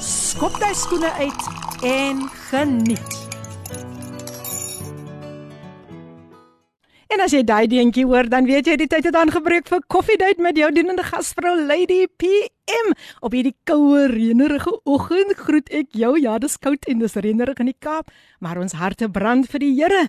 [0.00, 1.46] skop jy skoene uit
[1.86, 3.16] en geniet.
[7.16, 10.40] En as jy daai dingetjie hoor, dan weet jy die tyd het aangebreek vir koffiedייט
[10.42, 12.90] met jou dienende gasvrou Lady PM.
[13.24, 16.12] Op hierdie koue reënerige oggend groet ek jou.
[16.20, 18.10] Ja, dis koud en dis reënerig in die Kaap,
[18.44, 20.02] maar ons harte brand vir die Here.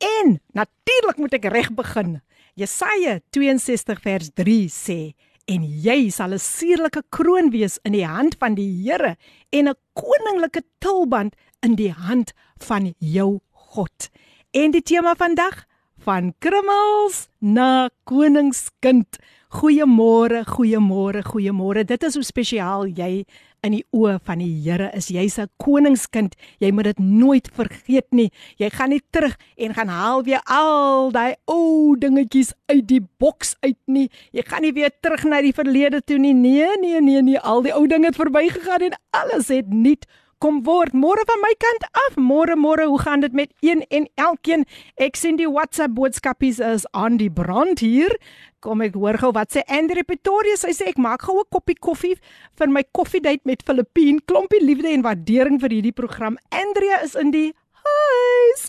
[0.00, 2.20] En natuurlik moet ek reg begin.
[2.56, 5.00] Jesaja 62 vers 3 sê:
[5.47, 9.17] "En jy sal 'n suurlike kroon wees in die hand van die Here
[9.51, 14.09] en 'n koninklike tulband in die hand van jou God."
[14.51, 15.65] En die tema vandag
[15.97, 19.17] van krummels na koningskind.
[19.49, 21.83] Goeiemôre, goeiemôre, goeiemôre.
[21.85, 23.25] Dit is hoe spesiaal jy
[23.65, 25.09] in die oë van die Here is.
[25.13, 26.35] Jy's 'n koningskind.
[26.59, 28.31] Jy moet dit nooit vergeet nie.
[28.57, 33.55] Jy gaan nie terug en gaan haal weer al daai ou dingetjies uit die boks
[33.61, 34.09] uit nie.
[34.31, 36.33] Jy gaan nie weer terug na die verlede toe nie.
[36.33, 37.39] Nee, nee, nee, nee.
[37.39, 40.05] Al die ou dinge het verbygegaan en alles het nuut
[40.41, 40.93] kom word.
[40.97, 42.17] Môre van my kant af.
[42.17, 44.65] Môre môre, hoe gaan dit met een en elkeen?
[44.97, 48.17] Ek sien die WhatsApp boodskapies is aan die brand hier.
[48.60, 50.56] Kom ek hoor gou wat sê Andre Pretoria.
[50.56, 52.16] Sy sê ek maak gou 'n koppie koffie
[52.58, 54.20] vir my koffiedייט met Filippine.
[54.26, 56.38] Klompie liefde en waardering vir hierdie program.
[56.50, 57.52] Andrea is in die
[57.86, 58.66] huis.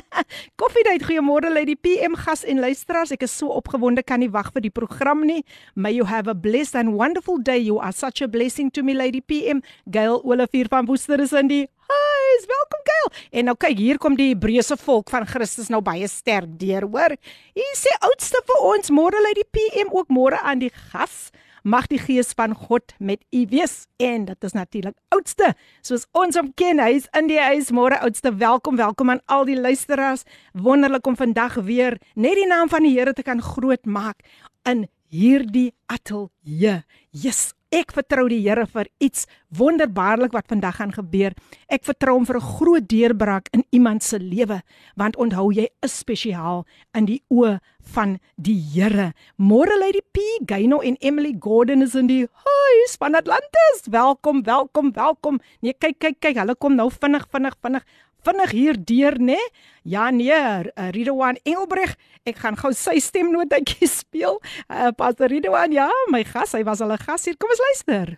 [0.61, 3.13] Koffiedייט, goeiemôre lê die PM gas en luisteraars.
[3.15, 5.41] Ek is so opgewonde kan nie wag vir die program nie.
[5.75, 7.59] May you have a blessed and wonderful day.
[7.59, 9.63] You are such a blessing to me lady PM.
[9.89, 12.49] Gail Olivier van Woester is in die huis.
[12.55, 13.30] Welkom Gail.
[13.30, 17.16] En nou kyk, hier kom die Hebreëse volk van Christus nou baie sterk deur, hoor.
[17.54, 21.30] Hier sê oudste vir ons môre lê die PM ook môre aan die gas.
[21.66, 25.48] Mag die gees van God met u wees en dit is natuurlik oudste
[25.82, 29.42] soos ons hom ken hy is in die huis môre oudste welkom welkom aan al
[29.48, 30.22] die luisteraars
[30.54, 34.22] wonderlik om vandag weer net die naam van die Here te kan groot maak
[34.62, 41.34] in hierdie ateljee yes Ek vertrou die Here vir iets wonderbaarlik wat vandag gaan gebeur.
[41.68, 44.62] Ek vertrou hom vir 'n groot deurbraak in iemand se lewe,
[44.96, 47.60] want onthou jy is spesiaal in die oë
[47.92, 49.12] van die Here.
[49.36, 53.84] Môre lê die P, Gaino en Emily Gordon is in die huis van Atlantis.
[53.90, 55.38] Welkom, welkom, welkom.
[55.60, 57.84] Nee, kyk, kyk, kyk, hulle kom nou vinnig, vinnig, vinnig
[58.26, 59.38] vinnig hier deur, né?
[59.86, 61.94] Ja nee, uh, Ridwan Engelbreg,
[62.26, 64.40] ek gaan gou sy stemnotetjie speel.
[64.66, 67.36] Uh, Pastor Ridwan, ja, my gas, hy was al 'n gas hier.
[67.38, 68.16] Kom ons luister.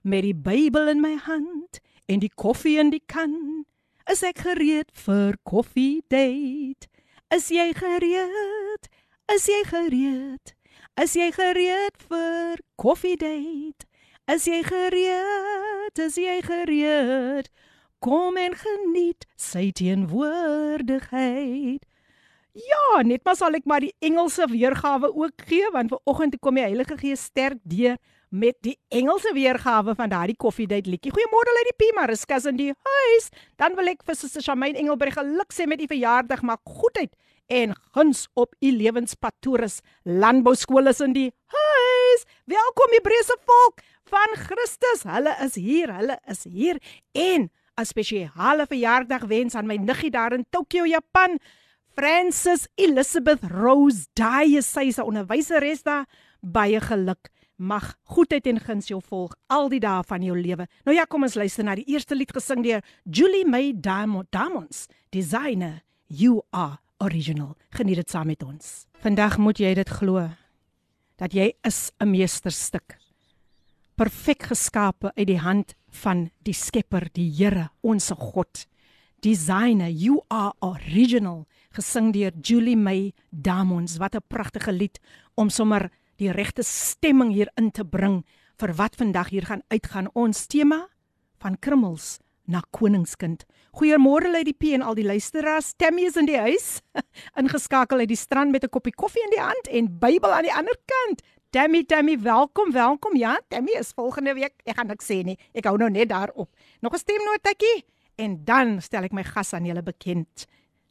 [0.03, 3.65] Met die Bybel in my hand en die koffie in die kan,
[4.11, 6.89] is ek gereed vir koffie date.
[7.32, 8.90] Is jy gereed?
[9.32, 10.56] Is jy gereed?
[11.00, 13.86] Is jy gereed vir koffiedייט?
[14.28, 16.00] Is jy gereed?
[16.00, 17.50] Is jy gereed?
[18.02, 21.86] Kom en geniet sy teenwoordigheid.
[22.52, 26.58] Ja, net maar sal ek maar die Engelse weergawe ook gee want ver oggend kom
[26.60, 27.96] die Heilige Gees sterk deur
[28.36, 31.12] met die Engelse weergawe van daardie koffiedייט liedjie.
[31.12, 33.30] Goeiemôre Lady P, Mariska in die huis.
[33.60, 37.12] Dan wil ek vir Suster Shamaine Engelberg geluk sê met u verjaardag, maar goedheid
[37.52, 39.82] en guns op u lewenspad toerus.
[40.04, 42.24] Landbouskool is in die huis.
[42.46, 45.04] Welkom Hebreëse volk van Christus.
[45.04, 46.80] Hulle is hier, hulle is hier
[47.12, 47.50] en
[47.80, 51.40] 'n spesiale verjaardag wens aan my niggie daar in Tokio, Japan.
[51.96, 56.06] Francis Elizabeth Rose Dye, sy is 'n onderwyseres daar.
[56.42, 57.30] Baie geluk.
[57.57, 60.67] Mag goedheid en guns jou volg al die dae van jou lewe.
[60.85, 64.87] Nou ja, kom ons luister na die eerste lied gesing deur Julie May Diamond Diamonds,
[65.11, 67.55] Designer You Are Original.
[67.73, 68.85] Geniet dit saam met ons.
[69.01, 70.29] Vandag moet jy dit glo
[71.17, 72.99] dat jy is 'n meesterstuk.
[73.97, 78.67] Perfek geskape uit die hand van die Skepper, die Here, ons God.
[79.21, 83.97] Designer You Are Original gesing deur Julie May Diamonds.
[83.97, 85.01] Wat 'n pragtige lied
[85.35, 85.91] om sommer
[86.21, 88.23] die regte stemming hier in te bring
[88.61, 90.09] vir wat vandag hier gaan uitgaan.
[90.15, 90.87] Ons tema
[91.43, 93.45] van krummels na koningskind.
[93.77, 95.75] Goeiemôre Lady P en al die luisteraars.
[95.77, 96.81] Tammy is in die huis,
[97.41, 100.55] ingeskakel uit die strand met 'n koppie koffie in die hand en Bybel aan die
[100.55, 101.23] ander kant.
[101.51, 103.17] Tammy, Tammy, welkom, welkom.
[103.17, 104.55] Ja, Tammy is volgende week.
[104.65, 105.39] Ek gaan niks sê nie.
[105.55, 106.49] Ek hou nou net daarop.
[106.81, 107.85] Nog 'n stemnotetjie
[108.17, 110.47] en dan stel ek my gas aan julle bekend.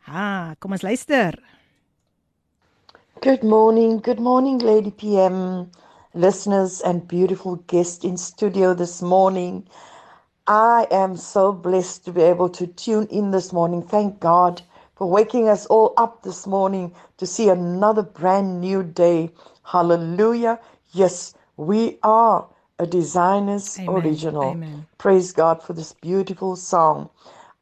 [0.06, 1.34] Ha, kom ons luister.
[3.26, 5.72] Good morning, good morning, Lady PM,
[6.14, 9.68] listeners, and beautiful guest in studio this morning.
[10.46, 13.82] I am so blessed to be able to tune in this morning.
[13.82, 14.62] Thank God
[14.96, 19.32] for waking us all up this morning to see another brand new day.
[19.64, 20.60] Hallelujah.
[20.92, 23.90] Yes, we are a designer's Amen.
[23.90, 24.52] original.
[24.52, 24.86] Amen.
[25.00, 27.10] Praise God for this beautiful song.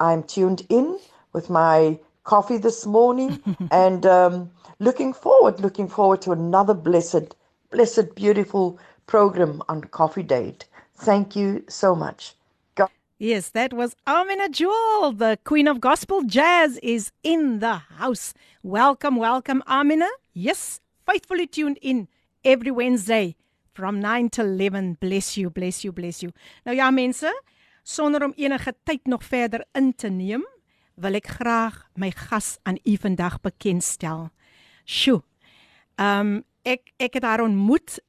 [0.02, 1.00] I'm tuned in
[1.32, 4.52] with my coffee this morning and um,
[4.84, 7.36] looking forward, looking forward to another blessed,
[7.72, 8.78] blessed, beautiful
[9.08, 10.66] program on Coffee Date.
[10.96, 12.36] Thank you so much.
[12.76, 18.34] God Yes, that was Amina Jewel, the queen of gospel jazz, is in the house.
[18.62, 20.10] Welcome, welcome, Amina.
[20.34, 22.10] Yes, faithfully tuned in
[22.44, 23.36] every Wednesday
[23.74, 24.98] from 9 to 11.
[25.00, 26.32] Bless you, bless you, bless you.
[26.66, 27.32] Nou ja, mense,
[27.84, 30.44] sonder om enige tyd nog verder in te neem,
[30.96, 34.30] wil ek graag my gas aan u vandag bekendstel.
[34.86, 35.22] Sjoe.
[35.96, 38.00] Ehm um, ek ek het haar ontmoet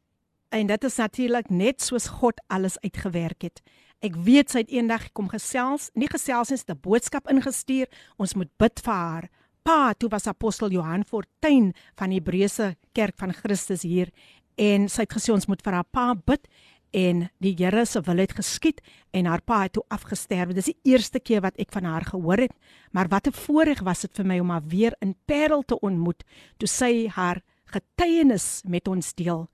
[0.54, 3.62] en dit is natuurlik net soos God alles uitgewerk het.
[4.04, 7.88] Ek weet sy het eendag kom gesels, nie gesels het 'n boodskap ingestuur.
[8.16, 9.28] Ons moet bid vir haar.
[9.62, 14.12] Pa, toe was apostel Johan Fortuin van die Hebreëse Kerk van Christus hier
[14.54, 16.46] en sy het gesê ons moet vir haar pa bid
[16.94, 18.80] en die Here se wil het geskied
[19.10, 20.54] en haar pa het toe afgesterwe.
[20.54, 22.54] Dis die eerste keer wat ek van haar gehoor het,
[22.92, 26.24] maar wat 'n voorreg was dit vir my om haar weer in Parel te ontmoet
[26.58, 29.48] toe sy haar getuienis met ons deel.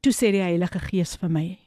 [0.00, 1.58] Toe sê die Heilige Gees vir my,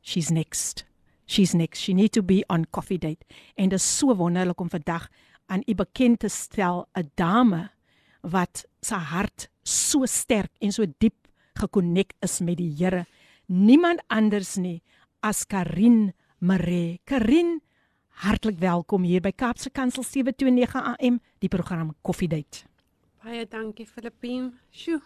[0.00, 0.86] she's next.
[1.26, 1.82] She's next.
[1.82, 3.24] She need to be on coffee date.
[3.54, 5.08] En dit is so wonderlik om vandag
[5.46, 7.70] aan u bekend te stel 'n dame
[8.22, 13.06] wat sy hart so sterk en so diep gekonnek is met die Here.
[13.48, 14.82] Niemand anders nie
[15.24, 17.00] as Karin Maree.
[17.08, 17.62] Karin,
[18.20, 22.66] hartlik welkom hier by Kaapse Kansel 729 AM, die program Coffee Date.
[23.24, 24.50] Baie dankie Filippien.
[24.68, 25.00] Sjoe.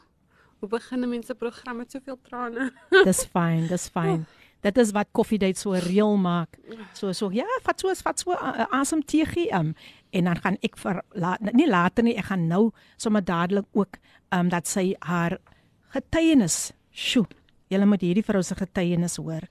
[0.58, 2.72] Hoe begin 'n mens 'n program met soveel trane?
[3.06, 4.26] Dis fyn, dis fyn.
[4.60, 6.58] Dit is wat Coffee Date so reël maak.
[6.94, 9.74] So so ja, vat so vat so uh, asem teegie um
[10.10, 13.98] en dan gaan ek vir la, nie later nie, ek gaan nou sommer dadelik ook
[14.32, 15.38] um dat sy haar
[15.94, 16.72] getuienis.
[16.90, 17.26] Sjoe.
[17.72, 19.46] Julle moet hierdie vrou se getuienis hoor.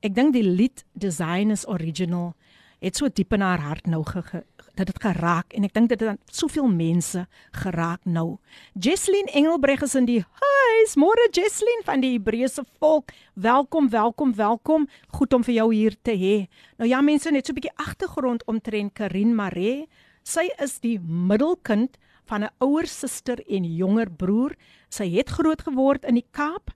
[0.00, 2.32] Ek dink die lied Design is Original
[2.80, 4.42] het so diep in haar hart nou ge, ge,
[4.76, 7.22] dat dit geraak en ek dink dit het aan soveel mense
[7.62, 8.38] geraak nou.
[8.74, 10.96] Jesslyn Engelbreg is in die huis.
[11.00, 13.12] Môre Jesslyn van die Hebreëse volk.
[13.34, 14.88] Welkom, welkom, welkom.
[15.18, 16.36] Goed om vir jou hier te hê.
[16.80, 19.88] Nou ja mense, net so 'n bietjie agtergrond omtrent Karin Maree.
[20.22, 24.56] Sy is die middelkind van 'n ouer suster en jonger broer.
[24.88, 26.70] Sy het groot geword in die Kaap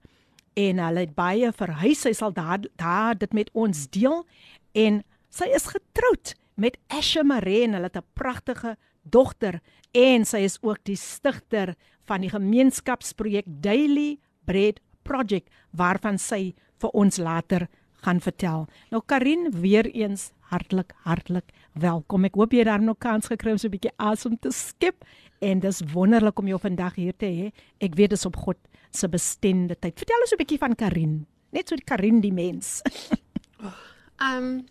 [0.55, 2.01] en hulle het baie verhuis.
[2.01, 4.25] Sy sal daar daar dit met ons deel
[4.73, 9.61] en sy is getroud met Asha Maree en hulle het 'n pragtige dogter
[9.93, 11.75] en sy is ook die stigter
[12.07, 17.69] van die gemeenskapsprojek Daily Bread Project waarvan sy vir ons later
[18.05, 18.67] gaan vertel.
[18.91, 22.25] Nou Karin, weer eens hartlik hartlik welkom.
[22.25, 25.05] Ek hoop jy daar nog kans gekry om so 'n bietjie asem te skep
[25.41, 27.53] en dis wonderlik om jou vandag hier te hê.
[27.81, 28.57] Ek weet dis op God
[28.91, 29.99] se bestemde tyd.
[29.99, 31.27] Vertel ons 'n bietjie van Karin.
[31.51, 32.81] Net so die Karin die mens.
[34.21, 34.67] Ehm um,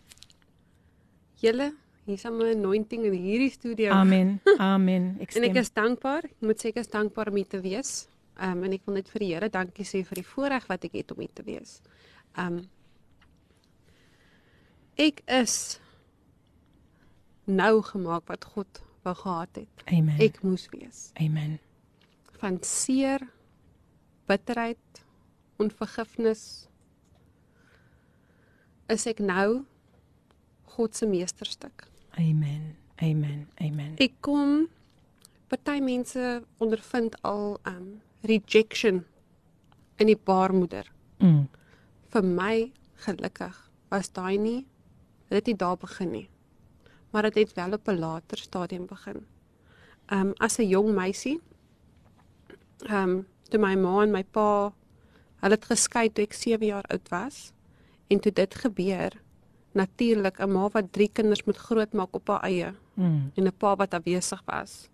[1.42, 1.74] julle,
[2.06, 3.92] hier's 'n anointing in hierdie studio.
[3.92, 4.40] Amen.
[4.58, 5.18] Amen.
[5.20, 6.24] Ek En ek is dankbaar.
[6.24, 8.08] Ek moet sê ek is dankbaar om hier te wees.
[8.38, 10.84] Ehm um, en ek wil net vir die Here dankie sê vir die voorreg wat
[10.84, 11.82] ek het om hier te wees.
[12.38, 12.70] Um
[15.00, 15.80] ek is
[17.48, 19.84] nou gemaak wat God wou gehad het.
[19.88, 20.20] Amen.
[20.20, 21.10] Ek moes wees.
[21.20, 21.58] Amen.
[22.40, 23.24] Van seer,
[24.30, 25.04] bitterheid,
[25.60, 26.44] onvergifnis
[28.90, 29.64] is ek nou
[30.76, 31.88] God se meesterstuk.
[32.18, 32.76] Amen.
[33.02, 33.48] Amen.
[33.62, 33.96] Amen.
[34.02, 34.68] Ek kom
[35.50, 39.04] party mense ondervind al um rejection
[40.00, 40.90] in die baarmoeder.
[41.24, 41.48] Mm.
[42.14, 42.56] Vir my
[43.06, 43.56] gelukkig
[43.90, 44.60] was daai nie
[45.30, 46.30] dit het nie daar begin nie.
[47.14, 49.26] Maar dit het wel op 'n later stadium begin.
[50.12, 51.40] Um as 'n jong meisie
[52.90, 54.74] um toe my ma en my pa
[55.42, 57.52] hulle het geskei toe ek 7 jaar oud was
[58.10, 59.12] en toe dit gebeur
[59.74, 63.32] natuurlik 'n ma wat 3 kinders moet grootmaak op haar eie Mm.
[63.36, 64.90] en 'n pa wat afwesig was.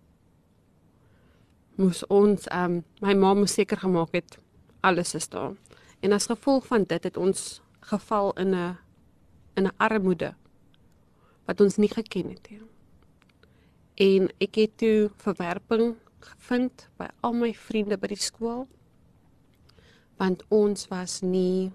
[1.74, 4.38] Moes ons um, my ma moes seker gemaak het
[4.80, 5.52] alles is daar.
[6.00, 8.76] En as gevolg van dit het ons geval in 'n
[9.54, 10.34] in 'n armoede
[11.46, 12.60] wat ons nie geken het nie.
[13.94, 18.66] En ek het toe verwerping gevind by al my vriende by die skool
[20.16, 21.72] want ons was nie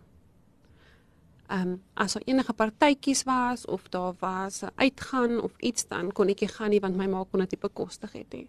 [1.51, 6.11] Ehm um, as daar enige partytjies was of daar was 'n uitgaan of iets dan
[6.11, 8.47] kon ek nie gaan nie want my ma kon dit nie bekostig het nie.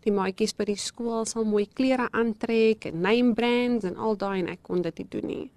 [0.00, 4.38] Die maatjies by die skool sal mooi klere aantrek en name brands en al daai
[4.40, 5.50] en ek kon dit nie doen nie.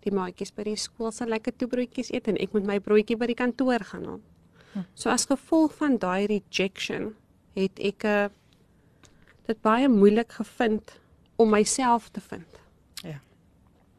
[0.00, 3.26] Die maatjies by die skool sal lekker toebroodjies eet en ek moet my broodjie by
[3.26, 4.20] die kantoor gaan haal.
[4.94, 7.14] So as gevolg van daai rejection
[7.54, 8.28] het ek 'n uh,
[9.50, 10.94] dit baie moeilik gevind
[11.40, 12.60] om myself te vind.
[13.02, 13.18] Ja.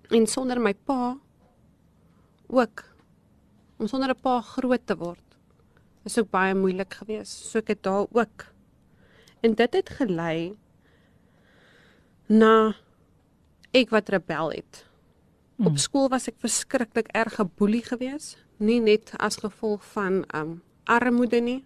[0.10, 1.18] En sonder my pa
[2.48, 2.84] ook
[3.78, 5.32] om sonder 'n pa groot te word
[6.04, 7.46] is ook baie moeilik geweest.
[7.50, 8.46] So ek het daar ook.
[9.42, 10.58] En dit het gelei
[12.28, 12.74] na
[13.72, 14.86] ek wat rebel het.
[15.56, 15.68] Mm.
[15.68, 21.40] Op skool was ek verskriklik erg geboelie geweest, nie net as gevolg van um armoede
[21.40, 21.62] nie,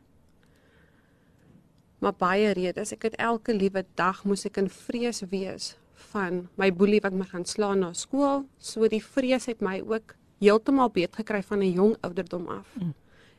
[1.99, 2.91] maar baie redes.
[2.91, 5.75] Ek het elke liewe dag moes ek in vrees wees
[6.11, 8.45] van my boelie wat my gaan slaan na skool.
[8.59, 12.67] So die vrees het my ook heeltemal beet gekry van 'n jong ouderdom af.
[12.75, 12.93] Mm.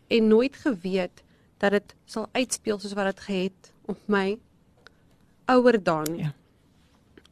[0.09, 1.23] En nooit geweet
[1.59, 4.39] dat dit sal uitspeel soos wat dit gehet op my
[5.47, 6.17] ouer daan.
[6.17, 6.35] Ja.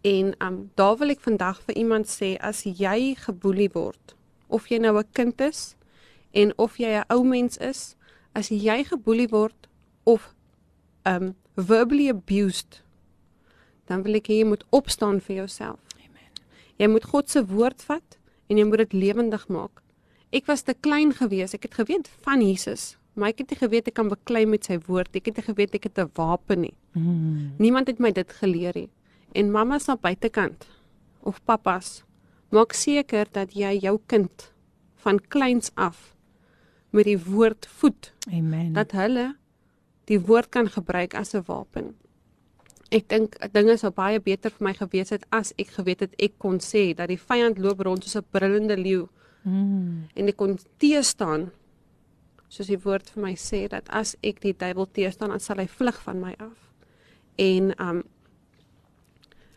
[0.00, 4.14] En um daar wil ek vandag vir iemand sê as jy geboelie word
[4.49, 5.76] of jy nou 'n kind is
[6.33, 7.97] en of jy 'n ou mens is,
[8.33, 9.69] as jy geboelie word
[10.02, 10.35] of
[11.04, 12.82] um verbally abused,
[13.88, 15.80] dan wil ek hê jy moet opstaan vir jouself.
[16.00, 16.44] Amen.
[16.80, 18.18] Jy moet God se woord vat
[18.49, 19.82] en jy moet dit lewendig maak.
[20.34, 21.54] Ek was te klein gewees.
[21.54, 24.80] Ek het geweet van Jesus, maar ek het nie geweet ek kan beklei met sy
[24.88, 25.14] woord.
[25.14, 26.75] Ek het nie geweet ek het 'n wapen nie.
[26.94, 27.54] Mm.
[27.58, 28.90] Niemand het my dit geleer nie.
[29.34, 30.66] En mamma's aan buitekant
[31.23, 32.04] of pappas,
[32.50, 34.52] maak seker dat jy jou kind
[34.96, 36.14] van kleins af
[36.90, 38.73] met die woord voed Amen.
[38.73, 39.34] dat hulle
[40.11, 41.94] die woord kan gebruik as 'n wapen.
[42.90, 46.38] Ek dink dinge sou baie beter vir my gewees het as ek geweet het ek
[46.38, 49.08] kon sê dat die vyand loop rond soos 'n brullende leeu
[49.42, 50.08] mm.
[50.14, 51.50] en ek kon teestaan
[52.49, 55.66] soos die woord vir my sê dat as ek die duiwel teestaan dan sal hy
[55.66, 56.70] vlug van my af.
[57.38, 58.02] En um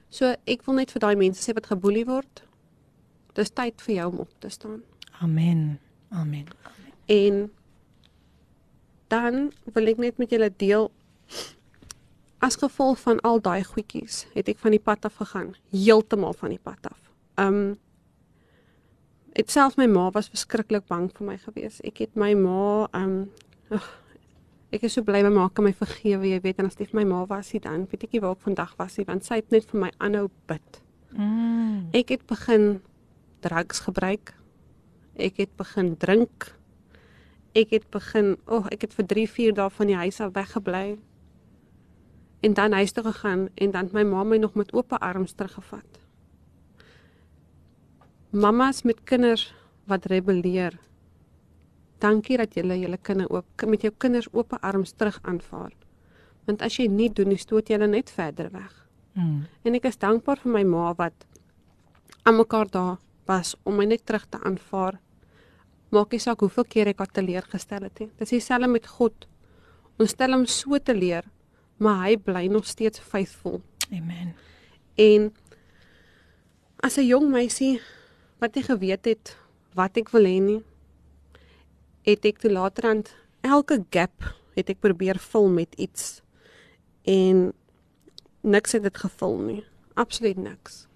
[0.10, 2.44] so ek wil net vir daai mense sê wat geboelie word.
[3.36, 4.82] Dis tyd vir jou om op te staan.
[5.22, 5.80] Amen.
[6.10, 6.48] Amen.
[7.06, 7.52] En
[9.12, 10.90] dan wil ek net met julle deel
[12.44, 16.54] as gevolg van al daai goedjies het ek van die pad af gegaan, heeltemal van
[16.54, 17.02] die pad af.
[17.36, 17.78] Um
[19.38, 21.76] Dit selfs my ma was verskriklik bang vir my gewees.
[21.86, 23.28] Ek het my ma um
[23.70, 23.90] ugh,
[24.74, 27.04] ek is so bly my ma kan my vergewe, jy weet, en as dit my
[27.06, 29.54] ma was, nie, dan weet ek nie waar ek vandag was nie, want sy het
[29.54, 30.82] net vir my aanhou bid.
[31.14, 31.88] Mm.
[31.96, 32.80] Ek het begin
[33.46, 34.34] drugs gebruik.
[35.22, 36.52] Ek het begin drink.
[37.58, 40.36] Ek het begin, o, oh, ek het vir 3, 4 dae van die huis af
[40.36, 40.98] weggebly.
[42.46, 46.02] En dan huis toe gegaan en dan my ma my nog met oop arms teruggevat.
[48.30, 49.54] Mamas met kinders
[49.90, 50.78] wat rebelleer.
[51.98, 55.74] Dankie dat jy julle kinders oop met jou kinders oop arms terug aanvaar.
[56.46, 58.74] Want as jy nie doen nie, stoot jy hulle net verder weg.
[59.18, 59.48] Mm.
[59.64, 61.26] En ek is dankbaar vir my ma wat
[62.24, 65.00] aan mekaar daar was om my net terug te aanvaar.
[65.90, 68.10] Maak nie saak hoeveel keer ek haar teleurgestel het nie.
[68.20, 69.28] Dis dieselfde met God.
[69.98, 71.26] Ons stel hom so teleur,
[71.80, 73.62] maar hy bly nog steeds faithful.
[73.92, 74.36] Amen.
[74.98, 75.32] En
[76.84, 77.82] as 'n jong meisie
[78.40, 79.38] wat nie geweet het
[79.74, 80.64] wat ek wil hê nie,
[82.06, 86.22] het ek toe laterand elke gap het ek probeer vul met iets.
[87.04, 87.54] En
[88.42, 89.64] niks het dit gevul nie.
[89.94, 90.88] Absoluut niks.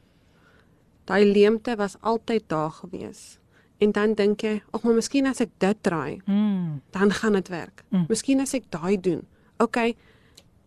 [1.05, 3.40] Daai leemte was altyd daar gewees.
[3.81, 6.81] En dan dink jy, "Ag, maar miskien as ek dit draai, Mm.
[6.91, 7.83] dan gaan dit werk.
[7.89, 8.05] Mm.
[8.07, 9.25] Miskien as ek daai doen.
[9.57, 9.95] OK.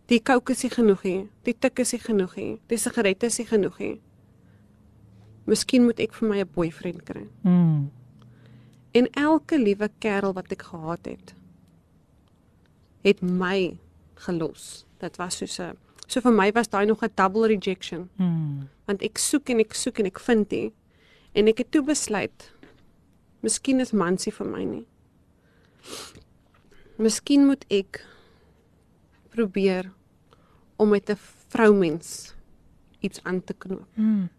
[0.07, 1.29] Die coke is nie genoeg nie.
[1.43, 2.59] Die tik is nie genoeg nie.
[2.67, 4.01] Die sigarette is nie genoeg nie.
[5.47, 7.27] Miskien moet ek vir my 'n boyfriend kry.
[7.43, 7.89] Mm.
[8.93, 11.33] En elke liewe kerel wat ek gehad het,
[13.03, 13.77] het my
[14.15, 14.85] gelos.
[14.99, 18.69] Dit was soos 'n so vir my was daai nog 'n double rejection, Mm.
[18.85, 20.73] want ek soek en ek soek en ek vind nie.
[21.33, 22.51] En ek het toe besluit,
[23.45, 24.85] miskien is mansie vir my nie.
[26.97, 28.01] Miskien moet ek
[29.35, 29.91] probeer
[30.81, 31.19] om met 'n
[31.53, 32.33] vroumens
[32.99, 33.87] iets aan te knoop.
[33.95, 34.29] Mm.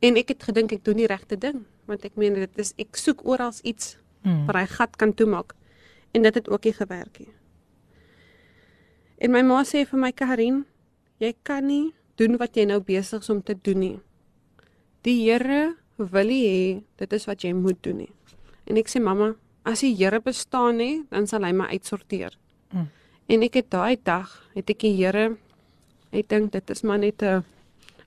[0.00, 2.96] En ek het gedink ek doen die regte ding, want ek meen dit is ek
[2.96, 4.46] soek oral iets Mm.
[4.46, 5.54] waar hy gat kan toemaak
[6.12, 7.32] en dit het ook nie gewerk nie.
[9.18, 10.64] En my ma sê vir my Karin,
[11.18, 14.00] jy kan nie doen wat jy nou besig is om te doen nie.
[15.02, 18.12] Die Here wil nie hê dit is wat jy moet doen nie.
[18.66, 22.36] En ek sê mamma, as die Here bestaan nie, dan sal hy my uitsorteer.
[22.72, 22.88] Mm.
[23.28, 25.36] En ek het daai dag, het ek die Here
[26.12, 27.44] ek dink dit is maar net 'n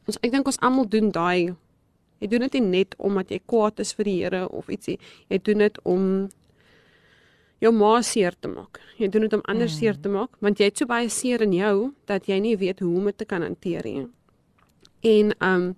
[0.07, 1.55] ons ek dink ons almal doen daai
[2.21, 4.99] Jy doen dit nie net omdat jy kwaad is vir die Here of ietsie.
[5.29, 6.29] Jy doen dit om
[7.59, 8.79] jou ma seer te maak.
[8.97, 9.73] Jy doen dit om ander mm.
[9.73, 12.79] seer te maak want jy het so baie seer in jou dat jy nie weet
[12.79, 14.07] hoe om dit te kan hanteer nie.
[15.01, 15.75] En um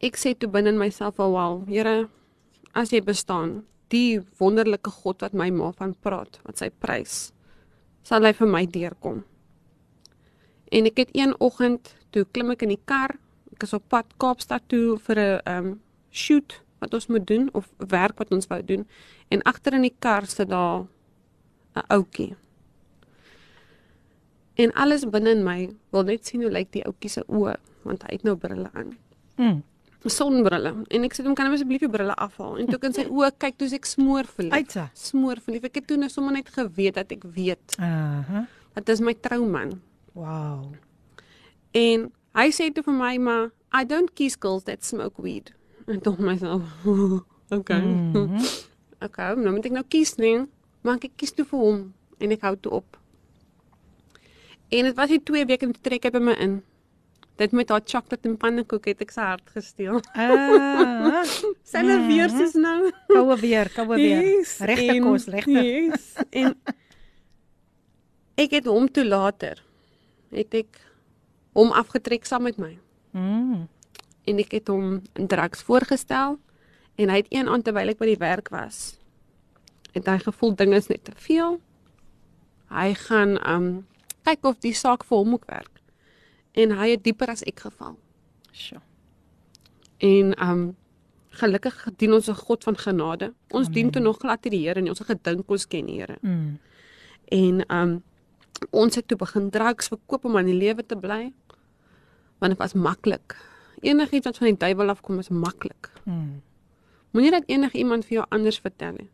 [0.00, 2.08] ek sê toe binne in myself al wel, Here,
[2.74, 7.32] as jy bestaan, die wonderlike God wat my ma van praat, wat sy prys,
[8.02, 9.24] sal hy vir my deurkom.
[10.72, 13.16] En ek het een oggend toe klim ek in die kar
[13.58, 15.80] ek is op pad Kaapstad toe vir 'n um
[16.12, 18.86] shoot wat ons moet doen of werk wat ons wou doen
[19.30, 20.86] en agter in die kar sit daar
[21.74, 22.36] 'n ouetjie.
[24.54, 28.02] En alles binne in my wil net sien hoe lyk die ouetjie se oë want
[28.02, 28.96] hy het nou brille aan.
[29.36, 29.62] Mm.
[30.04, 30.72] Sonbrille.
[30.94, 33.32] En ek sê hom kan hy asseblief die brille afhaal en toe kan sy oë
[33.42, 34.54] kyk toe ek smoor verlief.
[34.54, 34.88] Uitsa.
[34.94, 35.66] Smoor verlief.
[35.66, 38.46] Ek het toe net sommer net geweet dat ek weet Aha.
[38.78, 39.80] dat dis my trouman.
[40.14, 40.70] Wow.
[41.76, 42.08] En
[42.38, 45.52] hy sê toe vir my maar I don't kiss girls that smoke weed.
[45.88, 46.62] En tog myself.
[47.48, 47.80] okay.
[47.80, 48.12] Mm.
[48.12, 48.66] -hmm.
[49.00, 50.46] Okay, nou moet ek nou kies nie.
[50.82, 52.98] Maar ek kies toe vir hom en ek hou toe op.
[54.68, 56.58] En dit was nie 2 weke en toe trek hy by my in.
[57.38, 60.00] Dit met haar chocolate en pannekoek het ek sy hart gesteel.
[60.18, 61.22] Ah.
[61.72, 62.90] Selfe weer soos nou.
[63.06, 64.24] Koue weer, koue weer.
[64.26, 65.62] Yes, Regte kos, regte.
[65.62, 66.08] Yes.
[66.34, 66.56] En
[68.38, 69.62] ek het hom toe later
[70.34, 70.80] het ek
[71.58, 72.74] hom afgetrek saam met my
[73.16, 73.62] Mm.
[74.28, 76.34] en ek het hom in drugs voorgestel
[77.00, 78.98] en hy het een aand terwyl ek by die werk was
[79.96, 81.56] het hy gevoel dinge is net te veel.
[82.68, 83.68] Hy gaan um
[84.28, 85.77] kyk of die saak vir hom ook werk.
[86.58, 87.96] En hy het dieper as ek geval.
[88.50, 88.82] Sjoe.
[90.02, 90.62] En um
[91.38, 93.32] gelukkig dien ons 'n God van genade.
[93.50, 93.72] Ons Amen.
[93.72, 94.90] dien toe nog glad nie die Here nie.
[94.90, 96.18] Ons het gedink ons ken die Here.
[96.20, 96.58] Mm.
[97.24, 98.02] En um
[98.70, 101.32] ons het toe begin drugs verkoop om aan die lewe te bly.
[102.38, 103.36] Want dit was maklik.
[103.80, 105.90] Enigiets wat van die duiwel afkom is maklik.
[106.04, 106.42] Mm.
[107.10, 109.10] Moenie dat enige iemand vir jou anders vertel nie.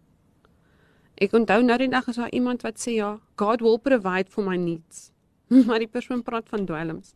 [1.15, 4.45] Ek onthou nou die dag is daar iemand wat sê ja, God will provide for
[4.45, 5.13] my needs.
[5.67, 7.15] maar die persoon praat van dwelms.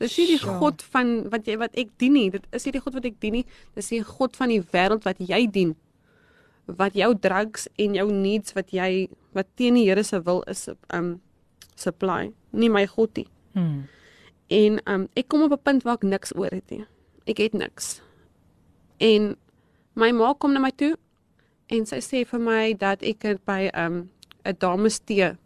[0.00, 0.56] Dis nie die Sjoe.
[0.58, 2.28] God van wat jy wat ek dien nie.
[2.34, 3.44] Dit is nie die God wat ek dien nie.
[3.78, 5.74] Dis die God van die wêreld wat jy dien.
[6.66, 10.66] Wat jou drugs en jou needs wat jy wat teen die Here se wil is
[10.94, 11.20] um
[11.76, 13.28] supply, nie my God nie.
[13.54, 13.84] Mm.
[14.54, 16.86] En um ek kom op 'n punt waar ek niks oor het nie.
[17.26, 18.00] Ek het niks.
[18.98, 19.36] En
[19.94, 20.96] my ma kom na my toe
[21.68, 24.10] en sy sê vir my dat ek het by um
[24.44, 25.36] 'n dames tee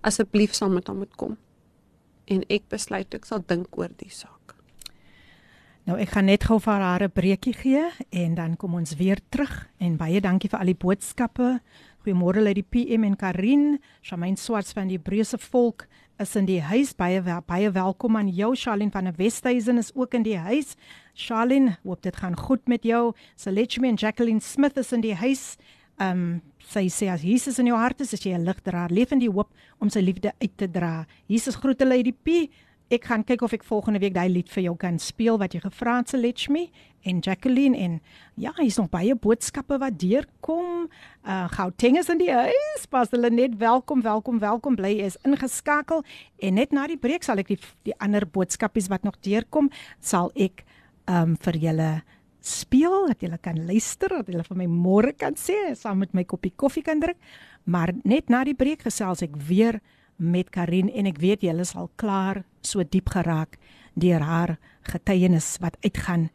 [0.00, 1.36] asseblief saam met haar moet kom.
[2.30, 4.54] En ek besluit ek sal dink oor die saak.
[5.88, 9.18] Nou ek gaan net gou vir haar 'n breekie gee en dan kom ons weer
[9.30, 11.60] terug en baie dankie vir al die boodskappe.
[12.04, 15.86] Goeiemôre Lady PM en Karin, Shamaine Swarts van die Hebreëse volk
[16.18, 16.94] is in die huis.
[16.94, 20.76] Baie wel, baie welkom aan jou Charlene van die Westhuizen is ook in die huis.
[21.14, 23.12] Charlene, hoop dit gaan goed met jou.
[23.36, 25.56] Selechme en Jacqueline Smith is in die huis.
[25.98, 29.18] Um sy sê as Jesus in jou hart is, is jy 'n ligdraer, leef in
[29.18, 31.06] die hoop om sy liefde uit te dra.
[31.28, 32.50] Jesus groete Lady P.
[32.90, 35.60] Ek gaan kyk of ek volgende week daai lied vir jou kan speel wat jy
[35.60, 36.70] gevra het, Selechme
[37.06, 38.00] en Jacqueline en
[38.34, 40.88] ja, hier's nog baie boodskappe wat deurkom.
[41.22, 42.86] Uh Gauteng is in die huis.
[42.90, 44.74] Pas hulle net welkom, welkom, welkom.
[44.74, 46.02] Bly is ingeskakel
[46.38, 49.70] en net na die breek sal ek die die ander boodskapies wat nog deurkom,
[50.00, 50.64] sal ek
[51.06, 51.90] um vir julle
[52.46, 56.24] speel dat julle kan luister, dat julle vir my môre kan sê, saam met my
[56.24, 57.18] koppie koffie kan drink.
[57.64, 59.80] Maar net na die breek gesels ek weer
[60.16, 63.56] met Karin en ek weet julle is al klaar so diep geraak
[64.00, 66.28] deur haar getuienis wat uitgaan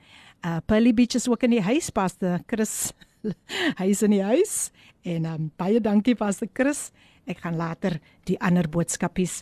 [0.46, 2.94] Uh Pearly Beach is ook in die huis, Pastor Chris.
[3.80, 4.70] Hy is in die huis
[5.02, 6.92] en um, baie dankie Pastor Chris.
[7.26, 7.98] Ek gaan later
[8.30, 9.40] die ander boodskapies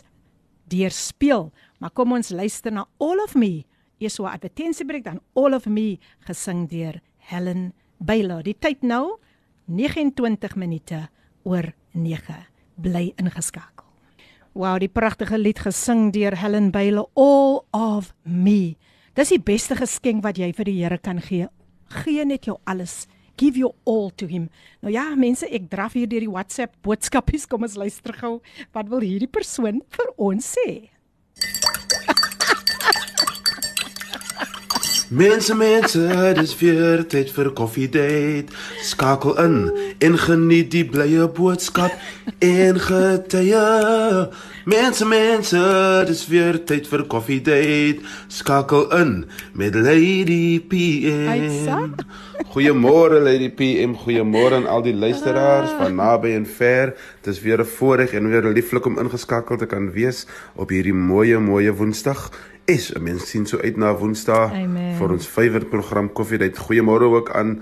[0.72, 3.66] deurspeel, maar kom ons luister na All of Me.
[4.04, 8.42] Eers so 'n advertensiebreek dan All of Me gesing deur Helen Baylor.
[8.42, 9.18] Die tyd nou
[9.66, 11.08] 29 minute
[11.44, 12.46] oor 9.
[12.76, 13.86] Bly ingeskakel.
[14.52, 18.76] Wow, die pragtige lied gesing deur Helen Baylor All of Me.
[19.14, 21.48] Dis die beste geskenk wat jy vir die Here kan gee.
[21.88, 23.06] Gee net jou alles.
[23.36, 24.50] Give your all to him.
[24.80, 27.48] Nou ja, mense, ek draf hier deur die WhatsApp boodskapies.
[27.48, 28.40] Kom ons luister gou.
[28.72, 30.90] Wat wil hierdie persoon vir ons sê?
[35.14, 36.00] Mense mense,
[36.34, 38.50] dis weer tyd vir koffie date.
[38.82, 39.58] Skakel in
[40.02, 41.92] en geniet die blye boodskap
[42.42, 43.60] en getye.
[44.66, 45.60] Mense mense,
[46.08, 48.02] dis weer tyd vir koffie date.
[48.26, 49.12] Skakel in
[49.54, 51.94] met Lady PM.
[52.50, 56.96] Goeiemôre Lady PM, goeiemôre aan al die luisteraars van naby en ver.
[57.22, 61.38] Dis weer 'n voorreg en weer lieflik om ingeskakel te kan wees op hierdie mooi
[61.38, 62.30] mooi Woensdag
[62.65, 62.91] is.
[62.93, 66.57] 'n Mens sien so uit na Woensdae vir ons vywer program Koffiedייט.
[66.57, 67.59] Goeiemôre ook aan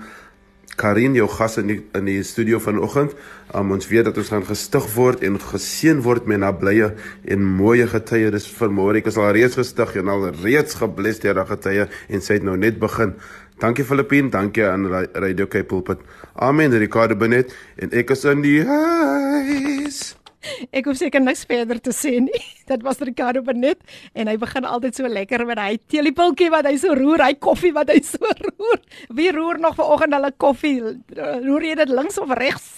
[0.78, 3.16] Karin, jou gas in die in die studio vanoggend.
[3.54, 6.92] Um, ons weet dat ons gaan gestig word en geseën word met nablye
[7.24, 8.30] en mooi getye.
[8.30, 9.02] Dis vermoere.
[9.02, 12.46] Ek is al reeds gestig en al reeds gebless deur daardie getye en sy het
[12.46, 13.16] nou net begin.
[13.58, 15.98] Dankie Filippin, dankie aan Radio Cape Pulpit.
[16.34, 16.78] Amen.
[16.78, 20.14] Ricardo Benet en ek is in die huis.
[20.75, 22.43] Ek hoef seker niks verder te sê nie.
[22.69, 23.81] Dit was Ricardo Benet
[24.13, 27.73] en hy begin altyd so lekker met hy teelepultjie wat hy so roer, hy koffie
[27.75, 28.79] wat hy so roer.
[29.15, 30.77] Wie roer nog vanoggend hulle koffie?
[31.15, 32.71] Roer jy dit links of regs?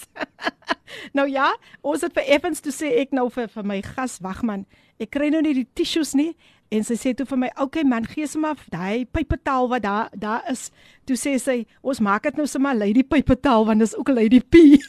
[1.18, 1.52] nou ja,
[1.86, 4.66] ons het vir Evans toe sê ek nou vir vir my gas Wagman,
[5.02, 6.32] ek kry nou nie die tissues nie
[6.74, 9.82] en sy sê toe vir my, "Oké okay man, gee se maar daai pypetaal wat
[9.82, 10.70] daar daar is."
[11.06, 14.82] Toe sê sy, "Ons maak dit nou sommer Lady pypetaal want dis ook Lady P."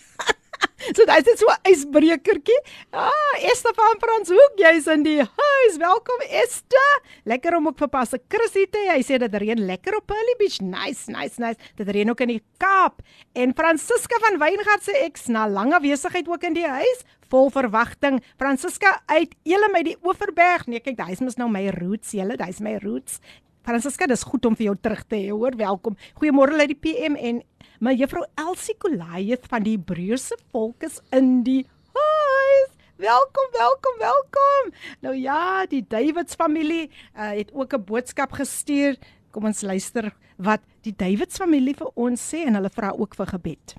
[0.96, 2.60] so daai is so 'n ysbrekertjie.
[2.92, 5.78] Ah, Esther van Franshoek, jy's in die huis.
[5.82, 7.02] Welkom Esther.
[7.26, 8.84] Lekker om ook vir Pastor Chrissy te.
[8.90, 10.60] Hy sê dit reën lekker op Pearly Beach.
[10.62, 11.58] Nice, nice, nice.
[11.76, 13.02] Dit reën ook in die Kaap.
[13.34, 17.04] En Francisca van Weingart sê ek's na lange besigheid ook in die huis.
[17.30, 18.22] Vol verwagting.
[18.38, 20.68] Francisca uit Elim uit die Oeverberg.
[20.68, 22.38] Nee, kyk, daai's mos nou my roots, julle.
[22.40, 23.20] Daai's my roots.
[23.68, 25.32] Francisca, dis goed om vir jou terug te hê.
[25.36, 25.98] Hoor, welkom.
[26.22, 27.42] Goeiemôre uit die PM en
[27.80, 31.64] my juffrou Elsie Kolaith van die Hebreëse volk is in die
[31.94, 32.72] huis.
[32.98, 34.72] Welkom, welkom, welkom.
[35.06, 38.98] Nou ja, die Davids familie uh, het ook 'n boodskap gestuur.
[39.32, 43.26] Kom ons luister wat die Davids familie vir ons sê en hulle vra ook vir
[43.26, 43.76] gebed.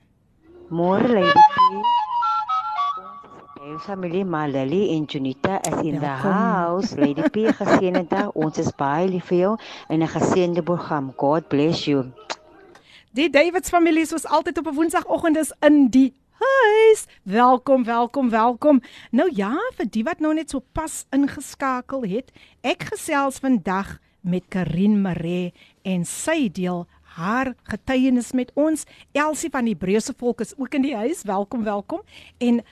[0.71, 1.83] Môre lê die
[3.69, 6.97] Ons familie Malali en Junita is in the house.
[6.97, 8.31] Lady P geseënde dag.
[8.35, 9.57] Ons is baie lief vir jou
[9.89, 11.13] en 'n geseënde program.
[11.17, 12.13] God bless you.
[13.19, 17.07] Die Davids familie soos altyd op 'n Woensdagoggend is in die huis.
[17.23, 18.81] Welkom, welkom, welkom.
[19.11, 24.45] Nou ja, vir die wat nou net so pas ingeskakel het, ek gesels vandag met
[24.49, 25.53] Karin Maree
[25.83, 28.85] en sy deel haar getuienis met ons.
[29.13, 31.23] Elsie van die Hebreëse volk is ook in die huis.
[31.23, 32.01] Welkom, welkom.
[32.39, 32.63] En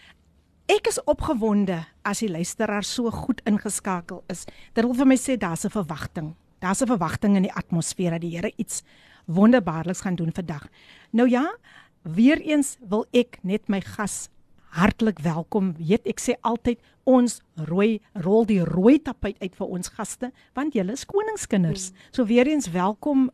[0.66, 4.44] Ek is opgewonde as die luisteraar so goed ingeskakel is.
[4.74, 6.34] Dit wil vir my sê daar's 'n verwagting.
[6.58, 8.82] Daar's 'n verwagting in die atmosfeer dat die Here iets
[9.26, 10.68] wonderbaarliks gaan doen vandag.
[11.10, 11.56] Nou ja,
[12.02, 14.28] weer eens wil ek net my gas
[14.76, 15.74] hartlik welkom.
[15.78, 20.74] Weet ek sê altyd ons rooi rol die rooi tapuit uit vir ons gaste want
[20.76, 21.90] julle is koningskinders.
[21.90, 22.08] Mm.
[22.10, 23.30] So weer eens welkom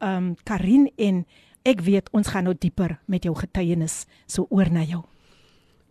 [0.00, 1.24] ehm um, Karin en
[1.68, 5.02] ek weet ons gaan nou dieper met jou getuienis so oor na jou.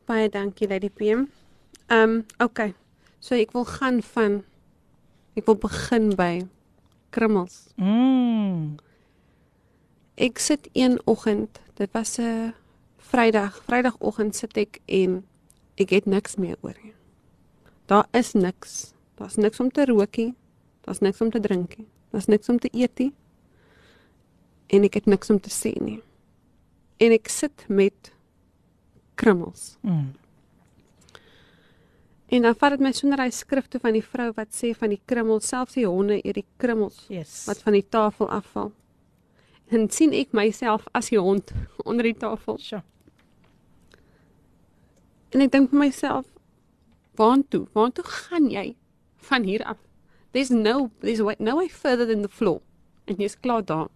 [0.10, 1.28] Baie dankie Lady PM.
[1.88, 2.74] Ehm um, okay.
[3.20, 4.44] So ek wil gaan van
[5.36, 6.48] ek wil begin by
[7.12, 7.68] krummels.
[7.76, 8.80] Mm.
[10.20, 12.54] Ek sit een oggend, dit was 'n
[12.98, 15.24] Vrydag, Vrydagoggend sit ek en
[15.76, 16.94] ek het niks meer oor nie.
[17.86, 18.94] Daar is niks.
[19.16, 20.36] Daar's niks om te rookie.
[20.82, 21.88] Daar's niks om te drinkie.
[22.12, 23.14] Daar's niks om te eetie.
[24.68, 26.02] En ek het niks om te sê nie.
[26.98, 28.12] En ek sit met
[29.16, 29.78] krummels.
[29.82, 30.14] Mm.
[32.30, 35.02] En dan vat dit my sonder hy skrifte van die vrou wat sê van die
[35.06, 37.46] krummels, selfs die honde eet die krummels Yes.
[37.46, 38.72] wat van die tafel afval.
[39.70, 41.54] En sien ek myself as die hond
[41.90, 42.58] onder die tafel.
[42.58, 42.82] Sjoe.
[45.30, 46.26] En ek dink vir myself,
[47.20, 47.68] waartoe?
[47.78, 48.74] Waartoe gaan jy
[49.30, 49.78] van hier af?
[50.34, 52.62] There's no there's way, no way further than the floor.
[53.06, 53.90] En jy's klaar daar.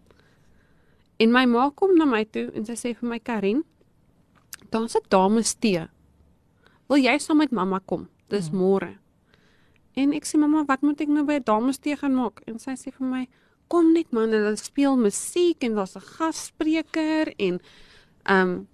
[1.17, 3.63] En my ma kom na my toe en sy sê vir my Karin,
[4.69, 5.87] daar's 'n dames tee.
[6.89, 8.09] Wil jy saam met mamma kom?
[8.29, 8.97] Dis môre.
[9.95, 12.41] En ek sê mamma, wat moet ek nou by 'n dames tee gaan maak?
[12.47, 13.27] En sy sê vir my,
[13.73, 17.59] kom net man, hulle speel musiek en daar's 'n gasspreker en
[18.23, 18.67] ehm um,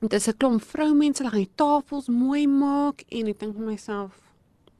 [0.00, 3.66] dit is 'n klomp vroumense, hulle gaan die tafels mooi maak en ek dink vir
[3.66, 4.12] myself,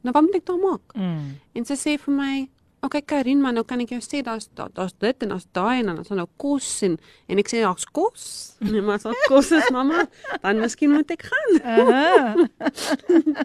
[0.01, 0.93] nou wat moet ek dan maak?
[0.95, 1.39] Mm.
[1.53, 2.49] En sy sê vir my,
[2.81, 5.47] "Oké okay, Karin, maar nou kan ek jou sê daar's daar's da, dit en daar's
[5.51, 8.95] daai en dan is daar nou kos en en ek sê daar's kos." Nee, maar
[8.95, 10.07] as daar kos is, mamma,
[10.41, 11.61] dan miskien moet ek gaan.
[11.63, 12.47] Aha.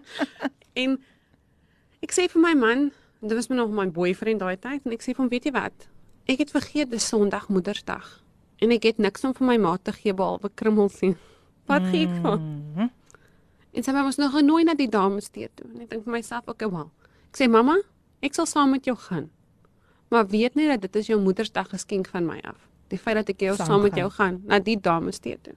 [0.83, 0.99] En
[2.01, 2.92] ek sê vir my man,
[3.28, 5.88] dit was my nog my boyfriend daai tyd en ek sê hom, "Weet jy wat?
[6.26, 8.22] Ek het vergeet dis Sondag Moedersdag
[8.61, 11.16] en ek het niks om vir my ma te gee behalwe krummels nie.
[11.66, 12.30] Wat gee ek vir?
[12.30, 12.88] hom?" Mhm.
[13.74, 15.66] En sy my ons nog genooi na die dames tee toe.
[15.74, 16.90] En ek dink vir myself, okay, wel.
[17.32, 17.78] Ek sê, "Mamma,
[18.22, 19.30] ek sal saam met jou gaan."
[20.11, 22.68] Maar weet net dat dit is jou Moedersdag geskenk van my af.
[22.88, 23.98] Die feit dat ek jou Saam saam met gaan.
[24.00, 25.54] jou gaan na die dames tee toe.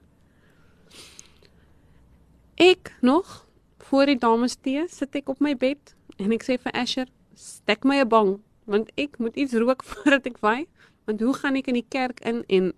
[2.56, 3.46] Ek nog
[3.78, 7.84] voor die dames tee sit ek op my bed en ek sê vir Asher, "Stek
[7.84, 10.66] my 'n bang, want ek moet iets rook voordat ek wy,
[11.04, 12.72] want hoe gaan ek in die kerk in en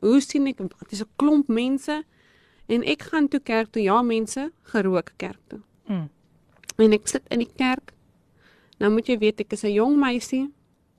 [0.00, 2.02] hoe sien ek dit is 'n klomp mense
[2.66, 5.60] en ek gaan toe kerk toe ja mense gerook kerk toe.
[5.86, 6.08] Mm.
[6.78, 7.92] En ek sit in die kerk.
[8.80, 10.50] Nou moet jy weet ek is 'n jong meisie.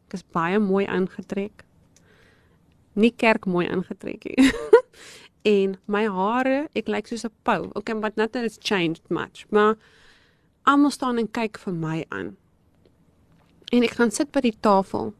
[0.07, 1.65] Ek is baie mooi aangetrek.
[2.95, 4.51] Nie kerk mooi aangetrek nie.
[5.57, 7.71] en my hare, ek lyk soos 'n pou.
[7.75, 9.45] Okay, but nothing has changed much.
[9.49, 9.75] Maar
[10.63, 12.37] almal staan en kyk vir my aan.
[13.73, 15.13] En ek gaan sit by die tafel.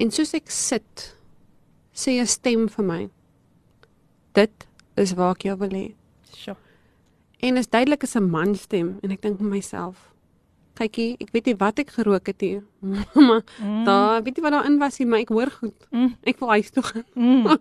[0.00, 1.12] En soos ek sit,
[1.94, 3.02] sê 'n stem vir my:
[4.34, 5.94] "Dit is waar ek jou wil hê."
[6.34, 6.56] Sjoe.
[7.40, 10.12] En is duidelik is 'n man stem en ek dink vir myself,
[10.74, 12.60] kykie, ek weet nie wat ek gerook het nie.
[13.28, 13.84] maar mm.
[13.84, 15.86] daar, weet jy wat daarin was nie, maar ek hoor goed.
[15.90, 16.14] Mm.
[16.22, 17.04] Ek wil huis toe gaan.
[17.14, 17.46] Mm.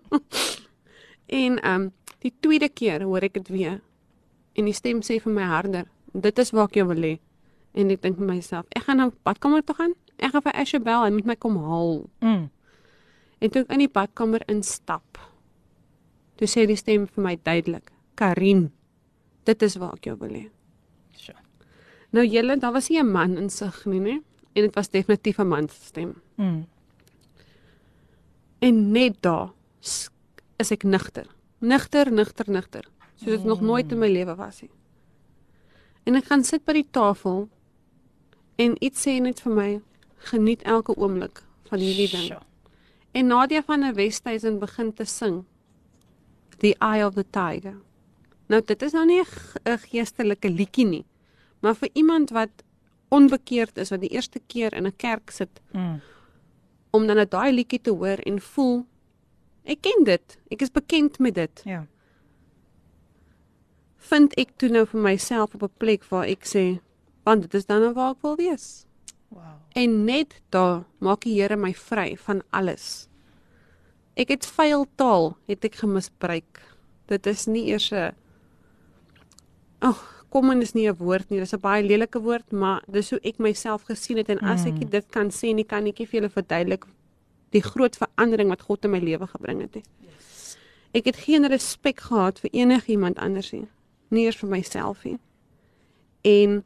[1.31, 3.79] En ehm um, die tweede keer hoor ek dit weer.
[4.53, 7.13] En die stem sê vir my harder, dit is waar ek jou wil hê.
[7.73, 9.93] En ek dink vir myself, ek gaan na badkamer toe gaan.
[10.19, 12.01] Ek gaan vir Asher bel, hy moet my kom haal.
[12.19, 12.49] Mm.
[13.41, 15.21] En toe ek in die badkamer instap,
[16.37, 18.67] toe sê die stem vir my duidelik, Karin,
[19.49, 20.43] dit is waar ek jou wil hê.
[21.17, 21.39] Sjoe.
[22.11, 24.21] Nou julle, daar was nie 'n man in sig nie, né?
[24.53, 26.21] En dit was definitief 'n man se stem.
[26.37, 26.67] Mm.
[28.59, 29.53] En net daar
[30.59, 31.25] is ek nigter.
[31.59, 32.85] Nigter, nigter, nigter.
[33.15, 34.71] Soos dit nog nooit in my lewe was nie.
[36.05, 37.49] En ek gaan sit by die tafel
[38.61, 39.69] en iets sê net vir my,
[40.31, 42.27] geniet elke oomblik van hierdie ding.
[42.29, 42.41] Sjoe.
[43.17, 45.41] En Nadia van der Westhuizen begin te sing.
[46.61, 47.79] The Eye of the Tiger.
[48.47, 49.21] Nou dit is nou nie
[49.65, 51.05] 'n geestelike liedjie nie,
[51.61, 52.49] maar vir iemand wat
[53.09, 56.01] onbekeerd is wat die eerste keer in 'n kerk sit Mm.
[56.91, 58.85] om dan 'n daai liedjie te hoor en voel
[59.65, 61.61] ek ken dit, ek is bekend met dit.
[61.65, 61.85] Ja.
[63.97, 66.79] Vind ek toe nou vir myself op 'n plek waar ek sê,
[67.23, 68.85] want dit is dan nou waar ek wil wees.
[69.31, 69.59] Wow.
[69.77, 73.07] En net daar maak die Here my vry van alles.
[74.19, 76.59] Ek het vuil taal het ek gemisbruik.
[77.07, 78.11] Dit is nie eers 'n
[79.81, 81.39] Ag, kom en is nie 'n woord nie.
[81.39, 84.73] Dis 'n baie lelike woord, maar dis hoe ek myself gesien het en as ek
[84.73, 86.85] nie dit kan sê kan ek nie vir julle verduidelik
[87.51, 89.83] die groot verandering wat God in my lewe gebring het nie.
[90.93, 93.67] Ek het geen respek gehad vir enigiemand anders nie,
[94.09, 95.19] nie eers vir myself nie.
[96.21, 96.63] En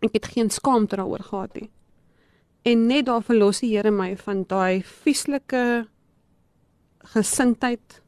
[0.00, 1.70] ek het geen skaamte daaroor gehad nie.
[2.62, 5.88] En net daar verlos die Here my van daai vieslike
[7.14, 8.02] gesindheid,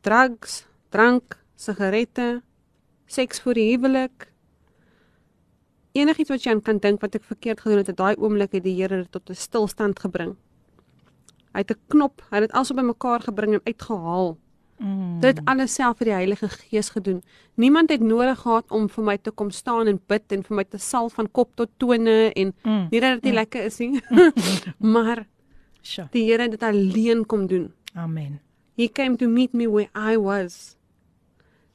[0.00, 2.40] drugs, drank, sigarette,
[3.06, 4.28] seks voor die huwelik.
[5.92, 8.64] Enigiets wat jy aan kan dink wat ek verkeerd gedoen het, het daai oomblik het
[8.64, 10.36] die Here dit tot 'n stilstand gebring.
[11.52, 14.38] Hy het 'n knop, hy het dit op bymekaar gebring en uitgehaal.
[14.80, 15.20] Mm.
[15.20, 17.18] Dit alles self vir die Heilige Gees gedoen.
[17.60, 20.64] Niemand het nodig gehad om vir my te kom staan en bid en vir my
[20.64, 22.86] te salf van kop tot tone en Mm.
[22.90, 24.00] nie dat dit nie lekker is nie,
[24.94, 25.26] maar
[25.82, 26.06] Sjoe.
[26.12, 27.72] die Here het dit alleen kom doen.
[27.94, 28.40] Amen.
[28.76, 30.76] He came to meet me where I was.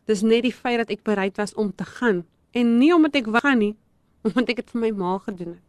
[0.06, 3.26] Dis net die feit dat ek bereid was om te gaan en nie omdat ek
[3.30, 3.76] wou gaan nie,
[4.26, 5.62] omdat ek dit vir my ma gedoen het.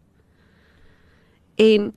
[1.57, 1.93] En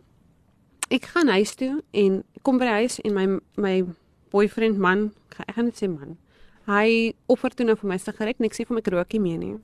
[0.90, 3.26] ek gaan huis toe en kom by die huis en my
[3.56, 3.74] my
[4.32, 6.18] boyfriend man, ek gaan- net sê man.
[6.68, 9.20] Hy offer toe nou vir my sigaret en ek sê vir hom ek rook nie
[9.20, 9.58] meer nie.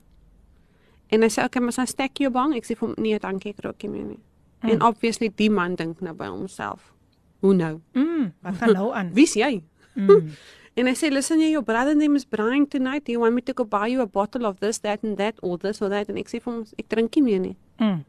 [1.10, 2.54] En hy sê okay, maar sy stek jou bang.
[2.56, 4.20] Ek sê vir hom nee, dankie, ek rook nie meer nie.
[4.62, 4.70] Mm.
[4.70, 6.92] En obviously die man dink nou by homself.
[7.40, 7.80] Hoe nou?
[7.94, 8.32] Mm.
[8.42, 9.12] Wat gaan nou aan?
[9.16, 9.62] Wie's jy?
[9.94, 10.32] Mm.
[10.78, 13.04] And I say, listen, your brother name is Brian tonight.
[13.06, 15.34] Do you want me to go buy you a bottle of this, that and that,
[15.42, 16.10] or this or that?
[16.10, 17.56] En ek sê vir hom, ek drink nie meer nie.
[17.80, 18.04] Mm.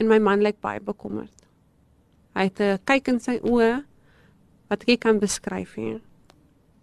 [0.00, 1.32] En my man lyk baie bekommerd.
[2.36, 3.82] Hy het 'n kyk in sy oë
[4.68, 6.00] wat ek kan beskryf nie.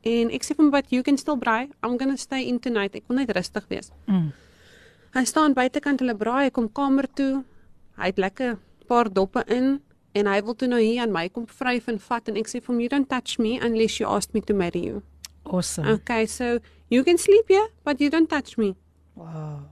[0.03, 1.69] En ek sê vir hom, "But you can still braai.
[1.83, 2.95] I'm going to stay in tonight.
[2.95, 4.33] Ek wil net rustig wees." Mm.
[5.13, 7.43] Hy staan buitekant hulle braai, hy kom kamer toe.
[7.97, 9.81] Hy het lekker paar doppe in
[10.13, 12.61] En hy wil toe nou hier aan my kom vryf en vat en ek sê
[12.61, 15.01] vir hom you don't touch me unless you ask me to marry you.
[15.43, 15.89] Awesome.
[15.97, 16.59] Okay, so
[16.93, 18.75] you can sleep here, but you don't touch me.
[19.17, 19.65] Wow.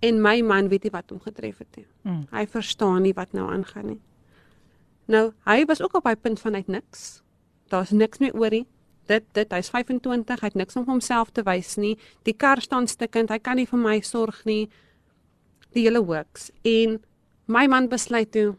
[0.00, 1.86] En my man weet nie wat hom getref het nie.
[2.06, 2.22] Mm.
[2.30, 3.98] Hy verstaan nie wat nou aangaan nie.
[5.10, 7.22] Nou, hy was ook op hy punt van uit niks.
[7.72, 8.66] Daar's niks meer oor nie.
[9.10, 11.96] Dit dit hy's 25, hy het niks om homself te wys nie.
[12.28, 14.68] Die kar staan stikkend, hy kan nie vir my sorg nie.
[15.74, 16.50] Die hele works.
[16.62, 17.00] En
[17.50, 18.54] my man besluit toe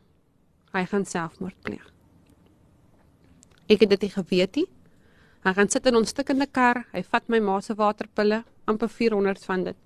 [0.75, 1.87] hy gaan selfmoord pleeg.
[3.71, 4.67] Ek het dit nie geweet nie.
[5.47, 9.47] Hy gaan sit in ons stikkende kar, hy vat my ma se waterpille, amper 400
[9.47, 9.77] van dit.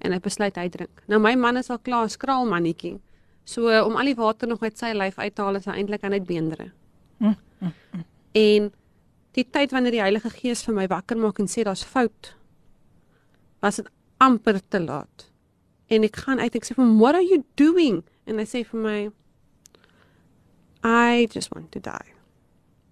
[0.00, 1.02] En hy besluit hy drink.
[1.10, 3.00] Nou my man is al klaar 'n skraal mannetjie.
[3.44, 6.10] So om al die water nog uit sy lyf uit te haal is eintlik aan
[6.10, 6.70] net beendere.
[7.18, 7.36] Mm,
[8.32, 8.70] En
[9.34, 12.34] die tyd wanneer die Heilige Gees vir my wakker maak en sê daar's fout,
[13.62, 13.90] was dit
[14.22, 15.26] amper te laat.
[15.90, 18.64] En ek gaan uit ek sê vir hom, "What are you doing?" En hy sê
[18.64, 19.10] vir my,
[20.84, 22.14] "I just want to die."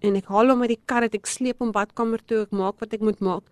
[0.01, 2.79] En ek haal hom uit die kar uit, ek sleep hom badkamer toe, ek maak
[2.79, 3.43] wat ek moet maak.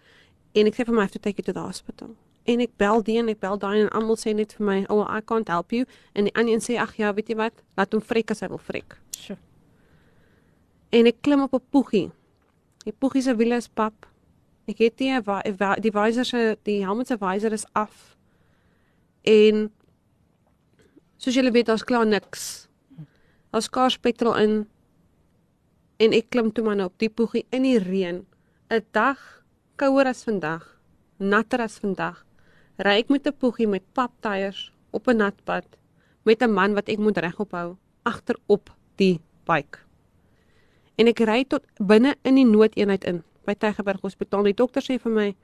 [0.54, 2.16] En ek sê vir my, "I have to take you to the hospital."
[2.48, 5.04] En ek bel die en ek bel daai en almal sê net vir my, "Oh,
[5.04, 7.54] I can't help you." En die ander een sê, "Ag ja, weet jy wat?
[7.76, 9.38] Laat hom vrek as hy wil vrek." Sjoe.
[10.92, 12.12] En ek klim op 'n poegie.
[12.86, 14.08] Die poegie se wiele is pap.
[14.68, 18.18] Ek het nie 'n die visor se die helm se visor is af.
[19.24, 19.72] En
[21.18, 22.68] soos julle weet, daar's klaar niks.
[23.52, 24.68] Daar's skaars petrol in.
[25.98, 28.26] En ek klim toe maar nou op die poegie in die reën.
[28.70, 29.44] 'n Dag
[29.76, 30.80] kouer as vandag,
[31.18, 32.27] natter as vandag.
[32.78, 35.66] Ry ek met 'n poegie met paptyres op 'n nat pad
[36.24, 39.80] met 'n man wat ek moet regop hou agterop die bike.
[40.96, 44.44] En ek ry tot binne in die noodeenheid in by Tygerberg Hospitaal.
[44.44, 45.36] Die dokter sê vir my,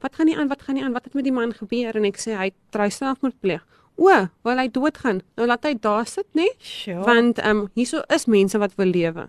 [0.00, 0.48] "Wat gaan nie aan?
[0.48, 0.92] Wat gaan nie aan?
[0.92, 3.66] Wat het met die man gebeur?" En ek sê hy trou selfmoord pleeg.
[3.96, 5.20] O, wil hy doodgaan?
[5.36, 6.48] Nou laat hy daar sit, nê?
[6.58, 7.04] Sjoe.
[7.04, 9.28] Want ehm um, hierso is mense wat wil lewe.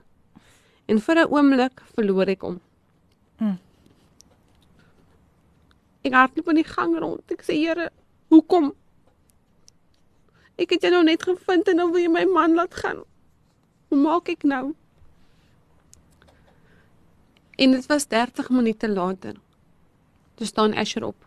[0.87, 2.59] En vir 'n oomblik verloor ek hom.
[3.39, 3.57] Mm.
[6.03, 7.31] Ek hardloop in die gang rond.
[7.31, 7.89] Ek sê, "Here,
[8.29, 8.73] hoekom?
[10.57, 13.03] Ek het jou nou net gevind en nou wil jy my man laat gaan.
[13.89, 14.75] Hoe maak ek nou?"
[17.57, 19.33] En dit was 30 minute later.
[20.35, 21.25] Toe staan Asher op.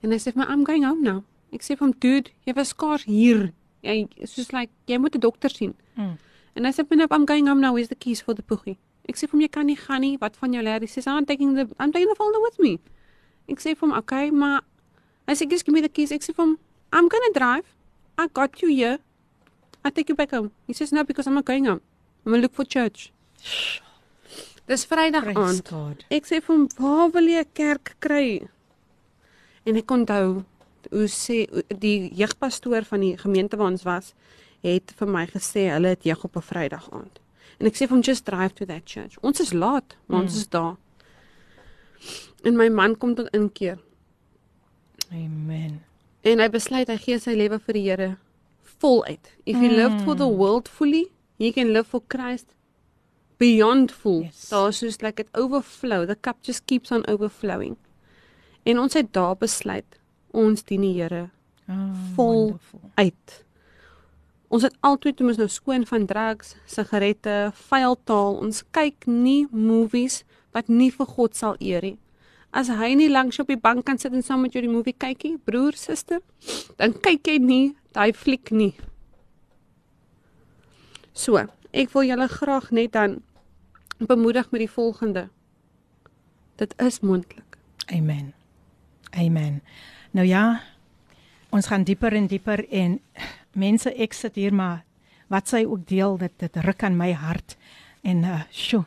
[0.00, 2.52] En hy sê vir my, "I'm going home now." Ek sê vir hom, "Dude, jy
[2.52, 3.52] was skaars hier.
[3.82, 6.18] Jy soos like jy moet 'n dokter sien." Mm.
[6.54, 7.72] En hy sê vir my, "I'm going home now.
[7.72, 10.16] Where's the keys for the poegie?" Ek sê vir hom, "Jy kan nie gaan nie.
[10.18, 12.78] Wat van jou Larry?" Hy sê, "I'm taking the I'm taking the folder with me."
[13.48, 14.62] Ek sê vir hom, "Okay, maar
[15.26, 16.58] hy sê, "Just give me the keys." Ek sê vir hom,
[16.92, 17.66] "I'm going to drive.
[18.18, 18.98] I got you here.
[19.84, 21.80] I'll take you back home." He says, "No, because I'm not going home.
[22.24, 23.12] I'm going to look for church."
[24.66, 25.62] Dis Vrydag aand.
[26.10, 28.48] Ek sê vir hom, "Waar wil jy 'n kerk kry?"
[29.64, 30.44] En ek onthou
[30.90, 31.46] hoe sê
[31.78, 34.14] die jeugpastoor van die gemeente waar ons was,
[34.62, 37.20] het vir my gesê hulle het jeug op 'n Vrydag aand.
[37.60, 40.36] En ek sê vir hom, "Just drive to that church." Ons is laat, maar ons
[40.36, 40.76] is daar.
[42.44, 43.78] En my man kom tot inkeer
[45.12, 45.80] Amen.
[46.26, 48.08] en hy besluit hy gee sy lewe vir die Here
[48.82, 49.30] voluit.
[49.46, 51.06] If you lived for the world fully,
[51.38, 52.52] you can live for Christ
[53.38, 54.24] beyond full.
[54.26, 54.48] Yes.
[54.50, 56.04] Daar's soos like it overflow.
[56.06, 57.76] The cup just keeps on overflowing.
[58.66, 59.98] En ons het daar besluit
[60.36, 61.30] ons dien die Here
[61.68, 62.80] Oh, Vol- wonderful.
[62.94, 63.44] uit.
[64.54, 68.36] Ons het altyd toe ons nou skoon van drugs, sigarette, vuil taal.
[68.38, 70.20] Ons kyk nie movies
[70.56, 71.98] wat nie vir God sal eer nie.
[72.56, 74.94] As hy nie langs op die bank kan sit en saam met jou die movie
[74.96, 76.22] kykie, broer, suster,
[76.80, 78.72] dan kyk jy nie daai fliek nie.
[81.12, 81.42] So,
[81.76, 83.20] ek wil julle graag net dan
[84.00, 85.28] bemoedig met die volgende.
[86.56, 87.58] Dit is moontlik.
[87.92, 88.32] Amen.
[89.12, 89.60] Amen.
[90.16, 90.62] Nou ja,
[91.52, 92.98] ons gaan dieper en dieper en
[93.52, 94.84] mense ek sit hier maar
[95.32, 97.56] wat sy ook deel dit dit ruk aan my hart
[98.06, 98.84] en uh sjo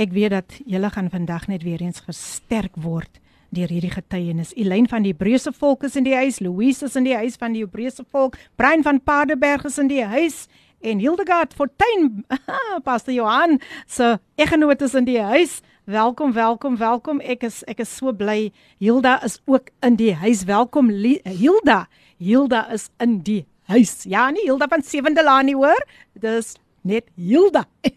[0.00, 3.20] ek weet dat julle gaan vandag net weer eens gesterk word
[3.54, 4.50] deur hierdie getuienis.
[4.58, 7.54] Elyn van die Hebreëse volk is in die huis, Louise is in die huis van
[7.54, 10.46] die Hebreëse volk, Brein van Paardeberg is in die huis
[10.84, 12.24] en Hildegard Fortuin,
[12.86, 15.60] Pastor Johan se eggenoot is in die huis.
[15.84, 17.20] Welkom, welkom, welkom.
[17.20, 18.50] Ek is ek is so bly.
[18.80, 20.44] Hilda is ook in die huis.
[20.48, 21.84] Welkom Hilda.
[22.18, 24.02] Hilda is in die huis.
[24.08, 25.80] Ja, nie Hilda van Sewende Laan nie, hoor.
[26.20, 26.54] Dis
[26.84, 27.64] net Hilda.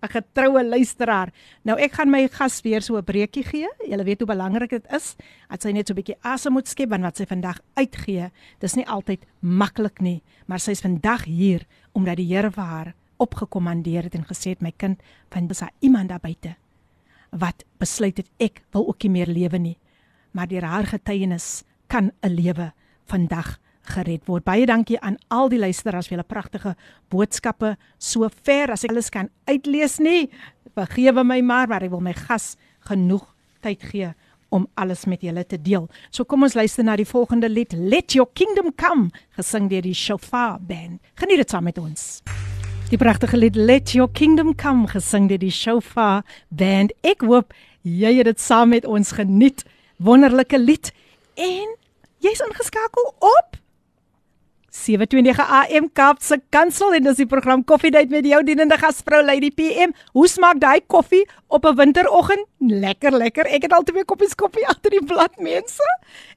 [0.00, 1.32] 'n Getroue luisteraar.
[1.64, 3.68] Nou ek gaan my gas weer so 'n breekie gee.
[3.88, 5.16] Julle weet hoe belangrik dit is
[5.48, 8.76] dat sy net so 'n bietjie asem moet skep want wat sy vandag uitgee, dis
[8.76, 14.14] nie altyd maklik nie, maar sy's vandag hier omdat die Here vir haar opgekommandeer het
[14.14, 15.00] en gesê het my kind,
[15.30, 16.56] van is daar iemand daar buite
[17.30, 19.78] wat besluit het ek wil ook nie meer lewe nie.
[20.32, 22.72] Maar deur haar getuienis kan 'n lewe
[23.06, 23.58] vandag
[23.88, 24.44] gered word.
[24.44, 26.74] Baie dankie aan al die luisteraars vir julle pragtige
[27.12, 30.28] boodskappe so ver as ek alles kan uitlees nie.
[30.76, 32.56] Vergewe my maar, maar ek wil my gas
[32.88, 33.26] genoeg
[33.64, 34.12] tyd gee
[34.50, 35.86] om alles met julle te deel.
[36.10, 39.94] So kom ons luister na die volgende lied Let Your Kingdom Come gesing deur die
[39.94, 40.98] Shofar Band.
[41.20, 42.22] Geniet dit saam met ons.
[42.90, 46.94] Die pragtige lied Let Your Kingdom Come gesing deur die Shofar Band.
[47.06, 47.54] Ek hoop
[47.86, 49.62] jy het dit saam met ons geniet.
[50.02, 50.90] Wonderlike lied
[51.38, 51.76] en
[52.24, 53.60] jy's ingeskakel op
[54.70, 59.48] 729 AM Kaapse Kansel en dis die program Coffee Date met jou dienende gasvrou Lady
[59.50, 59.90] PM.
[60.14, 62.46] Hoe smaak daai koffie op 'n winteroggend?
[62.60, 63.46] Lekker, lekker.
[63.46, 65.82] Ek het al twee koppies koffie agter die blad mense.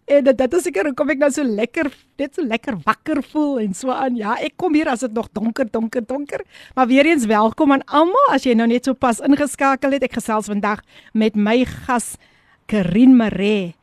[0.06, 3.60] En dit dit is seker hoekom ek nou so lekker, net so lekker wakker voel
[3.60, 4.16] en so aan.
[4.16, 6.42] Ja, ek kom hier as dit nog donker, donker, donker.
[6.76, 10.04] Maar weer eens welkom aan almal as jy nou net so pas ingeskakel het.
[10.04, 10.82] Ek gesels vandag
[11.14, 12.18] met my gas
[12.66, 13.76] Karin Maree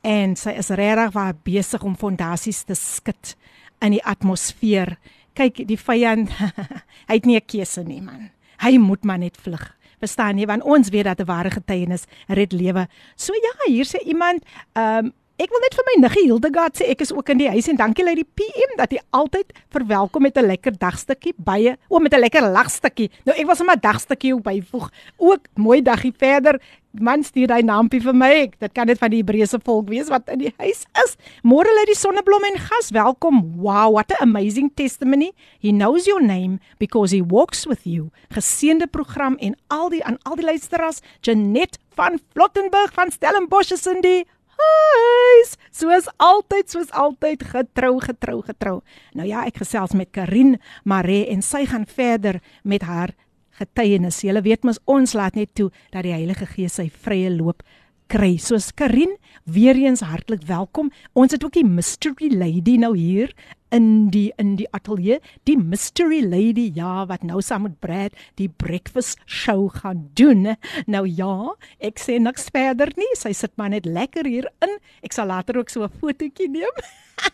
[0.00, 3.36] en sy is regtig waar besig om fondasies te skud
[3.80, 4.98] in die atmosfeer.
[5.34, 6.30] Kyk, die vyand,
[7.08, 8.30] hy het nie 'n keuse nie, man.
[8.58, 9.76] Hy moet maar net vlug.
[9.98, 10.46] Verstaan jy?
[10.46, 12.88] Want ons weet dat 'n ware getuienis red lewe.
[13.16, 14.42] So ja, hier sê iemand,
[14.74, 17.46] ehm um, Ek wil net vir my niggie Hildegard sê ek is ook in die
[17.46, 21.76] huis en dankie lei die PM dat jy altyd verwelkom met 'n lekker dagstukkie baie
[21.88, 23.08] o met 'n lekker lagstukkie.
[23.24, 24.90] Nou ek was 'n dagstukkie ook byvoeg.
[25.16, 26.60] Ook mooi daggie verder.
[27.00, 28.32] Man stuur hy naampie vir my.
[28.58, 31.16] Dit kan net van die Hebreëse volk wees wat in die huis is.
[31.46, 32.90] Môre lê die sonneblom en gas.
[32.94, 33.42] Welkom.
[33.62, 35.32] Wow, what an amazing testimony.
[35.58, 38.10] He knows your name because he walks with you.
[38.34, 41.02] Geseënde program en al die aan al die luisteraars.
[41.22, 44.24] Janet van Flottenburg van Stellenbosch is in die
[44.58, 45.54] huis.
[45.74, 48.76] Soos altyd, soos altyd getrou, getrou, getrou.
[49.18, 50.56] Nou ja, ek gesels met Karin
[50.88, 53.14] Mare en sy gaan verder met haar
[53.58, 54.22] getuienis.
[54.24, 57.62] Jy weet mos ons laat net toe dat die Heilige Gees sy vrye loop
[58.08, 58.36] kry.
[58.40, 60.90] Soos Karin, weer eens hartlik welkom.
[61.12, 63.34] Ons het ook die mystery lady nou hier
[63.74, 68.48] in die in die ateljee, die mystery lady ja wat nou saam met Brad die
[68.48, 70.54] breakfast show gaan doen.
[70.88, 71.52] Nou ja,
[71.84, 73.10] ek sê niks verder nie.
[73.18, 74.78] Sy sit maar net lekker hier in.
[75.04, 76.80] Ek sal later ook so 'n fotootjie neem.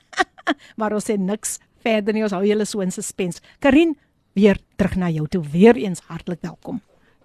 [0.78, 2.24] maar ons sê niks verder nie.
[2.24, 3.40] Ons hou julle so in suspense.
[3.60, 3.94] Karin,
[4.34, 5.42] weer terug na jou toe.
[5.42, 6.80] Weer eens hartlik welkom.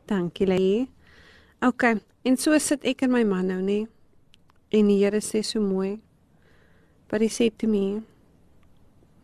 [0.05, 0.89] Dankie, Lei.
[1.59, 1.83] OK,
[2.21, 3.87] en so sit ek en my man nou nie.
[4.71, 5.99] En die Here sê so mooi.
[7.09, 8.03] But he said to me,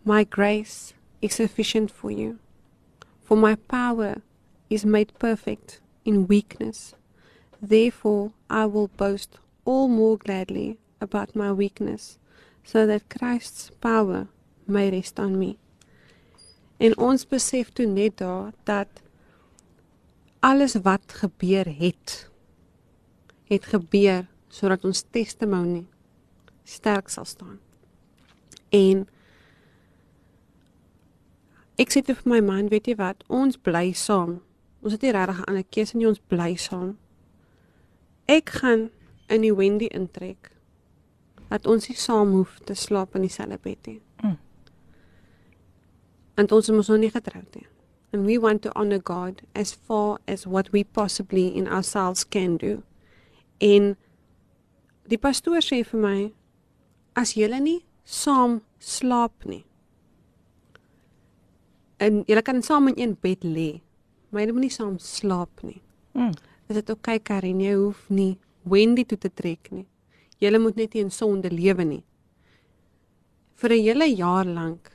[0.04, 2.38] My grace is sufficient for you,
[3.24, 4.22] for my power
[4.70, 6.94] is made perfect in weakness.
[7.62, 12.18] Therefore, I will boast all more gladly about my weakness,
[12.64, 14.28] so that Christ's power
[14.68, 15.58] may rest on me.
[16.78, 19.02] En ons besef toe net daar dat
[20.40, 22.30] alles wat gebeur het
[23.46, 25.86] het gebeur sodat ons testimonie
[26.64, 27.60] sterk sal staan.
[28.74, 29.06] En
[31.82, 34.40] ek sê vir my man, weet jy wat, ons bly saam.
[34.86, 36.98] Ons het nie regtig 'n ander keuse nie, ons bly saam.
[38.26, 38.90] Ek gaan
[39.30, 40.52] in die Wendy intrek.
[41.50, 44.02] Dat ons nie saam hoef te slaap in dieselfde bed nie.
[46.36, 47.68] En ons is nog nie getroud nie.
[48.14, 52.58] And we want to honor God as far as what we possibly in ourselves can
[52.58, 52.82] do.
[53.60, 53.96] En
[55.08, 56.18] die pastoor sê vir my
[57.16, 59.66] as jy nie saam slaap nie
[61.98, 63.70] en julle kan saam in een bed lê,
[64.30, 65.82] maar jy moet nie saam slaap nie.
[66.16, 66.34] Mm.
[66.68, 69.86] Is dit oukei okay, Karin, jy hoef nie Wendy toe te trek nie.
[70.42, 72.04] Julle moet net nie in sonde lewe nie.
[73.56, 74.92] Vir 'n hele jaar lank.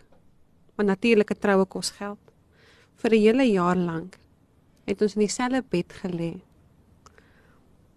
[0.80, 2.32] Want natuurlike troue kos geld.
[2.96, 4.16] Vir 'n hele jaar lank
[4.88, 6.40] het ons in dieselfde bed gelê.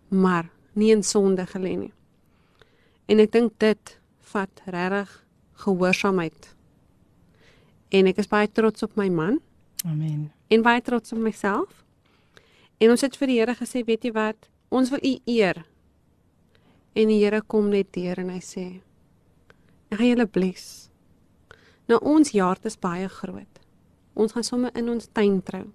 [0.10, 1.94] Maar nie in sonde gelê nie.
[3.08, 6.56] En ek dink dit vat regtig gehoorsaamheid
[7.90, 9.40] en ek is baie trots op my man.
[9.86, 10.32] Amen.
[10.50, 11.84] En baie trots op myself.
[12.82, 14.50] En ons het vir die Here gesê, weet jy wat?
[14.70, 15.66] Ons wil U eer.
[16.94, 18.82] En die Here kom net deur en hy sê:
[19.90, 20.93] "Ek gaan julle bless."
[21.88, 23.60] Nou ons jaart is baie groot.
[24.14, 25.66] Ons gaan sommer in ons tuin trou.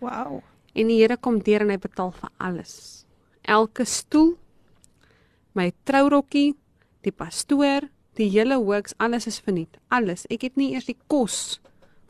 [0.00, 0.42] Wow.
[0.74, 3.04] En die Here kom deur en hy betaal vir alles.
[3.42, 4.36] Elke stoel,
[5.54, 6.54] my trourokkie,
[7.02, 7.88] die pastoor,
[8.20, 9.78] Die hele works, alles is verniet.
[9.88, 10.26] Alles.
[10.28, 11.60] Ek het nie eers die kos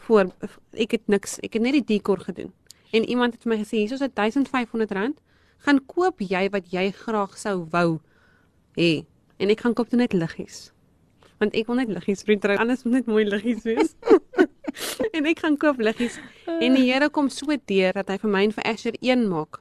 [0.03, 0.33] voor
[0.75, 1.39] ek het niks.
[1.47, 2.51] Ek het net die dekor gedoen.
[2.91, 5.21] En iemand het vir my gesê, "Hier is 'n 1500 rand.
[5.59, 8.01] Gaan koop jy wat jy graag sou wou
[8.77, 9.07] hê."
[9.39, 10.72] En ek gaan koop net liggies.
[11.43, 12.55] Want ek wil net liggies vir trou.
[12.63, 13.97] Alles moet net mooi liggies wees.
[15.17, 16.21] en ek gaan koop liggies.
[16.47, 19.59] En die Here kom so deur dat hy vir my en vir Asher een maak.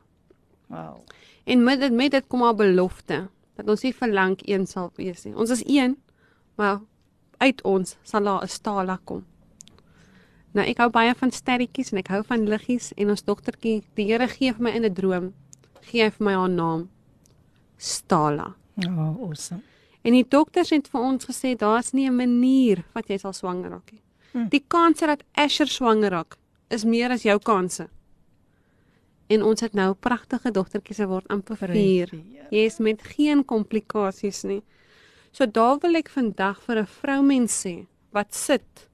[0.69, 1.01] Wow.
[1.49, 3.23] En met dit met dit kom haar belofte
[3.57, 5.33] dat ons nie verlang een sal wees nie.
[5.33, 5.97] Ons is een.
[6.61, 6.83] Maar
[7.41, 9.25] uit ons sal daar 'n stala kom.
[10.53, 14.05] Nou ek hou baie van sterretjies en ek hou van liggies en ons dogtertjie, die
[14.05, 15.33] Here gee vir my in 'n droom,
[15.81, 16.89] gee hy vir my haar naam.
[17.77, 18.55] Stala.
[18.85, 19.70] Oh, awesome.
[20.01, 23.69] En die dokters het vir ons gesê daar's nie 'n manier wat jy sal swanger
[23.69, 24.01] raak nie.
[24.31, 24.47] Hm.
[24.49, 26.37] Die kans dat Asher swanger raak
[26.69, 27.87] is meer as jou kanse.
[29.27, 31.67] En ons het nou pragtige dogtertjies se word amper 4.
[31.67, 32.47] Prys die Here.
[32.51, 34.61] Jy's met geen komplikasies nie.
[35.31, 38.87] So daar wil ek vandag vir 'n vroumens sê wat sit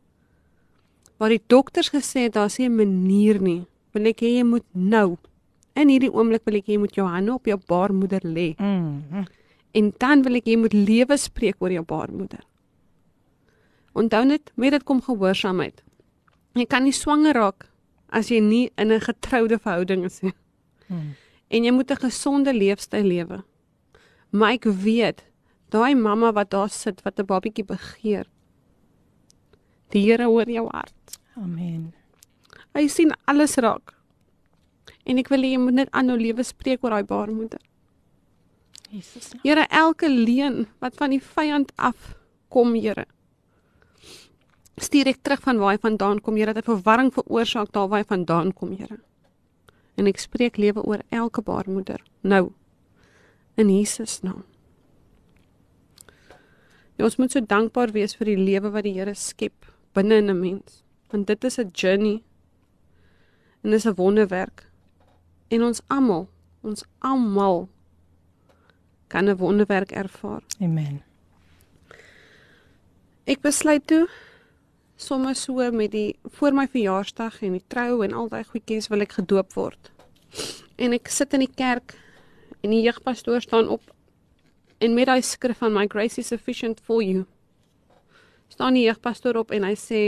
[1.17, 3.65] waar die dokters gesê het daar's nie 'n manier nie.
[3.93, 5.17] Wil ek hê jy moet nou
[5.75, 8.55] in hierdie oomblik wil ek hê jy moet jou hande op jou baarmoeder lê.
[8.57, 9.25] Mm.
[9.77, 12.41] En dan wil ek jy moet lewe spreek oor jou baarmoeder.
[13.97, 15.83] Onthou net, met dit kom gehoorsaamheid.
[16.57, 17.67] Jy kan nie swanger raak
[18.13, 20.33] as jy nie in 'n getroude verhouding is nie.
[20.87, 21.15] Hmm.
[21.49, 23.43] En jy moet 'n gesonde leefstyl lewe.
[24.31, 25.23] Maar ek weet,
[25.69, 28.25] daai mamma wat daar sit wat 'n babietjie begeer.
[29.91, 31.19] Die Here hoor jou hart.
[31.35, 31.93] Amen.
[32.73, 33.93] Hy sien alles raak.
[35.05, 37.61] En ek wil hê jy moet net aanhou lewe spreek oor daai baarmoeder.
[38.89, 39.33] Jesus.
[39.43, 42.15] Here, elke leuen wat van die vyand af
[42.53, 43.05] kom, Here.
[44.77, 48.03] Stuur ek terug van waar hy vandaan kom, Here, dat hy verwarring veroorsaak daar waar
[48.03, 48.99] hy vandaan kom, Here.
[49.97, 52.51] En ek spreek lewe oor elke baarmoeder nou
[53.57, 54.45] in Jesus naam.
[56.97, 59.67] Ja, ons moet so dankbaar wees vir die lewe wat die Here skep
[59.97, 62.23] binne in 'n mens, want dit is 'n journey
[63.63, 64.69] en dis 'n wonderwerk.
[65.49, 66.29] En ons almal,
[66.61, 67.69] ons almal
[69.07, 70.41] kan 'n wonderwerk ervaar.
[70.61, 71.03] Amen.
[73.23, 74.07] Ek besluit toe
[74.95, 79.01] sommer so met die voor my verjaarsdag en die trou en al daai goedjies wil
[79.01, 79.91] ek gedoop word.
[80.75, 81.97] En ek sit in die kerk
[82.61, 83.81] en die jeugpastoor staan op
[84.77, 87.25] en met daai skrif van my grace is sufficient for you.
[88.47, 90.01] staan die jeugpastoor op en hy sê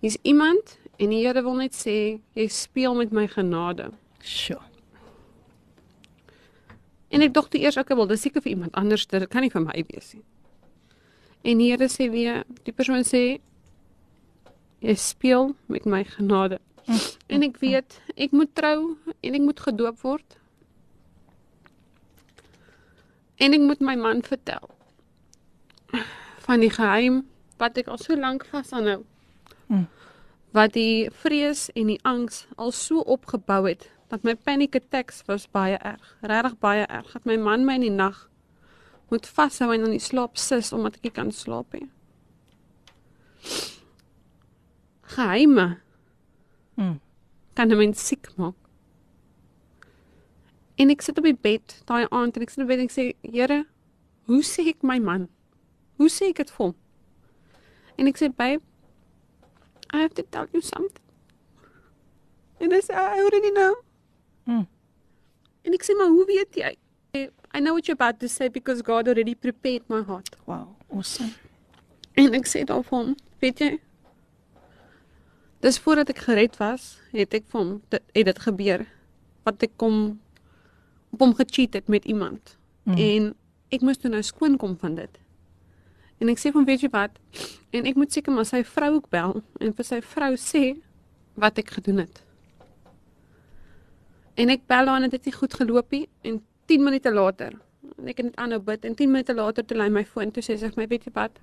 [0.00, 3.90] Hier's iemand en die Here wil net sê jy speel met my genade.
[4.22, 4.65] Sjoe.
[7.08, 9.52] En ek dink toe eers ek wil dis seker vir iemand anders, dit kan nie
[9.52, 10.24] vir my wees nie.
[11.46, 13.38] En die Here sê weer, die persoon sê
[14.82, 16.58] jy speel met my genade.
[17.32, 20.36] En ek weet ek moet trou en ek moet gedoop word.
[23.42, 24.70] En ek moet my man vertel
[26.46, 27.24] van die geheim
[27.58, 29.02] wat ek al so lank vashou.
[29.66, 29.86] Mm.
[30.54, 35.46] Wat die vrees en die angs al so opgebou het dat my panic attacks was
[35.50, 37.12] baie erg, regtig baie erg.
[37.12, 38.28] Dat my man my in die nag
[39.10, 41.88] moet vashou en in die slaap sis omdat ek nie kan slaap nie.
[45.02, 45.78] Geheime
[46.76, 47.00] Mm.
[47.54, 48.54] kan 'n mens siek maak.
[50.76, 52.84] En ek sit op die bed daai aand en ek sit op die bed en
[52.84, 53.64] ek sê, Here,
[54.26, 55.28] hoe sê ek my man?
[55.96, 56.74] Hoe sê ek dit vir hom?
[57.96, 58.62] En ek sê, babe,
[59.94, 61.02] I have to tell you something.
[62.60, 63.74] En hy sê, I already know.
[64.46, 64.66] Mm.
[65.66, 66.74] En ek sê, maar hoe weet jy?
[67.16, 70.36] I know what you're about to say because God already prepared my heart.
[70.46, 71.32] Wow, awesome.
[72.16, 73.70] En ek sê daar vir hom, weet jy?
[75.64, 78.84] Dis voordat ek gered was, het ek vir hom dit het dit gebeur
[79.48, 79.96] wat ek kom
[81.14, 82.56] op hom gecheat het met iemand.
[82.84, 82.98] Mm.
[83.00, 83.30] En
[83.72, 85.22] ek moes toe nou skoon kom van dit.
[86.20, 87.16] En ek sê van weet jy wat?
[87.76, 90.64] En ek moet seker maar sy vrou ook bel en vir sy vrou sê
[91.40, 92.22] wat ek gedoen het.
[94.36, 97.54] En ek bel haar en dit het nie goed geloop nie en 10 minute later
[97.96, 100.44] en ek het net aanhou bid en 10 minute later toe lei my foon toe
[100.44, 101.38] sê sy my weet jy wat?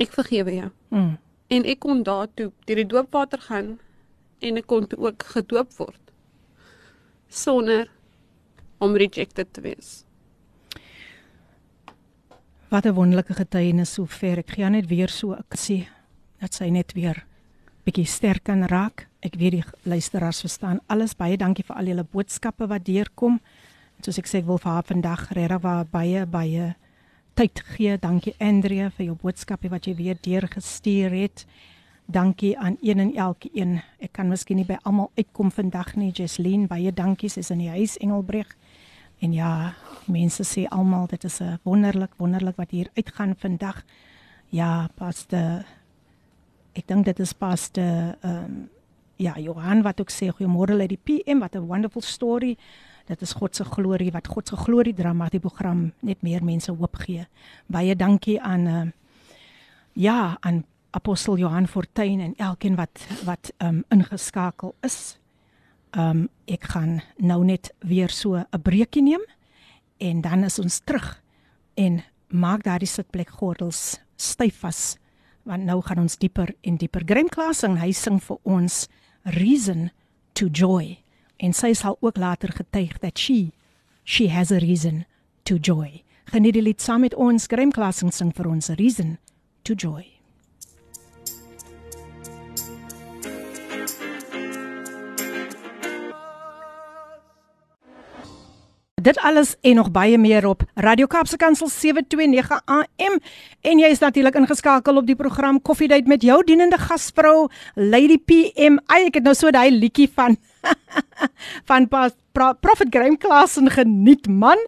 [0.00, 0.70] Ek vergewe jou.
[0.94, 1.16] Mm.
[1.54, 3.74] En ek kon daartoe deur die doopwater gaan
[4.44, 6.00] en ek kon ook gedoop word
[7.28, 7.90] sonder
[8.78, 10.04] om rejected te wees.
[12.70, 14.38] Wat 'n wonderlike getuienis sover.
[14.38, 15.86] Ek gaan net weer so ek sê
[16.40, 17.24] dat sy net weer
[17.84, 19.08] bietjie sterk kan raak.
[19.24, 21.14] Ek weet die luisteraars verstaan alles.
[21.16, 23.38] Baie dankie vir al julle boodskappe wat deurkom.
[24.04, 26.74] Soos ek sê, ek wil vir haar vandag regtig waar baie baie
[27.38, 27.96] tyd gee.
[27.98, 31.46] Dankie Andrea vir jou boodskappe wat jy weer deurgestuur het.
[32.04, 33.78] Dankie aan een en elkeen.
[34.04, 36.10] Ek kan miskien nie by almal uitkom vandag nie.
[36.12, 37.32] Jesleen, baie dankie.
[37.32, 38.52] Sy's in die huis Engelbreg.
[39.24, 39.72] En ja,
[40.04, 43.84] mense sê almal dit is 'n wonderlik wonderlik wat hier uitgaan vandag.
[44.50, 45.64] Ja, paste
[46.74, 47.80] ek dink dit is paste
[48.20, 48.68] ehm um,
[49.16, 52.56] ja, Johan wat ook sê goeiemôre uit die PM wat 'n wonderful story.
[53.06, 56.44] Dit is God se glorie wat God se glorie dra maar die program net meer
[56.44, 57.26] mense hoop gee.
[57.66, 58.90] Baie dankie aan uh,
[59.92, 65.18] ja, aan apostel Johan Fortuin en elkeen wat wat um, ingeskakel is.
[65.90, 69.22] Um, ek gaan nou net weer so 'n breekie neem
[69.98, 71.22] en dan is ons terug
[71.74, 74.96] en maak daardie sitplek gordels styf vas
[75.44, 77.02] want nou gaan ons dieper en dieper.
[77.04, 78.88] Graham Klasing, hy sing vir ons
[79.24, 79.90] Reason
[80.34, 80.98] to Joy
[81.36, 83.52] en sy sal ook later getuig dat she
[84.04, 85.04] she has a reason
[85.44, 86.02] to joy.
[86.24, 87.46] Geniet die lied saam met ons.
[87.46, 89.18] Graham Klasing sing vir ons Reason
[89.64, 90.13] to Joy.
[99.04, 103.18] Dit alles en nog baie meer op Radio Kaapse Kansel 729 AM
[103.60, 108.16] en jy is natuurlik ingeskakel op die program Coffee Date met jou dienende gasvrou Lady
[108.16, 108.78] PM.
[108.88, 110.38] Ai, ek het nou so daai liedjie van
[111.68, 114.62] van pa, pra, Prophet Graham Klassen geniet man.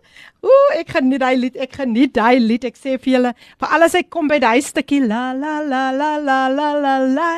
[0.44, 2.68] Ooh, ek geniet daai lied, ek geniet daai lied.
[2.68, 6.12] Ek sê vir julle, vir alles hy kom by daai stukkie la la la la
[6.20, 7.30] la la la la.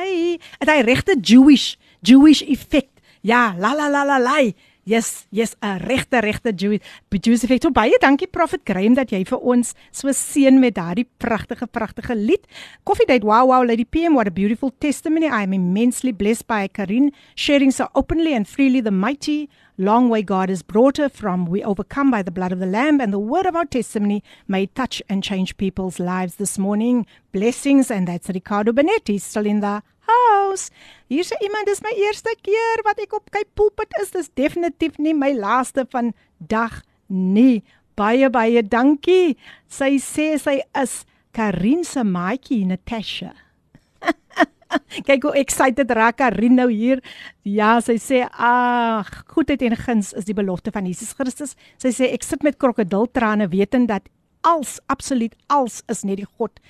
[0.59, 2.90] Dit hy regte Jewish, Jewish effect.
[3.22, 4.40] Ja, la la la la la.
[4.89, 6.80] Yes, yes, 'n regte regte Jewish
[7.45, 7.62] effect.
[7.62, 12.14] So baie dankie Prophet Graham dat jy vir ons so seën met daardie pragtige pragtige
[12.16, 12.47] lied.
[12.84, 13.26] Coffee Date.
[13.26, 15.26] Wow, wow, Lady PM, what a beautiful testimony.
[15.26, 20.22] I am immensely blessed by Karin sharing so openly and freely the mighty long way
[20.22, 21.45] God has brought her from.
[21.45, 24.66] We overcome by the blood of the Lamb and the word of our testimony may
[24.66, 27.05] touch and change people's lives this morning.
[27.32, 30.70] Blessings, and that's Ricardo Benetti still in the house.
[31.09, 34.13] Hier sê iemand dis my eerste keer wat ek op Cape Pulpit is.
[34.13, 37.65] Dis definitief nie my laaste van dag nie.
[37.97, 39.39] Baie baie dankie.
[39.73, 41.01] Sy sê sy is
[41.33, 43.33] Karin se maatjie Natasha.
[45.09, 47.01] Kyk hoe excited raak Karin nou hier.
[47.41, 51.57] Ja, sy sê ag, goedheid en guns is die belofte van Jesus Christus.
[51.81, 54.13] Sy sê ek sit met krokodiltrane wetend dat
[54.45, 56.61] als absoluut als is net die God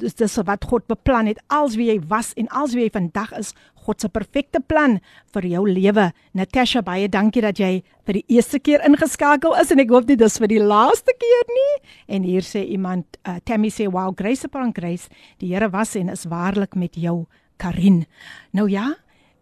[0.00, 1.40] dis dis wat God beplan het.
[1.52, 4.98] Als wie jy was en als wie jy vandag is God se perfekte plan
[5.34, 6.10] vir jou lewe.
[6.38, 10.18] Natasha baie dankie dat jy vir die eerste keer ingeskakel is en ek hoop nie
[10.20, 11.72] dis vir die laaste keer nie.
[12.08, 15.10] En hier sê iemand uh, Tammy sê wow grace upon grace.
[15.42, 17.24] Die Here was en is waarlik met jou
[17.58, 18.04] Karin.
[18.52, 18.94] Nou ja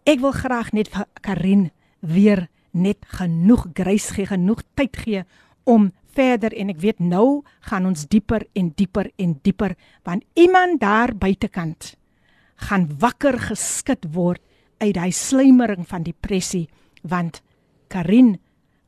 [0.09, 1.69] ek wil graag net vir Karin
[2.01, 5.25] weer net genoeg grace gee genoeg tyd gee
[5.65, 10.81] om verder en ek weet nou gaan ons dieper en dieper en dieper want iemand
[10.83, 11.95] daar buitekant
[12.69, 14.43] gaan wakker geskit word
[14.81, 16.69] uit daai sluimering van depressie
[17.03, 17.43] want
[17.91, 18.39] Karin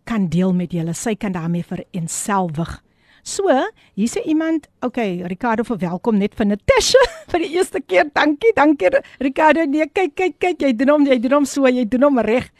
[0.05, 2.81] kan deel met julle sy kan daarmee verenselwig.
[3.23, 3.47] So,
[3.95, 8.09] hier sê iemand, okay, Ricardo verwelkom net vir Natasha vir die eerste keer.
[8.11, 8.91] Dankie, dankie
[9.23, 9.63] Ricardo.
[9.67, 12.51] Nee, kyk, kyk, kyk, jy doen hom, jy doen hom so, jy doen hom reg.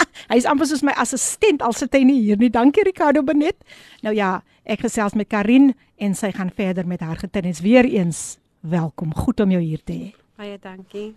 [0.32, 2.50] Hy's amper soos my assistent al sit hy nie hier nie.
[2.52, 3.58] Dankie Ricardo Benet.
[4.02, 8.38] Nou ja, ek gesels met Karin en sy gaan verder met haar getuienis weer eens.
[8.60, 9.14] Welkom.
[9.14, 10.08] Goed om jou hier te hê.
[10.38, 11.12] Baie dankie.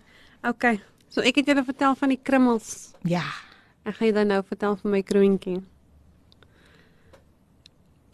[0.46, 0.76] OK.
[1.08, 2.92] So ek het julle vertel van die krummels.
[3.06, 3.24] Ja.
[3.86, 5.60] Ek gaan julle nou vertel van my kroontjie.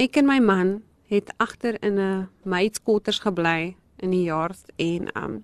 [0.03, 0.81] Ek en my man
[1.13, 5.43] het agter in 'n meidskotters gebly in die jaar en um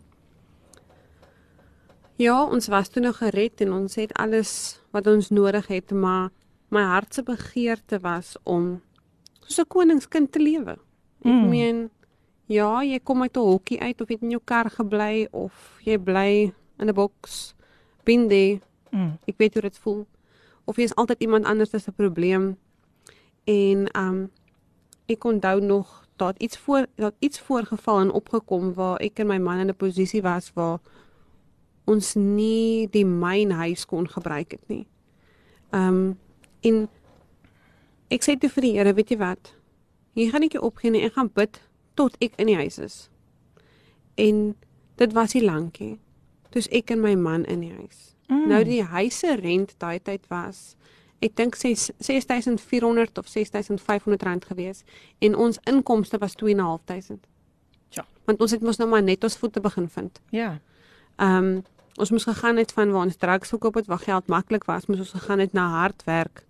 [2.18, 6.32] Ja, ons was toe nog gered en ons het alles wat ons nodig het, maar
[6.74, 8.80] my hart se begeerte was om
[9.46, 10.74] soos 'n koningskind te lewe.
[11.22, 11.48] Ek mm.
[11.48, 11.90] meen
[12.46, 15.98] ja, jy kom uit 'n hokkie uit of jy in jou kar gebly of jy
[15.98, 17.54] bly in 'n boks
[18.04, 18.60] binde.
[18.90, 19.18] Mm.
[19.26, 20.06] Ek weet hoe dit voel.
[20.64, 22.58] Of jy is altyd iemand anders se probleem.
[23.44, 24.30] En um
[25.06, 29.38] ek onthou nog dat iets voor dat iets voorgeval en opgekom waar ek en my
[29.38, 30.80] man in 'n posisie was waar
[31.88, 34.84] ons nie die myn huis kon gebruik het nie.
[35.72, 36.18] Um
[36.66, 36.86] en
[38.12, 39.52] ek sê toe vir die Here, weet jy wat?
[40.18, 41.60] Hier gaan ek jou opgee en ek gaan bid
[41.98, 42.96] tot ek in die huis is.
[44.18, 44.56] En
[44.98, 45.94] dit was nie lankie.
[46.54, 48.16] Dis ek en my man in die huis.
[48.28, 48.48] Mm.
[48.50, 50.74] Nou die huise rent daai tyd was
[51.24, 54.84] ek dink 6400 of 6500 rand gewees
[55.18, 57.26] en ons inkomste was 2500.
[57.96, 58.04] Ja.
[58.28, 60.22] Want ons het mos nou maar net ons voete begin vind.
[60.30, 60.58] Ja.
[61.16, 61.58] Ehm um,
[61.98, 65.02] ons moes gegaan het van waar ons drugs verkoop het waar geld maklik was, moes
[65.02, 66.44] ons gegaan het na hard werk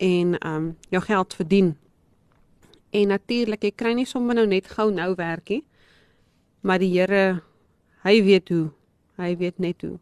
[0.00, 1.76] en ehm um, jou geld verdien.
[2.90, 5.62] En natuurlik, jy kry nie sommer nou net gou nou werkie.
[6.60, 7.42] Maar die Here,
[8.02, 8.70] hy weet hoe.
[9.20, 9.98] Hy weet net hoe.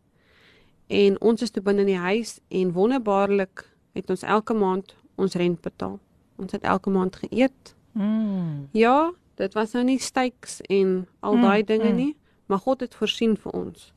[0.86, 5.34] En ons is toe binne in die huis en wonderbaarlik het ons elke maand ons
[5.34, 5.98] rent betaal.
[6.38, 7.74] Ons het elke maand geëet.
[7.92, 8.68] Mm.
[8.72, 11.96] Ja, dit was nou nie steaks en al mm, daai dinge mm.
[11.96, 12.12] nie,
[12.46, 13.92] maar God het voorsien vir ons.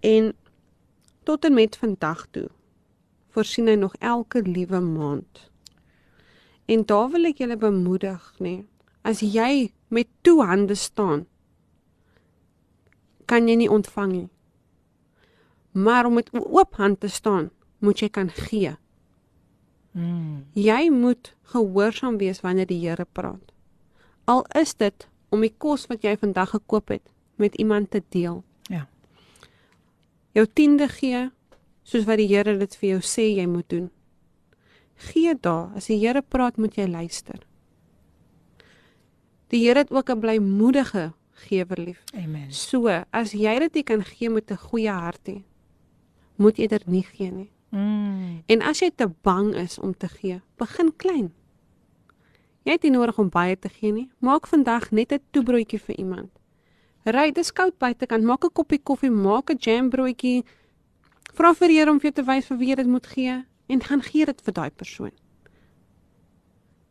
[0.00, 0.32] En
[1.22, 2.48] tot en met vandag toe
[3.30, 5.50] voorsien hy nog elke liewe maand.
[6.64, 8.60] En daar wil ek julle bemoedig, nê.
[9.06, 11.24] As jy met twee hande staan,
[13.30, 14.28] kan jy nie ontvang nie.
[15.72, 18.74] Maar om met oop hand te staan, moet jy kan gee.
[19.94, 20.46] Mm.
[20.54, 23.54] Jy moet gehoorsaam wees wanneer die Here praat.
[24.30, 27.06] Al is dit om die kos wat jy vandag gekoop het
[27.38, 28.42] met iemand te deel.
[30.32, 31.30] Jou tiende gee
[31.82, 33.90] soos wat die Here dit vir jou sê jy moet doen.
[35.10, 37.40] Gee daar, as die Here praat, moet jy luister.
[39.50, 41.12] Die Here het ook 'n blymoedige
[41.48, 42.02] gewer lief.
[42.14, 42.52] Amen.
[42.52, 45.44] So, as jy dit nie kan gee met 'n goeie hart nie,
[46.36, 47.50] moet jy dit nie gee nie.
[47.70, 48.42] Mm.
[48.46, 51.32] En as jy te bang is om te gee, begin klein.
[52.62, 54.10] Jy het nie nodig om baie te gee nie.
[54.18, 56.30] Maak vandag net 'n toebroodjie vir iemand.
[57.04, 60.44] Ry, dis koud buitekant, maak 'n koppie koffie, maak 'n jambroodjie.
[61.34, 63.80] Vra vir Here om vir jou te wys vir wie jy dit moet gee en
[63.80, 65.12] gaan gee dit vir daai persoon.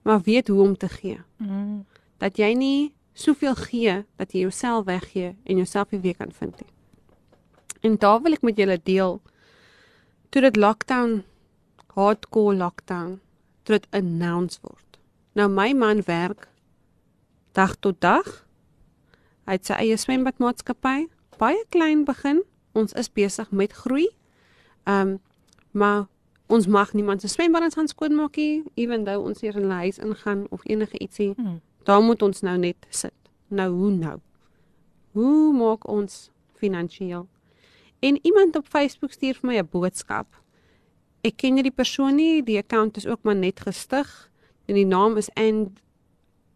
[0.04, 1.20] Maar weet hoe om te gee.
[1.38, 1.86] Mm.
[2.18, 6.56] Dat jy nie soveel gee dat jy jouself weggee en jouself nie weer kan vind
[6.62, 6.74] nie.
[7.82, 9.22] En daar wil ek met julle deel
[10.30, 11.24] toe dit lockdown
[11.96, 13.20] hardcore lockdown
[13.64, 15.00] toe dit announce word.
[15.34, 16.48] Nou my man werk
[17.52, 18.46] dag tot dag.
[19.50, 21.08] Hy het sy eie swembadmaatskappy,
[21.42, 22.44] baie klein begin.
[22.78, 24.06] Ons is besig met groei.
[24.86, 25.20] Ehm um,
[25.72, 26.08] maar
[26.50, 29.98] ons mag niemand se swembad gaan skoonmaak nie, ewen though ons hier in die huis
[29.98, 31.34] ingaan of enige ietsie.
[31.38, 31.60] Hmm.
[31.86, 33.14] Daar moet ons nou net sit.
[33.48, 34.16] Nou hoe nou?
[35.12, 36.30] Hoe maak ons
[36.62, 37.28] finansiëel?
[38.00, 40.28] En iemand op Facebook stuur vir my 'n boodskap.
[41.22, 44.30] Ek ken nie die persoon nie, die account is ook maar net gestig
[44.66, 45.82] en die naam is And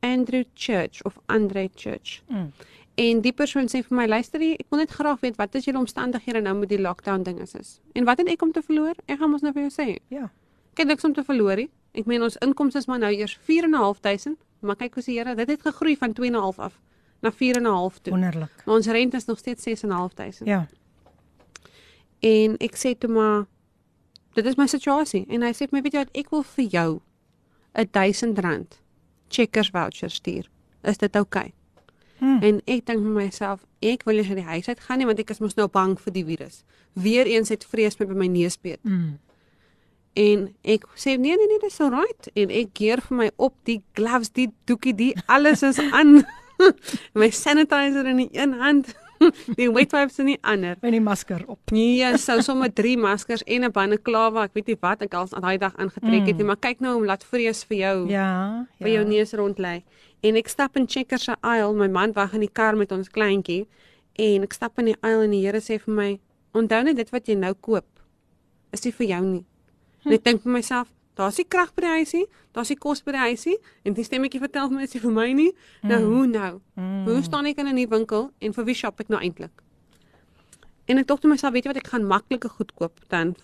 [0.04, 2.22] Andrew Church of Andre Church.
[2.28, 2.52] Mm.
[2.96, 5.66] En die persoon sê vir my, luister jy, ek wil net graag weet wat is
[5.66, 7.56] julle omstandighede nou met die lockdown ding is.
[7.58, 7.80] is.
[7.98, 8.94] En wat het ek om te verloor?
[9.08, 9.88] Ek gaan mos nou vir jou sê.
[10.14, 10.30] Ja.
[10.76, 11.70] Ek het niks om te verloor nie.
[11.98, 15.50] Ek meen ons inkomste is maar nou eers 4.500, maar kyk hoe se Here, dit
[15.50, 16.78] het gegroei van 2.5 af
[17.26, 18.14] na 4.5 toe.
[18.14, 18.64] Wonderlik.
[18.66, 20.46] Maar ons rente is nog steeds 6.500.
[20.46, 20.68] Ja.
[22.22, 23.46] En ek sê toe maar
[24.38, 27.02] dit is my situasie en hy sê my weet jy wat ek wil vir jou
[27.74, 28.80] 'n 1000 rand
[29.30, 30.50] checkers voucher stuur.
[30.84, 31.42] Is dit oukei?
[31.42, 31.63] Okay?
[32.24, 32.40] Hmm.
[32.40, 35.20] En ek dink vir myself, ek wil nie uit die huis uit gaan nie want
[35.20, 36.62] ek is mos nou bang vir die virus.
[36.96, 38.80] Weereens het vrees my by my neus beet.
[38.88, 39.18] Mm.
[40.24, 43.82] En ek sê nee nee nee, dis alright en ek keer vir my op die
[44.00, 46.22] gloves, die doekie, die alles is aan.
[47.20, 48.94] my sanitizer in die een hand,
[49.60, 50.78] die wet wipes in die ander.
[50.82, 51.60] En die masker op.
[51.72, 55.58] Nee, sou sommer 3 maskers en 'n balleklava, ek weet nie wat ek al daai
[55.58, 58.66] dag aangetrek het nie, maar kyk nou om laat vrees vir jou Ja.
[58.80, 59.82] by jou neus rond lê.
[60.24, 63.10] En ek stap in Checkers se aisle, my man wag in die kar met ons
[63.10, 63.66] kleintjie
[64.16, 66.20] en ek stap in die aisle en die Here sê vir my,
[66.54, 67.86] onthou net dit wat jy nou koop
[68.72, 69.46] is nie vir jou nie.
[70.06, 70.88] En ek dink vir myself,
[71.20, 72.24] daar's nie krag by die huisie,
[72.56, 75.14] daar's nie kos by die huisie en die stemmetjie vertel vir my is nie vir
[75.14, 75.52] my nie.
[75.82, 76.54] Nou hoe nou?
[76.80, 77.04] Mm.
[77.08, 79.64] Hoe staan ek in 'n nuwe winkel en vir wie shop ek nou eintlik?
[80.86, 83.36] En ek dink tot myself, weet jy wat ek gaan maklike goed koop dan.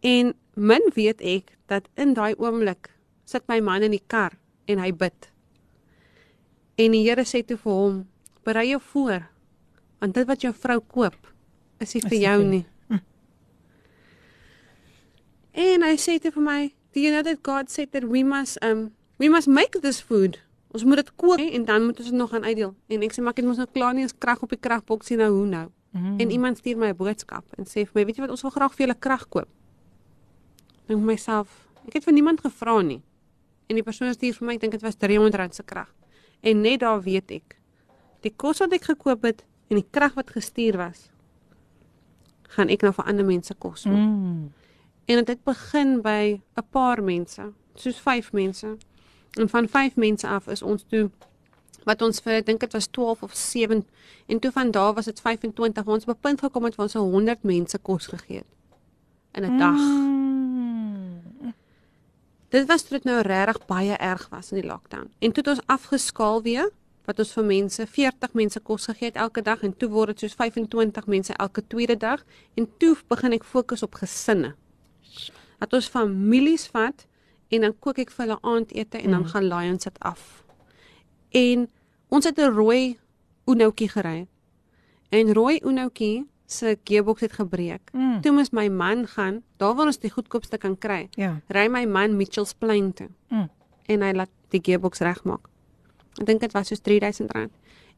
[0.00, 2.90] En min weet ek dat in daai oomblik
[3.24, 4.32] sit my man in die kar
[4.66, 5.30] en hy bid.
[6.76, 8.08] En die Here sê toe vir hom:
[8.44, 9.28] "Berei jou voor,
[10.00, 11.16] want dit wat jou vrou koop,
[11.78, 12.66] is nie vir nie jou nie."
[15.52, 18.58] En hy sê toe vir my, "Do you know that God said that we must
[18.64, 20.40] um we must make this food.
[20.72, 23.22] Ons moet dit kook en dan moet ons dit nog gaan uitdeel." En ek sê,
[23.22, 25.68] "Maar ek het mos nou klaar nie eens krag op die kragboksie nou hoe nou?"
[25.90, 26.20] Mm.
[26.20, 28.50] En iemand stuur my 'n boodskap en sê vir my, "Weet jy wat, ons wil
[28.50, 29.48] graag vir julle krag koop."
[30.86, 33.02] Dink myself, ek het vir niemand gevra nie.
[33.66, 35.94] En die persoon stuur vir my, ek dink dit was R300 se krag.
[36.40, 37.56] En net daar weet ek,
[38.20, 41.10] die kos wat ek gekoop het en die krag wat gestuur was,
[42.42, 43.96] gaan ek nou vir ander mense kos maak.
[43.96, 44.50] Mm.
[45.12, 48.76] En dit het begin by 'n paar mense, soos 5 mense.
[49.30, 51.10] En van 5 mense af is ons toe
[51.84, 53.86] wat ons vir dink dit was 12 of 7
[54.26, 56.86] en toe van daar was dit 25 waar ons op 'n punt gekom het waar
[56.86, 58.46] ons 100 mense kos gegee het
[59.32, 59.76] in 'n dag.
[59.76, 61.54] Mm.
[62.48, 65.10] Dit was toe dit nou regtig baie erg was in die lockdown.
[65.18, 66.70] En toe het ons afgeskaal weer
[67.04, 70.18] wat ons vir mense 40 mense kos gegee het elke dag en toe word dit
[70.18, 74.54] soos 25 mense elke tweede dag en toe begin ek fokus op gesinne.
[75.62, 77.06] Dat ons families vat
[77.52, 79.26] en dan kook ek vir hulle aandete en dan Mm.
[79.30, 80.44] gaan Lions dit af.
[81.30, 81.68] En
[82.10, 82.98] ons het 'n rooi
[83.46, 84.26] Unoutjie gery.
[85.10, 87.90] En rooi Unoutjie se gearbox het gebreek.
[87.92, 88.20] Mm.
[88.20, 91.40] Toe moes my man gaan, daar waar ons die goedkoopste kan kry Ja.
[91.48, 93.48] ry my man Mitchells Plain toe Mm.
[93.86, 95.48] en hy laat die gearbox regmaak.
[96.20, 97.50] Ek dink dit was soos R3000.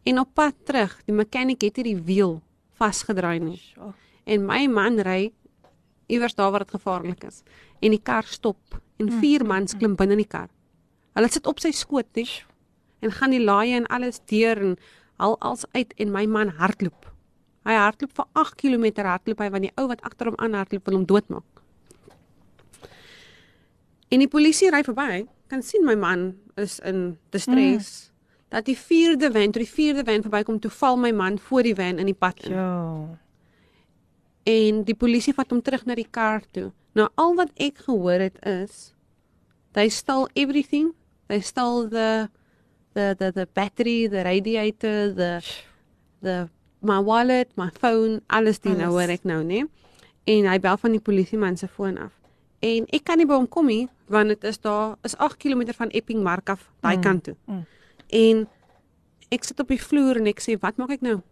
[0.04, 2.42] En op pad terug, die mechanic het nie die wiel
[2.78, 3.60] vasgedraai nie.
[4.24, 5.32] En my man ry
[6.06, 7.42] iewers daar waar dit gevaarlik is
[7.80, 10.48] en die kar stop en vier mans klim binne in die kar.
[11.14, 12.28] Hulle sit op sy skoot nie
[13.04, 14.76] en gaan die laaie en alles deur en
[15.16, 17.10] al als uit en my man hardloop.
[17.64, 20.88] Hy hardloop vir 8 km hardloop hy want die ou wat agter hom aan hardloop
[20.88, 21.62] wil hom doodmaak.
[24.12, 28.10] En die polisie ry verby, kan sien my man is in distress.
[28.54, 31.74] dat die vierde van, toe die vierde van verbykom, toe val my man voor die
[31.74, 32.52] van in die pad in.
[32.54, 33.18] Ja.
[34.44, 36.70] En die polisie vat hom terug na die kar toe.
[36.94, 38.92] Nou al wat ek gehoor het is
[39.72, 40.92] they stole everything.
[41.28, 42.28] They stole the
[42.94, 45.40] the the the battery, the radiator, the
[46.22, 46.48] the
[46.84, 49.64] my wallet, my phone, alles die nou hoor ek nou, né?
[50.28, 52.12] En hy bel van die polisie man se foon af.
[52.60, 55.72] En ek kan nie by hom kom nie want dit is daar is 8 km
[55.72, 57.34] van Epping Mark af daai Mm, kant toe.
[57.48, 57.64] mm.
[58.08, 58.48] En
[59.32, 61.22] ek sit op die vloer en ek sê wat maak ek nou?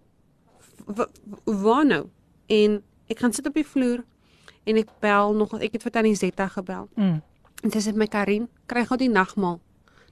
[0.87, 1.13] W-
[1.45, 2.07] waar nou?
[2.49, 2.83] En
[3.13, 4.03] ek gaan sit op die vloer
[4.67, 6.89] en ek bel nog ek het vir Tannie Zetta gebel.
[6.97, 7.21] Mm.
[7.63, 9.61] En sy sê my Karin, kry gou die nagmaal.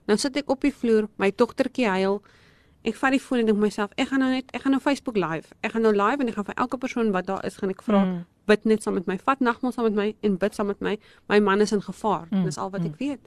[0.06, 2.20] Nou sit ek op die vloer, my dogtertjie huil.
[2.86, 4.80] Ek vat die foon en dink vir myself, ek gaan nou net ek gaan nou
[4.80, 5.50] Facebook live.
[5.66, 7.82] Ek gaan nou live en ek gaan vir elke persoon wat daar is, gaan ek
[7.84, 8.24] vra, Mm.
[8.50, 10.96] bid net saam met my, vat nagmaal saam met my en bid saam met my.
[11.28, 12.26] My man is in gevaar.
[12.30, 13.20] Mm, Dis al wat ek weet.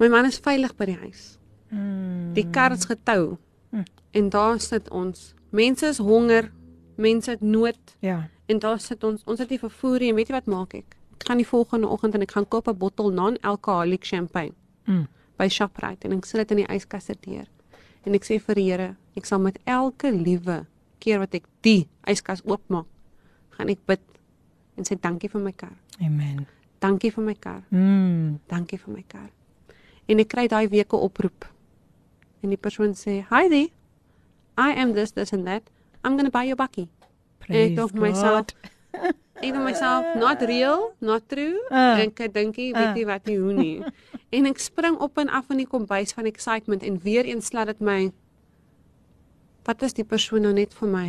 [0.00, 1.38] My man is veilig by die huis.
[1.70, 2.32] Mm.
[2.34, 3.36] Die kar is getou.
[3.70, 3.84] Mm.
[4.18, 5.34] En daar sit ons.
[5.54, 6.50] Mense is honger,
[6.96, 8.28] mense het nood Ja.
[8.46, 9.22] en daar sit ons.
[9.24, 10.08] Ons het nie vervoer nie.
[10.10, 10.96] En weet jy wat maak ek?
[11.20, 14.52] Ek gaan die volgende oggend en ek gaan koop 'n bottel non-alcoholic champagne
[14.86, 15.06] Mm.
[15.38, 17.46] by Shoprite en ek sit dit in die yskaste deur.
[18.04, 20.66] En ek sê vir die Here, ek sal met elke liewe
[21.00, 22.86] keer wat ek die yskas oopmaak,
[23.50, 24.00] gaan ek bid
[24.76, 25.72] en sê dankie vir my kar.
[26.02, 26.46] Amen.
[26.80, 27.62] Dankie vir my kar.
[27.70, 28.40] Mm.
[28.48, 29.30] Dankie vir my kar.
[30.08, 31.44] En ek kry daai week 'n oproep.
[32.42, 33.68] En die persoon sê, "Hi there.
[34.58, 35.62] I am this this and that.
[36.04, 36.88] I'm going to buy your bakkie."
[37.48, 38.54] En ek Praise dink myself, God.
[39.34, 41.58] ek dink myself, not real, not true.
[41.70, 41.98] Ah.
[42.00, 42.94] En ek dink, jy weet Ah.
[42.94, 43.82] nie wat nie hoe nie.
[44.36, 47.66] en ek spring op en af in die kombuis van excitement en weer eens laat
[47.66, 48.12] dit my
[49.64, 51.06] wat is die persoon nou net vir my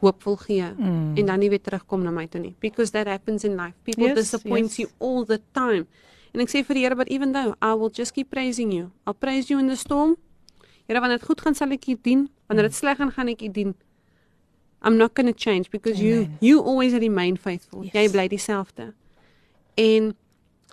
[0.00, 1.16] hoop wil gee Mm.
[1.18, 4.04] en dan nie weer terugkom na my toe nie because that happens in life people
[4.06, 4.78] Yes, disappoint yes.
[4.78, 5.86] you all the time
[6.34, 8.90] en ek sê vir die Here but even though I will just keep praising you
[9.06, 10.16] I'll praise you in the storm
[10.88, 13.42] Here wanneer dit goed gaan sal ek u dien wanneer dit sleg gaan gaan ek
[13.42, 13.74] u dien
[14.82, 16.38] I'm not going to change because you Amen.
[16.40, 17.92] you always remain faithful Yes.
[17.94, 18.94] jy bly dieselfde
[19.76, 20.14] en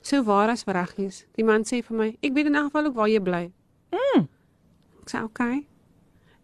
[0.02, 2.96] so waar as verragies die man sê vir my ek weet in elk geval ook
[2.96, 3.52] waar jy bly
[3.92, 4.28] Mm.
[5.02, 5.66] Ek sê okay.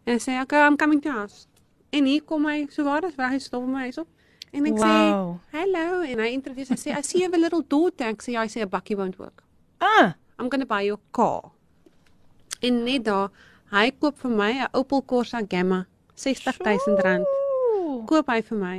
[0.07, 1.47] En hy sê okay, I'm coming to house.
[1.91, 4.07] En hier kom hy so waar as hy stop my huis op.
[4.53, 5.39] En ek Wow.
[5.51, 8.07] sê hello en hy introduce hy sê I see you have a little daughter.
[8.07, 9.43] Ek sê ja, hy sê a bakkie won't work.
[9.81, 10.13] Ah.
[10.39, 11.51] I'm going to buy your car.
[12.61, 13.29] En net daar,
[13.71, 15.85] hy koop vir my 'n Opel Corsa Gamma,
[16.15, 17.25] R60000 rand.
[17.93, 18.05] Ooh.
[18.09, 18.75] Koop hy vir my.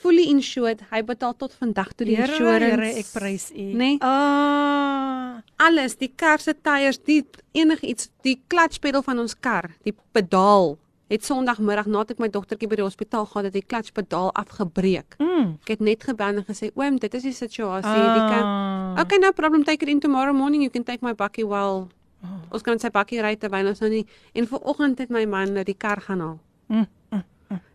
[0.00, 0.80] Fully insured.
[0.90, 2.70] Hy betaal tot vandag toe die Here, insurance.
[2.72, 3.64] Here, ek prys U.
[3.76, 3.98] Nee.
[4.00, 5.42] Ah.
[5.60, 7.20] alles, die kar se tyres, die
[7.52, 10.78] enigiets, die klatspedal van ons kar, die pedaal.
[11.10, 15.16] Het Sondagmiddag nadat ek my dogtertjie by die hospitaal gehad het, die klatspedal afgebreek.
[15.18, 15.56] Mm.
[15.64, 19.00] Ek het net gebel en gesê, "Oom, dit is die situasie, die kan Ah.
[19.00, 20.62] Okay, no problem, take it in tomorrow morning.
[20.62, 21.88] You can take my bakkie while
[22.22, 22.28] Oh.
[22.52, 25.64] ons kan sy bakkie ry terwyl ons nou nie en vanoggend het my man nou
[25.64, 26.38] die kar gaan haal.
[26.68, 26.86] Mm,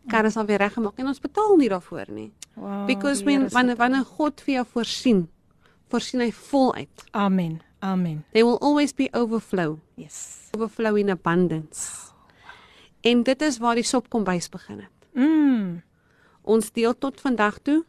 [0.08, 2.32] Kar is al weer reggemaak en ons betaal nie daarvoor nie.
[2.54, 5.28] Wow, Because when wanneer wanneer God vir jou voorsien,
[5.90, 7.06] voorsien hy voluit.
[7.12, 7.62] Amen.
[7.80, 8.24] Amen.
[8.34, 9.80] There will always be overflow.
[9.96, 10.50] Yes.
[10.56, 12.12] overflow in abundance.
[13.02, 15.10] En dit is waar die sopkombuis begin het.
[15.14, 15.82] Mm.
[16.42, 17.84] Ons deel tot vandag toe.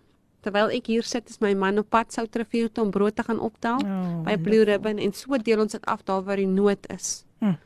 [0.45, 3.41] Terwyl ek hier sit, is my man op pad Soutrivier toe om brood te gaan
[3.43, 6.87] optel Oh, by Blue Ribbon en so deel ons dit af daar waar die nood
[6.93, 7.25] is.
[7.41, 7.57] Mm.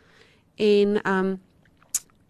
[0.57, 1.33] En um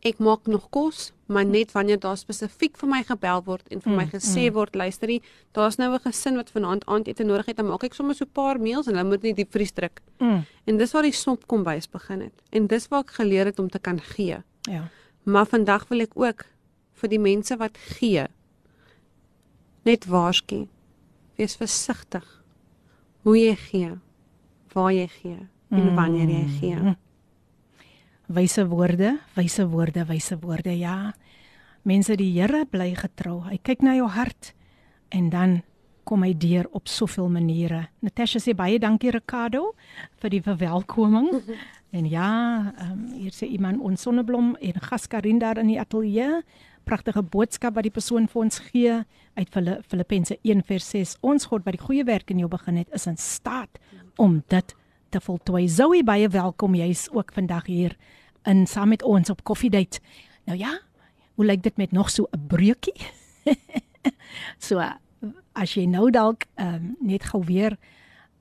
[0.02, 3.92] ek maak nog kos, maar net wanneer daar spesifiek vir my gebel word en vir
[3.92, 5.22] my Mm, gesê word, luisterie,
[5.52, 8.32] daar's nou 'n gesin wat vanaand aandete nodig het, dan maak ek sommer so 'n
[8.32, 10.00] paar meals en hulle moet nie diep vries druk.
[10.18, 10.44] Mm.
[10.66, 12.42] En dis waar die sopkombuis begin het.
[12.50, 14.42] En dis waar ek geleer het om te kan gee.
[14.62, 14.88] Ja.
[15.24, 16.46] Maar vandag wil ek ook
[16.94, 18.26] vir die mense wat gee
[19.84, 20.66] net waarsku.
[21.36, 22.24] Wees versigtig
[23.22, 23.90] hoe jy gee,
[24.72, 26.96] waar jy gee en wanneer jy gee.
[28.30, 30.70] Wyse woorde, wyse woorde, wyse woorde.
[30.78, 31.14] Ja.
[31.82, 33.40] Mense, die Here bly getrou.
[33.48, 34.52] Hy kyk na jou hart
[35.10, 35.56] en dan
[36.06, 37.88] kom hy deur op soveel maniere.
[38.06, 39.72] Natasha sê baie dankie Ricardo
[40.22, 41.30] vir die verwelkoming.
[41.90, 46.44] En ja, ehm um, hier sê iemand ons sonneblom en Gaskarin daar in die ateljee.
[46.86, 48.92] Pragtige boodskap wat die persoon vir ons gee
[49.34, 51.16] uit Fili- Filippense 1:6.
[51.26, 53.82] Ons God wat die goeie werk in jou begin het, is in staat
[54.22, 54.74] om dit
[55.10, 55.66] te voltooi.
[55.68, 56.78] Zoe, baie welkom.
[56.78, 57.96] Jy's ook vandag hier
[58.43, 59.99] in saam met ons op koffiedייט.
[60.45, 60.79] Nou ja,
[61.35, 63.01] hoe lyk dit met nog so 'n breukie?
[64.67, 64.81] so
[65.53, 67.77] as jy nou dalk um, net gou weer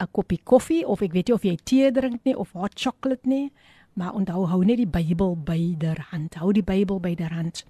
[0.01, 3.29] 'n koppie koffie of ek weet nie of jy tee drink nie of hot chocolate
[3.29, 3.53] nie,
[3.93, 6.35] maar onthou hou net die Bybel byderhand.
[6.35, 7.65] Hou die Bybel byderhand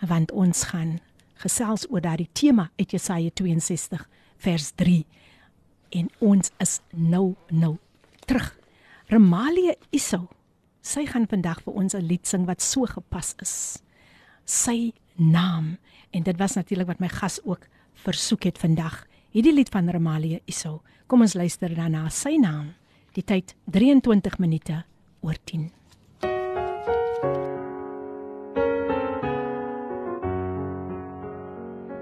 [0.00, 1.00] want ons gaan
[1.34, 5.04] gesels oor daardie tema uit Jesaja 62 vers 3
[5.90, 7.76] en ons is nou nou
[8.26, 8.56] terug.
[9.06, 10.28] Remalia Iso
[10.81, 13.83] Sy gaan vandag vir ons 'n lied sing wat so gepas is.
[14.45, 15.77] Sy naam
[16.11, 19.05] en dit was natuurlik wat my gas ook versoek het vandag.
[19.31, 20.81] Hierdie lied van Ramalia Iso.
[21.07, 22.73] Kom ons luister dan na sy naam.
[23.13, 24.83] Die tyd 23 minute
[25.21, 25.80] oor 10.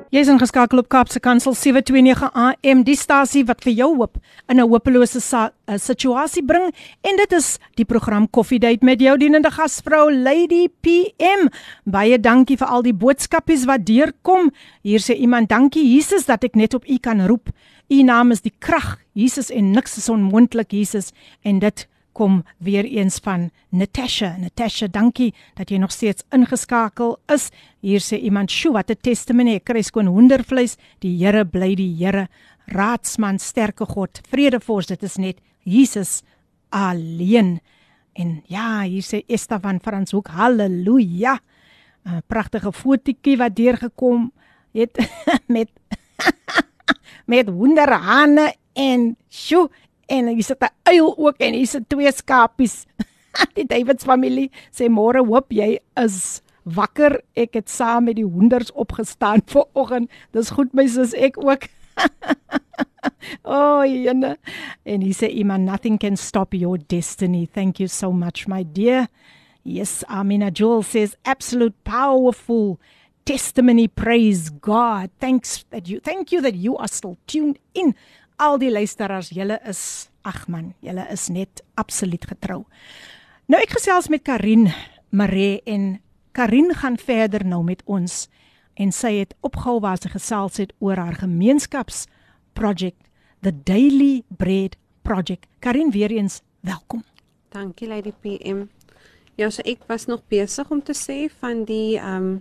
[0.10, 4.18] Jy is ingeskakel op Kaapse Kansel 729 AM, die stasie wat vir jou hoop
[4.50, 6.74] in 'n hopelose uh, situasie bring
[7.06, 11.50] en dit is die program Coffee Date met jou dienende gasvrou Lady PM.
[11.86, 14.50] Baie dankie vir al die boodskapies wat deurkom.
[14.82, 17.50] Hier sê iemand dankie Jesus dat ek net op U kan roep.
[17.90, 18.98] U naam is die krag.
[19.14, 24.36] Jesus en niks is onmoontlik Jesus en dit kom weer eens van Natasha.
[24.38, 27.50] Natasha, dankie dat jy nog steeds ingeskakel is.
[27.80, 29.56] Hier sê iemand, "Sjoe, wat 'n testimonie.
[29.56, 30.78] Ek kry skoon hoendervleis.
[31.00, 32.28] Die Here bly die Here.
[32.66, 36.22] Raadsman, sterke God, vredevors, dit is net Jesus
[36.70, 37.60] alleen."
[38.14, 41.40] En ja, hier sê Esther van Franshoek, "Halleluja."
[42.06, 44.32] 'n Pragtige fotootjie wat deurgekom
[44.74, 44.98] het
[45.56, 45.70] met
[47.32, 49.70] met wonderhane en sjoe
[50.10, 52.86] en hier sit 'n uil ook en hier sit twee skapies.
[53.58, 57.22] die Davids familie sê môre hoop jy is wakker.
[57.36, 60.10] Ek het saam met die hoenders opgestaan vir oggend.
[60.32, 61.70] Dis goed my sis ek ook.
[63.44, 64.38] oh, jene.
[64.86, 67.46] En he said, Iman, nothing can stop your destiny.
[67.46, 69.08] Thank you so much, my dear.
[69.64, 72.80] Yes, Amina Joel says, absolute powerful
[73.26, 73.88] testimony.
[73.88, 75.12] Praise God.
[75.20, 77.94] Thanks that you, thank you that you are still tuned in
[78.40, 82.64] al die luisteraars, julle is ag man, julle is net absoluut getrou.
[83.50, 84.70] Nou ek gesels met Karin
[85.10, 85.98] Maree en
[86.38, 88.28] Karin gaan verder nou met ons
[88.80, 92.06] en sy het opgehou waar sy gesels het oor haar gemeenskaps
[92.56, 93.00] project
[93.44, 95.48] the daily bread project.
[95.60, 97.04] Karin weer eens welkom.
[97.50, 98.68] Dankie Lady PM.
[99.36, 102.38] Ja, so ek was nog besig om te sê van die ehm um,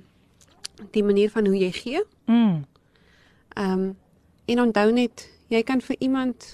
[0.94, 2.05] die manier van hoe jy gee.
[2.26, 2.64] Mm.
[3.55, 3.96] Ehm um,
[4.49, 6.44] en onthou net Jy kan vir iemand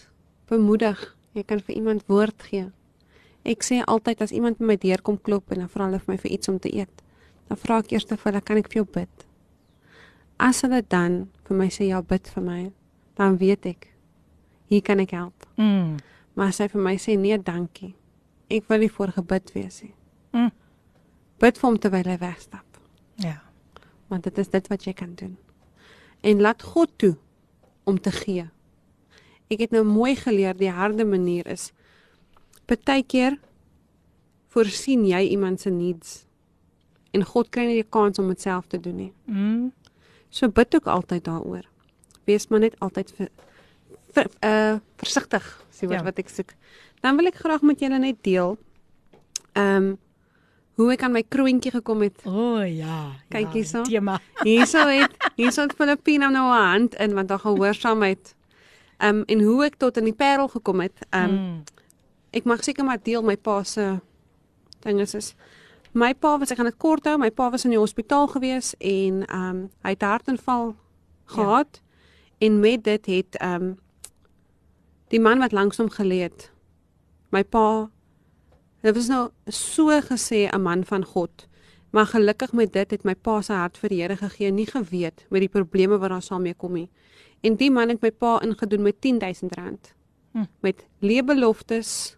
[0.50, 1.00] bemoedig,
[1.34, 2.68] jy kan vir iemand woord gee.
[3.44, 6.12] Ek sê altyd as iemand by my deur kom klop en dan vra hulle vir
[6.14, 7.02] my vir iets om te eet,
[7.50, 9.26] dan vra ek eers vir hulle, kan ek vir jou bid?
[10.38, 12.60] As hulle dan vir my sê ja, bid vir my,
[13.18, 13.90] dan weet ek
[14.70, 15.46] hier kan ek help.
[15.58, 15.98] Mm.
[16.34, 17.92] Maar as hy vir my sê nee, dankie.
[18.50, 19.94] Ek wil nie voor gebid wees nie.
[20.34, 20.50] Mm.
[21.42, 22.80] Bid vir hom terwyl hy wegstap.
[23.22, 23.40] Ja.
[24.10, 25.36] Want dit is dit wat jy kan doen.
[26.24, 27.14] En laat God toe
[27.84, 28.48] om te gee
[29.52, 31.72] ek het nou mooi geleer die harde manier is
[32.66, 33.38] partykeer
[34.54, 36.24] voorsien jy iemand se needs
[37.14, 39.12] en God kry nie die kans om dit self te doen nie.
[39.30, 39.70] Mm.
[40.34, 41.66] So bid ook altyd daaroor.
[42.26, 43.30] Wees maar net altyd vir
[44.14, 46.04] vir uh versigtig, sê wat ja.
[46.06, 46.54] wat ek soek.
[47.02, 48.56] Dan wil ek graag met julle net deel
[49.54, 49.92] ehm um,
[50.74, 52.24] hoe ek aan my kroontjie gekom het.
[52.26, 53.14] O oh, ja.
[53.30, 53.82] Kyk ja, hierso.
[53.86, 54.16] Tema.
[54.42, 58.34] Hierso het hierso het Filippina nou 'n hand in want daar gehoorsaamheid
[58.98, 61.06] Ehm um, en hoe ek tot in die Parel gekom het.
[61.10, 61.62] Ehm um, mm.
[62.30, 64.00] ek mag seker maar deel my pa se
[64.82, 65.34] ding is is
[65.92, 68.74] my pa was ek gaan dit kort hou, my pa was in die hospitaal gewees
[68.78, 70.74] en ehm um, hy het hartaanval
[71.24, 72.46] gehad ja.
[72.46, 73.74] en met dit het ehm um,
[75.08, 76.50] die man wat langs hom geleë het.
[77.30, 77.90] My pa
[78.84, 81.48] Dit was nou so gesê 'n man van God.
[81.94, 85.26] Maar gelukkig met dit het my pa se hart vir die Here gegee, nie geweet
[85.30, 86.88] met die probleme wat daar saam mee kom nie.
[87.46, 89.92] En die man het my pa ingedoen met 10000 rand.
[90.32, 90.48] Hm.
[90.66, 92.16] Met leebeloftes.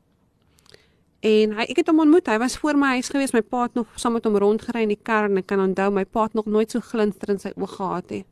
[1.20, 2.33] En hy ek het hom ontmoet.
[2.33, 3.37] Hy was voor my huis gewees.
[3.37, 5.91] My pa het nog saam met hom rondgery in die kar en ek kan onthou
[5.93, 8.27] my pa het nog nooit so glinster in sy oë gehad het.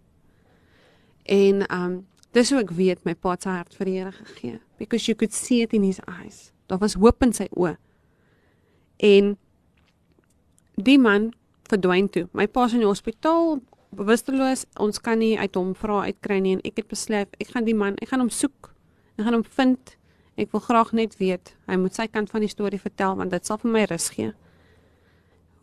[1.28, 2.00] En um
[2.32, 4.58] dis hoe ek weet my pa se hart vir die Here gegee.
[4.80, 6.54] Because you could see it in his eyes.
[6.72, 7.76] Daar was hoop in sy oë.
[8.96, 9.34] En
[10.76, 11.32] die man
[11.68, 12.28] verdwyn toe.
[12.32, 13.60] My pa is in die hospitaal
[13.94, 14.64] bewusteloos.
[14.80, 17.76] Ons kan nie uit hom vra uitkry nie en ek het besluit ek gaan die
[17.76, 18.72] man, ek gaan hom soek.
[19.18, 19.96] Ek gaan hom vind.
[20.40, 21.54] Ek wil graag net weet.
[21.70, 24.32] Hy moet sy kant van die storie vertel want dit sal vir my rus gee.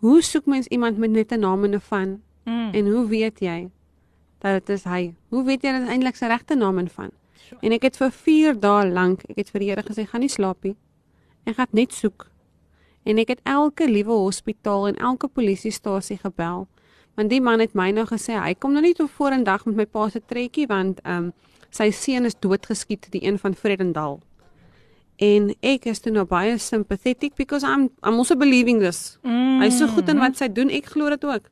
[0.01, 2.21] Hoe soek mens iemand met net 'n naam en 'n van?
[2.45, 2.69] Mm.
[2.73, 3.69] En hoe weet jy
[4.39, 5.13] dat dit is hy?
[5.29, 7.11] Hoe weet jy dat eintlik sy regte naam en van?
[7.35, 7.59] Sure.
[7.61, 10.29] En ek het vir 4 dae lank, ek het vir die Here gesê, gaan nie
[10.29, 10.75] slaap nie.
[11.45, 12.30] Ek gaan net soek.
[13.03, 16.67] En ek het elke liewe hospitaal en elke polisiestasie gebel
[17.19, 19.65] want die man het my nou gesê hy kom nou nie toe voor en dag
[19.67, 21.31] met my pa se trekkie want ehm um,
[21.71, 24.17] sy seun is doodgeskiet die een van Vredendal.
[25.23, 29.17] En ek is toe nou baie sympathetic because I'm I'm also believing this.
[29.23, 29.61] Mm.
[29.61, 31.47] Hy is so goed in wat sy doen, ek glo dit ook.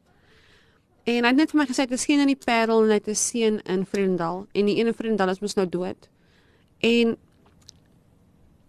[1.07, 3.07] En hy het net vir my gesê dit is geen in die Parel en dit
[3.13, 6.09] is seun in Vredendal en die een in Vredendal is mos nou dood.
[6.83, 7.15] En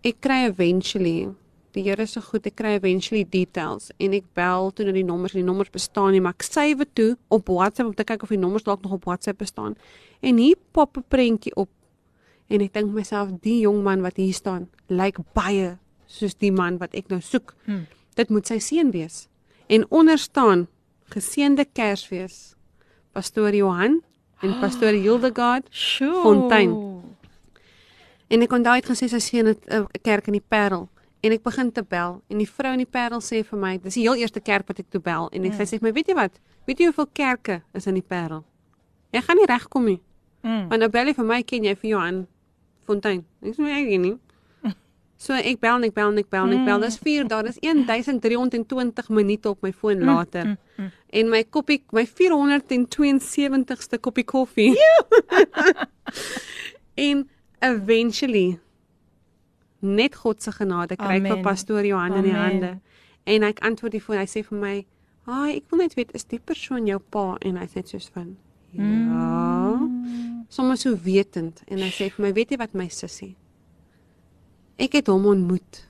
[0.07, 1.33] ek kry eventually
[1.73, 2.47] Die Here is so goed.
[2.49, 5.37] Ek kry eventually details en ek bel toe na die nommers.
[5.39, 8.41] Die nommers bestaan nie, maar ek save toe op WhatsApp om te kyk of die
[8.41, 9.77] nommers dalk nog op WhatsApp bestaan.
[10.21, 11.71] En hier pop 'n prentjie op.
[12.49, 16.79] En ek dink myself, die jong man wat hier staan, lyk baie soos die man
[16.79, 17.55] wat ek nou soek.
[17.65, 17.87] Hmm.
[18.15, 19.29] Dit moet sy seun wees.
[19.69, 20.67] En onder staan
[21.15, 22.57] geseënde Kersfees.
[23.13, 24.03] Pastoor Johan
[24.41, 26.23] en pastoor Hildegard Sjoe.
[26.23, 26.75] Fontein.
[28.29, 30.89] En ek onthou hy het gesê sy seun het 'n kerk in die Parel
[31.23, 33.95] en ek begin te bel en die vrou in die Parel sê vir my, dis
[33.95, 35.57] die heel eerste kerk wat ek toe bel en ek Mm.
[35.59, 36.39] sy sê my, weet jy wat?
[36.67, 38.45] Weet jy hoeveel kerke is in die Parel?
[39.13, 40.01] Jy gaan nie regkom nie.
[40.43, 40.69] Mm.
[40.69, 42.27] Maar nou bel jy vir my, ken jy vir Johan
[42.87, 43.25] Fontein?
[43.43, 44.17] Ek sê ek weet nie.
[45.21, 46.81] So ek bel en ek bel en ek bel en ek bel.
[46.81, 50.45] Dis 4 dae, dis 1320 minute op my foon later.
[50.47, 50.91] mm, mm.
[51.13, 54.73] En my koppie, my 472ste koppie koffie.
[56.95, 57.29] en
[57.61, 58.59] eventually
[59.81, 61.45] net God se genade kry ek vir Amen.
[61.45, 62.63] pastoor Johan in die Amen.
[62.63, 62.81] hande.
[63.25, 64.87] En hy antwoord die foon, hy sê vir my,
[65.27, 68.09] "Haai, ek wil net weet is die persoon jou pa?" En hy sê net soos
[68.09, 68.37] van,
[68.73, 70.47] "Ja." Mm.
[70.49, 73.37] Sommer so wetend en hy sê vir my, "Weet jy wat my sussie?
[74.79, 75.89] Ek het hom ontmoet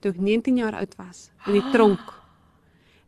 [0.00, 2.14] toe ek 19 jaar oud was in die tronk."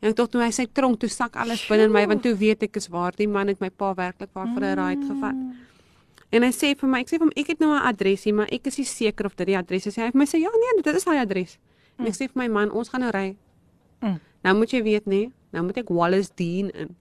[0.01, 2.35] En ek dink toe hy sê tronk, toe sak alles binne in my want toe
[2.35, 5.35] weet ek is waar die man het my pa werklik waar vir 'n ride gevat.
[6.31, 8.49] En hy sê vir my, ek sê vir hom ek het nou 'n adresie, maar
[8.53, 9.97] ek is nie seker of dit die adres is.
[9.97, 11.59] Hy het vir my sê ja nee, dit is hy adres.
[11.99, 13.37] En ek sê vir my man, ons gaan nou ry.
[14.03, 14.21] Mm.
[14.45, 16.97] Nou moet jy weet nee, nou moet ek Wallace Dean in.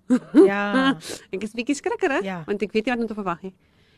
[0.46, 0.96] Ja.
[1.34, 2.44] ek is bietjie skrikkerig Ja.
[2.48, 3.54] want ek weet nie wat om te verwag nie.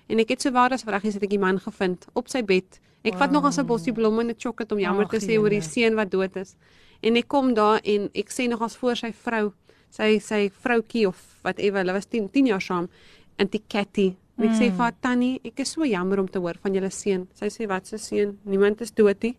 [0.10, 2.80] En ek het so waar as vraggies het ek die man gevind op sy bed.
[3.04, 5.38] Ek vat nog as 'n bossie blomme en 'n chocolate om jammer Ag, te sê
[5.40, 6.56] oor die seun wat dood is.
[7.02, 9.54] En ek kom daar en ek sê nog as voor sy vrou,
[9.90, 12.90] sy sy vroutjie of whatever, hulle was 10 10 jaar saam,
[13.38, 14.16] Auntie Cathy.
[14.40, 16.90] En ek sê vir haar tannie, ek is so jammer om te hoor van julle
[16.96, 17.26] seun.
[17.36, 18.38] Sy sê wat se seun?
[18.48, 19.36] Niemand is dood nie.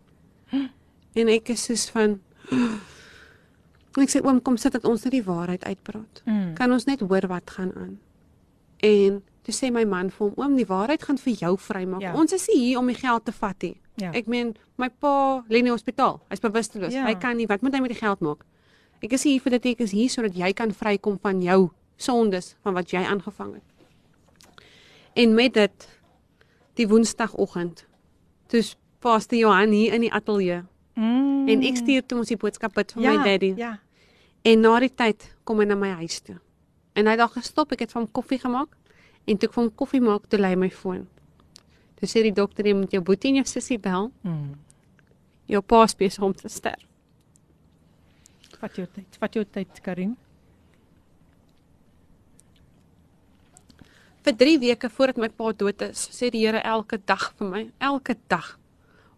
[1.11, 2.13] En ek is soos van
[2.55, 6.21] en ek sê oom kom sit dat ons net die waarheid uitpraat.
[6.23, 6.53] Mm.
[6.55, 7.97] Kan ons net hoor wat gaan aan?
[8.79, 12.05] En toe sê my man vir hom, oom, die waarheid gaan vir jou vrymaak.
[12.05, 12.13] Ja.
[12.15, 13.73] Ons is nie hier om die geld te vat nie.
[13.99, 14.13] Ja.
[14.15, 15.13] Ek meen, my pa
[15.49, 16.21] lê in die hospitaal.
[16.31, 16.95] Hy's bewusteloos.
[16.95, 17.03] Ja.
[17.09, 18.45] Hy kan nie, wat moet hy met die geld maak?
[19.03, 21.59] Ek is hier vir dit ek is hier sodat jy kan vrykom van jou
[22.01, 23.70] sondes van wat jy aangevang het.
[25.13, 25.87] En met dit
[26.79, 27.85] die woensdagoggend
[28.47, 28.61] toe
[28.99, 31.47] Pastor Johan hier in die ateljee Mm.
[31.47, 33.53] en ek stuur toe ons die boodskap bid vir ja, my daddy.
[33.57, 33.79] Ja.
[34.43, 36.35] En na die tyd kom hy na my huis toe.
[36.93, 38.75] En hy het daar gestop, ek het vir hom koffie gemaak
[39.25, 41.07] en toe ek vir hom koffie maak, toe lei my foon.
[41.95, 44.11] Toe sê die dokter jy moet jou boetie en jou sussie bel.
[44.27, 44.55] Mm.
[45.47, 46.83] Jou pa is besig om te sterf.
[48.59, 49.17] Vat jou tyd.
[49.19, 50.17] Vat jou tyd, Karin.
[54.21, 57.61] Vir 3 weke voordat my pa dood is, sê die Here elke dag vir my,
[57.79, 58.57] elke dag.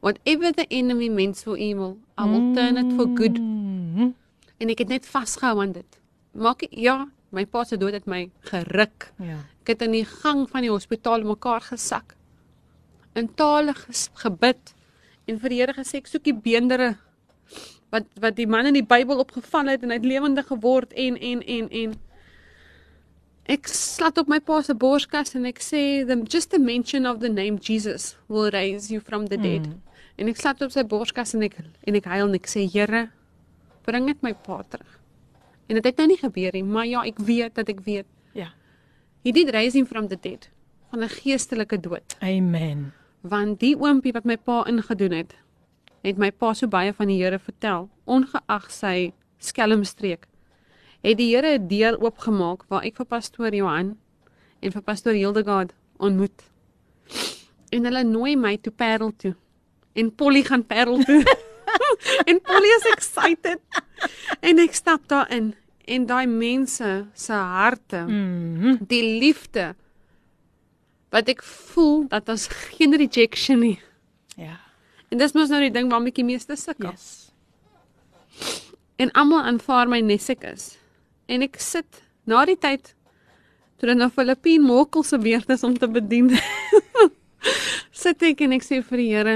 [0.03, 3.37] Whatever the enemy meant for evil, I will turn it for good.
[3.39, 4.13] Mm.
[4.59, 5.99] En ek het net vasgehou aan dit.
[6.35, 9.09] Maak ja, my pa se dood het my geruk.
[9.19, 9.39] Ja.
[9.63, 12.15] Ek het in die gang van die hospitaal mekaar gesak.
[13.15, 14.73] In tale ges- gebid
[15.27, 16.97] en vir die Here gesê ek soek die beendere
[17.93, 21.15] wat wat die man in die Bybel opgevang het en hy het lewendig geword en
[21.19, 21.93] en en en
[23.49, 27.19] ek slat op my pa se borskas en ek sê the just the mention of
[27.19, 29.67] the name Jesus will raise you from the dead.
[29.67, 29.81] Mm.
[30.17, 33.09] En ek slat op sy borskas en ek en ek huil en ek sê Here
[33.83, 34.99] bring dit my pa terug.
[35.67, 38.49] En dit het nou nie gebeur nie, maar ja, ek weet dat ek weet Ja.
[39.23, 40.49] He did raise him from the dead.
[40.89, 42.15] Van 'n geestelike dood.
[42.19, 42.93] Amen.
[43.21, 45.35] Want die oompie wat my pa ingedoen het,
[46.01, 50.27] het my pa so baie van die Here vertel, ongeag sy skelmstreek.
[51.03, 53.97] Het die Here 'n deur oopgemaak waar ek vir pastoor Johan
[54.61, 56.43] en vir pastoor Hildegard ontmoet.
[57.71, 59.35] En hulle nooi my toe Parel toe.
[59.93, 61.23] En Polly gaan Parel toe.
[62.29, 63.59] en Polly is excited.
[64.41, 65.53] En ek stap daarin
[65.85, 68.77] en daai mense se harte Mm.
[68.87, 69.75] die liefde
[71.11, 73.79] wat ek voel dat ons geen rejection nie.
[74.35, 74.59] Ja.
[75.09, 76.89] En dis mos nou die ding waarmee ek die meeste sukkel.
[76.91, 77.31] Yes.
[78.95, 80.77] En almal aanvaar my nes ek is.
[81.27, 82.93] En ek sit na die tyd
[83.79, 86.29] toe dit nou Filippien Mokkel se beurt is om te bedien.
[88.03, 89.35] sit ek en ek sê vir die Here,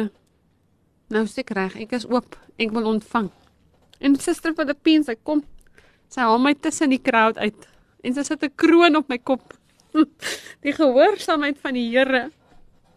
[1.13, 3.27] nou ek reg, ek is oop, ek wil ontvang.
[3.99, 5.43] En suster Filippien, sy kom,
[6.11, 7.67] sy haal my tussen die crowd uit
[8.05, 9.43] en sy sit 'n kroon op my kop.
[10.63, 12.29] Die gehoorsaamheid van die Here.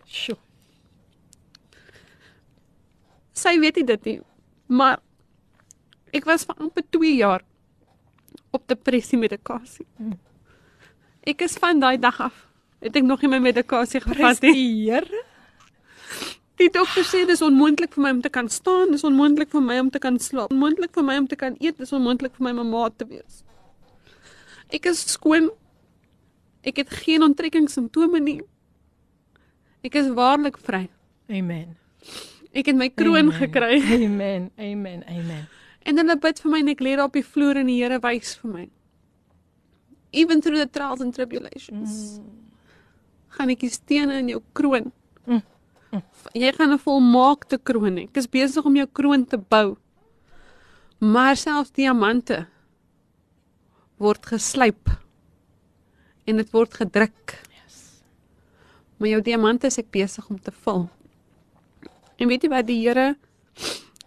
[0.07, 0.37] Sjoe.
[3.33, 4.19] Sy weet nie dit nie,
[4.69, 5.01] maar
[6.12, 7.43] ek was vir amper 2 jaar
[8.51, 9.86] op depressie medikasie.
[11.27, 12.47] Ek is van daai dag af
[12.81, 14.89] het ek nog nie my medikasie gevat nie.
[14.89, 15.24] Here.
[16.60, 19.78] Die dokter sê dis onmoontlik vir my om te kan staan, dis onmoontlik vir my
[19.81, 22.52] om te kan slaap, onmoontlik vir my om te kan eet, dis onmoontlik vir my
[22.59, 23.40] mamma te wees.
[24.72, 25.48] Ek is skoon.
[26.60, 28.40] Ek het geen onttrekkingssimptome nie.
[29.85, 30.85] Ek is waarlik vry.
[31.32, 31.78] Amen.
[32.52, 33.39] Ek het my kroon Amen.
[33.40, 33.81] gekry.
[33.97, 34.51] Amen.
[34.60, 35.05] Amen.
[35.09, 35.48] Amen.
[35.89, 38.01] En hulle bid vir my en ek lê daar op die vloer en die Here
[38.05, 38.66] wys vir my.
[40.12, 42.19] Even through the trials and tribulations.
[42.19, 42.31] Mm.
[43.36, 44.90] Gaan ek die stene in jou kroon.
[45.27, 45.43] Mm.
[46.35, 48.05] Jy gaan 'n volmaakte kroon hê.
[48.05, 49.77] Ek is besig om jou kroon te bou.
[51.01, 52.47] Maar selfs diamante
[53.97, 54.90] word geslyp
[56.27, 57.40] en dit word gedruk.
[57.65, 58.02] Yes.
[58.98, 60.89] Maar jou diamante is ek besig om te vul.
[62.19, 63.16] En weet jy wat die Here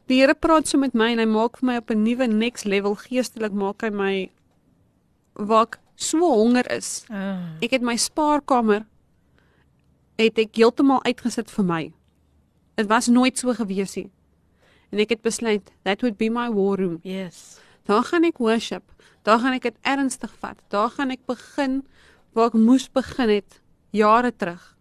[0.07, 2.65] die Here praat so met my en hy maak vir my op 'n nuwe next
[2.65, 4.31] level geestelik maak hy my
[5.33, 7.05] waar ek so honger is.
[7.09, 7.57] Ah.
[7.61, 8.85] Ek het my spaarkamer
[10.17, 11.83] het ek heeltemal uitgesit vir my.
[12.75, 14.09] Dit was nooit so gewees nie.
[14.91, 16.99] En ek het besluit that would be my war room.
[17.03, 17.59] Yes.
[17.85, 18.83] Daar gaan ek worship.
[19.23, 20.57] Daar gaan ek dit ernstig vat.
[20.69, 21.83] Daar gaan ek begin
[22.33, 23.61] waar ek moes begin het
[23.91, 24.75] jare terug.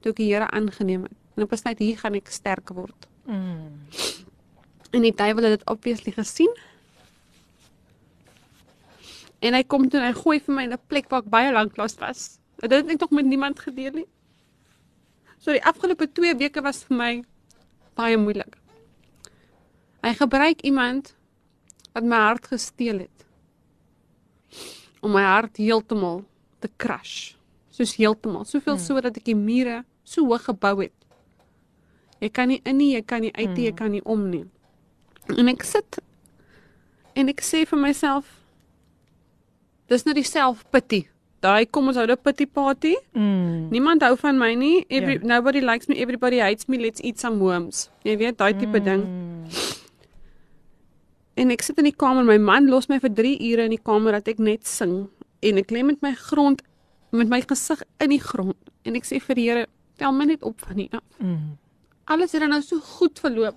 [0.00, 1.18] Toe ek die Here aangeneem het.
[1.36, 3.06] En op 'n tyd hier gaan ek sterk word.
[3.26, 3.86] Mm.
[4.96, 6.52] En die duiwel het dit obviously gesien.
[9.44, 11.52] En hy kom toe en hy gooi vir my in 'n plek waar ek baie
[11.52, 12.38] lank lank was.
[12.56, 14.08] Dit het ek nog met niemand gedeel nie.
[15.38, 17.24] So die afgelope 2 weke was vir my
[17.94, 18.56] baie moeilik.
[20.02, 21.14] Hy gebruik iemand
[21.92, 23.26] wat my hart gesteel het
[25.02, 26.24] om my hart heeltemal
[26.58, 27.36] te crush.
[27.70, 30.94] Soos heeltemal, soveel so dat ek die mure so hoog gebou het.
[32.20, 34.46] Jy kan nie in nie, jy kan nie uit nie, jy kan nie om nie.
[35.34, 35.98] En ek sit
[37.16, 38.24] en ek sê vir myself
[39.88, 41.06] dis nou die self-pity.
[41.44, 42.94] Daai kom ons hou 'n pity party.
[43.14, 43.68] Mm.
[43.70, 44.84] Niemand hou van my nie.
[44.88, 45.20] Every Ja.
[45.22, 46.78] nobody likes me, everybody hates me.
[46.78, 47.90] Let's eat some worms.
[48.04, 49.04] Jy weet, daai tipe ding.
[49.04, 49.44] Mm.
[51.36, 53.82] En ek sit in die kamer, my man los my vir 3 ure in die
[53.82, 55.08] kamer dat ek net sing
[55.42, 56.62] en ek lê met my grond
[57.12, 59.66] met my gesig in die grond en ek sê vir die Here,
[59.98, 61.04] tel my net op van hier af.
[61.20, 61.58] Mm.
[62.06, 63.56] Alles het dan nou so goed verloop.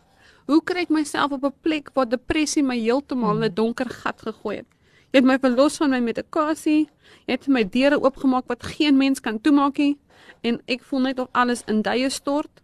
[0.50, 4.22] Hoe kry ek myself op 'n plek waar depressie my heeltemal in 'n donker gat
[4.22, 4.66] gegooi het?
[5.12, 6.90] Jy het my verlos van my medikasie.
[7.28, 9.98] Jy het my deure oopgemaak wat geen mens kan toemaak nie
[10.44, 12.62] en ek voel net of alles in duie stort.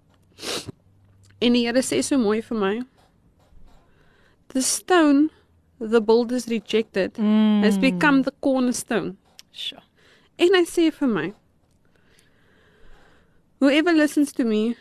[1.41, 2.81] En die Here sê so mooi vir my.
[4.47, 5.29] The stone
[5.79, 7.63] the builders rejected Mm.
[7.63, 9.15] has become the cornerstone.
[9.51, 9.81] Sure.
[10.37, 11.33] En hy sê vir my,
[13.59, 14.75] Whoever listens to me,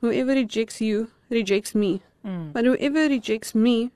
[0.00, 2.00] whoever rejects you, rejects me.
[2.24, 2.52] Mm.
[2.52, 3.90] But whoever rejects me,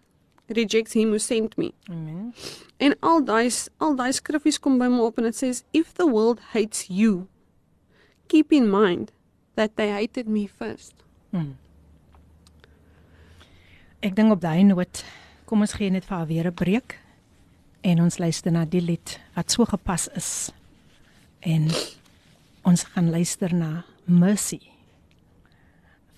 [0.48, 1.72] rejects him who sent me.
[1.90, 2.34] Amen.
[2.76, 6.06] En al daai al daai skriffies kom by my op en dit sê if the
[6.06, 7.26] world hates you,
[8.28, 9.12] keep in mind
[9.54, 10.94] that they hated me first.
[11.32, 11.54] Mm.
[14.04, 15.04] Ek dink op daai noot
[15.48, 16.98] kom ons gee net vir haar weer 'n breek
[17.84, 20.52] en ons luister na die lied wat so gepas is.
[21.40, 21.68] En
[22.64, 24.60] ons gaan luister na Mercy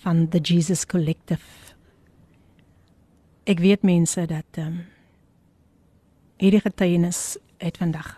[0.03, 1.65] van the Jesus Collective.
[3.47, 4.78] Ek weet mense dat ehm um,
[6.43, 8.09] hierdie getuienis het vandag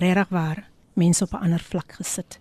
[0.00, 0.62] regtig waar
[0.96, 2.38] mense op 'n ander vlak gesit.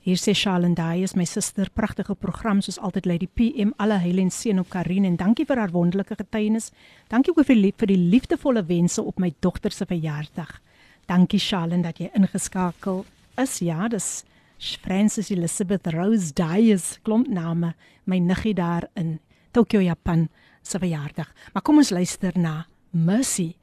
[0.00, 3.98] Hier sê Charlene Daai is my suster, pragtige program soos altyd lei die PM alle
[3.98, 6.70] heil en seën op Karin en dankie vir haar wonderlike getuienis.
[7.08, 10.60] Dankie ook vir die, vir die liefdevolle wense op my dogter se verjaarsdag.
[11.06, 13.04] Dankie Charlene dat jy ingeskakel
[13.36, 13.58] is.
[13.58, 14.24] Ja, dis
[14.58, 17.74] Francis Elizabeth Rose is klomp name,
[18.04, 19.18] my niggie daar in
[19.52, 20.28] Tokyo, Japan
[20.62, 21.32] se verjaardag.
[21.52, 23.54] Maar kom ons luister na Mercy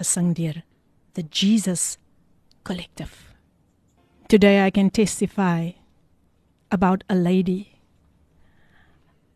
[0.00, 0.62] gesing deur
[1.14, 1.98] the Jesus
[2.62, 3.12] Collective.
[4.28, 5.72] Today I can testify
[6.70, 7.78] about a lady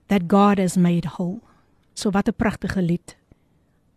[0.08, 1.40] that God has made whole.
[1.94, 3.16] So wat 'n pragtige lied.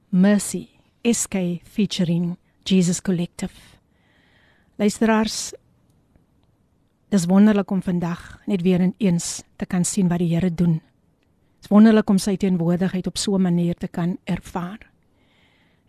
[0.09, 0.67] Mercy
[1.03, 3.53] SK featuring Jesus Collective.
[4.75, 5.53] Luisteraars,
[7.09, 10.81] dis wonderlik om vandag net weer eens te kan sien wat die Here doen.
[11.59, 14.89] Dis wonderlik om sy teenwoordigheid op so 'n manier te kan ervaar.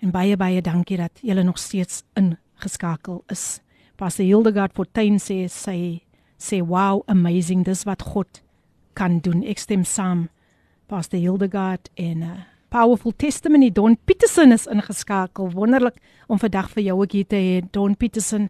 [0.01, 3.61] En baie baie dankie dat julle nog steeds ingeskakel is.
[3.97, 6.03] Pastor Hildegard Fortuin sê sy
[6.39, 8.43] sê wow amazing dis wat God
[8.93, 9.43] kan doen.
[9.45, 10.29] Ek stem saam.
[10.87, 15.51] Pastor Hildegard en 'n uh, powerful testimony Don Peterson is ingeskakel.
[15.51, 18.49] Wonderlik om vandag vir jou ook hier te hê Don Peterson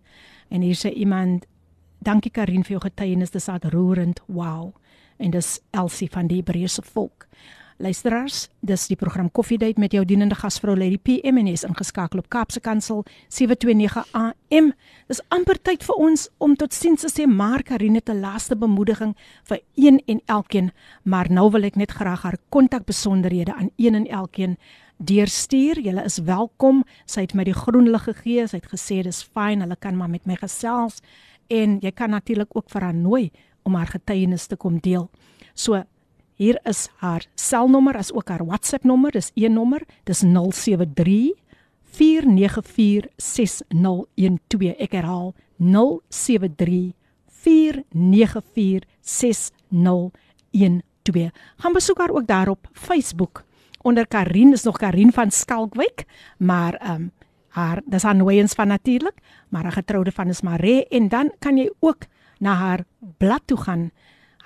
[0.49, 1.47] en hier sê iemand
[1.99, 4.21] dankie Karin vir jou getuienis dis uitroerend.
[4.27, 4.75] Wow
[5.20, 7.28] En dis Elsie van die Hebreëse volk.
[7.78, 12.30] Luisteraars, dis die program Koffiedייט met jou dienende gasvrou Lady PM en is ingeskakel op
[12.32, 14.70] Kaapse Kansel 729 AM.
[15.12, 19.12] Dis amper tyd vir ons om tot sins te sê, maar Karine te laaste bemoediging
[19.52, 20.72] vir een en elkeen,
[21.04, 24.56] maar nou wil ek net graag haar kontakbesonderhede aan een en elkeen
[25.04, 25.82] deurstuur.
[25.84, 26.86] Julle is welkom.
[27.06, 28.48] Sy het my die groen lig gegee.
[28.48, 31.04] Sy het gesê dis fyn, hulle kan maar met my gesels
[31.52, 33.32] en jy kan natuurlik ook vir haar nooi
[33.63, 35.11] om haar getuienis te kom deel.
[35.55, 35.83] So
[36.35, 39.13] hier is haar selnommer as ook haar WhatsApp nommer.
[39.13, 39.83] Dis een nommer.
[40.05, 41.33] Dis 073
[41.91, 41.97] 4946012.
[44.79, 46.93] Ek herhaal 073
[47.29, 47.35] 4946012.
[51.57, 53.45] Gaan besoek haar ook daar op Facebook
[53.83, 56.05] onder Karin is nog Karin van Skalkwyk,
[56.39, 57.13] maar ehm um,
[57.51, 59.15] haar dis haar nooiens van natuurlik,
[59.49, 62.03] maar haar getroude van is Mare en dan kan jy ook
[62.41, 62.85] na haar
[63.21, 63.91] blad toe gaan,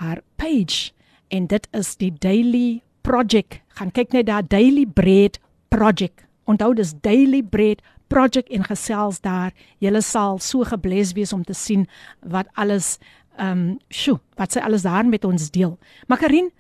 [0.03, 0.93] haar page
[1.29, 3.61] en dit is die Daily Project.
[3.79, 5.39] Gaan kyk net daar Daily Bread
[5.69, 6.27] Project.
[6.45, 9.55] Onthou dis Daily Bread Project en gesels daar.
[9.79, 11.87] Jy sal so gebless wees om te sien
[12.21, 12.99] wat alles
[13.37, 15.79] ehm um, sjoe, wat sy alles daar met ons deel.
[16.07, 16.53] Makarin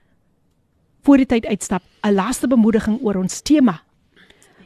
[1.07, 3.83] voor die tyd uitstap, 'n laaste bemoediging oor ons tema.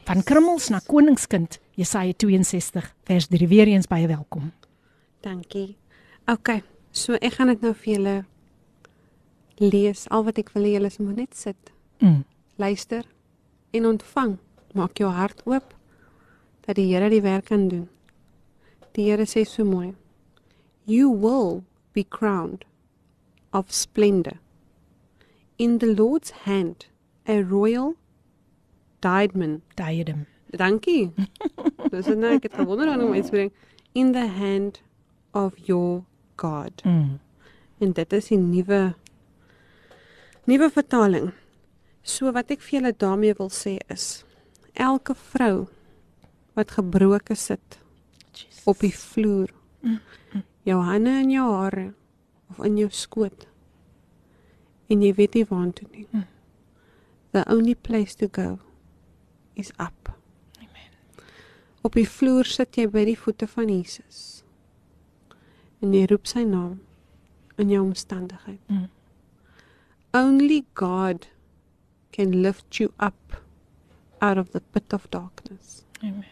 [0.05, 4.51] Van krummels na koningskind, Jesaja 62 vers 3 weer eens baie welkom.
[5.21, 5.78] Dankie.
[6.29, 6.59] OK,
[6.91, 8.15] so ek gaan dit nou vir julle
[9.57, 10.03] lees.
[10.13, 11.71] Al wat ek wil hê julle moet net sit.
[12.05, 12.19] Mm.
[12.61, 13.07] Luister
[13.73, 14.35] en ontvang.
[14.77, 15.73] Maak jou hart oop
[16.67, 17.87] dat die Here die werk kan doen.
[18.93, 19.95] Die Here sê so mooi.
[20.85, 22.61] You will be crowned
[23.51, 24.37] of splendor
[25.57, 26.85] in the Lord's hand
[27.27, 27.95] a royal
[29.01, 29.63] diadem.
[29.75, 30.27] Diadem.
[30.53, 31.09] Dankie.
[31.89, 33.49] Dis nou ek het gewonder hoe iets bring
[33.97, 34.83] in the hand
[35.33, 36.05] of your
[36.39, 36.83] God.
[36.85, 37.19] Mm.
[37.79, 38.79] En dit is die nuwe
[40.49, 41.29] nuwe vertaling.
[42.01, 44.23] So wat ek vir julle daarmee wil sê is
[44.73, 45.67] elke vrou
[46.57, 47.79] wat gebroke sit
[48.31, 48.63] Jesus.
[48.65, 49.53] op die vloer.
[49.83, 49.99] Mm.
[50.33, 50.43] Mm.
[50.67, 51.87] Jou hande in jou hare
[52.49, 53.49] of in jou skoot
[54.89, 56.05] en jy weet nie waartoe nie.
[56.11, 56.25] Hmm.
[57.31, 58.59] The only place to go
[59.53, 60.09] is up.
[60.57, 60.91] Amen.
[61.85, 64.38] Op die vloer sit jy by die voete van Jesus.
[65.81, 66.79] En jy roep sy naam
[67.59, 68.59] in jou omstandigheid.
[68.67, 68.87] Hmm.
[70.13, 71.27] Only God
[72.11, 73.41] can lift you up
[74.21, 75.85] out of the pit of darkness.
[76.03, 76.25] Amen.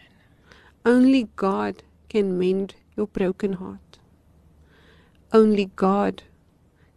[0.84, 3.98] Only God can mend your broken heart.
[5.32, 6.22] Only God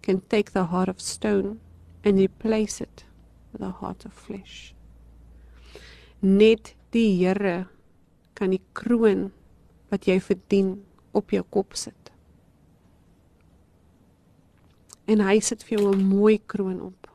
[0.01, 1.59] can take the heart of stone
[2.03, 3.03] and replace it
[3.51, 4.73] with a heart of flesh.
[6.21, 7.67] Net die Here
[8.33, 9.29] kan die kroon
[9.91, 10.79] wat jy verdien
[11.13, 12.00] op jou kop sit.
[15.11, 17.07] En hy sit vir jou 'n mooi kroon op.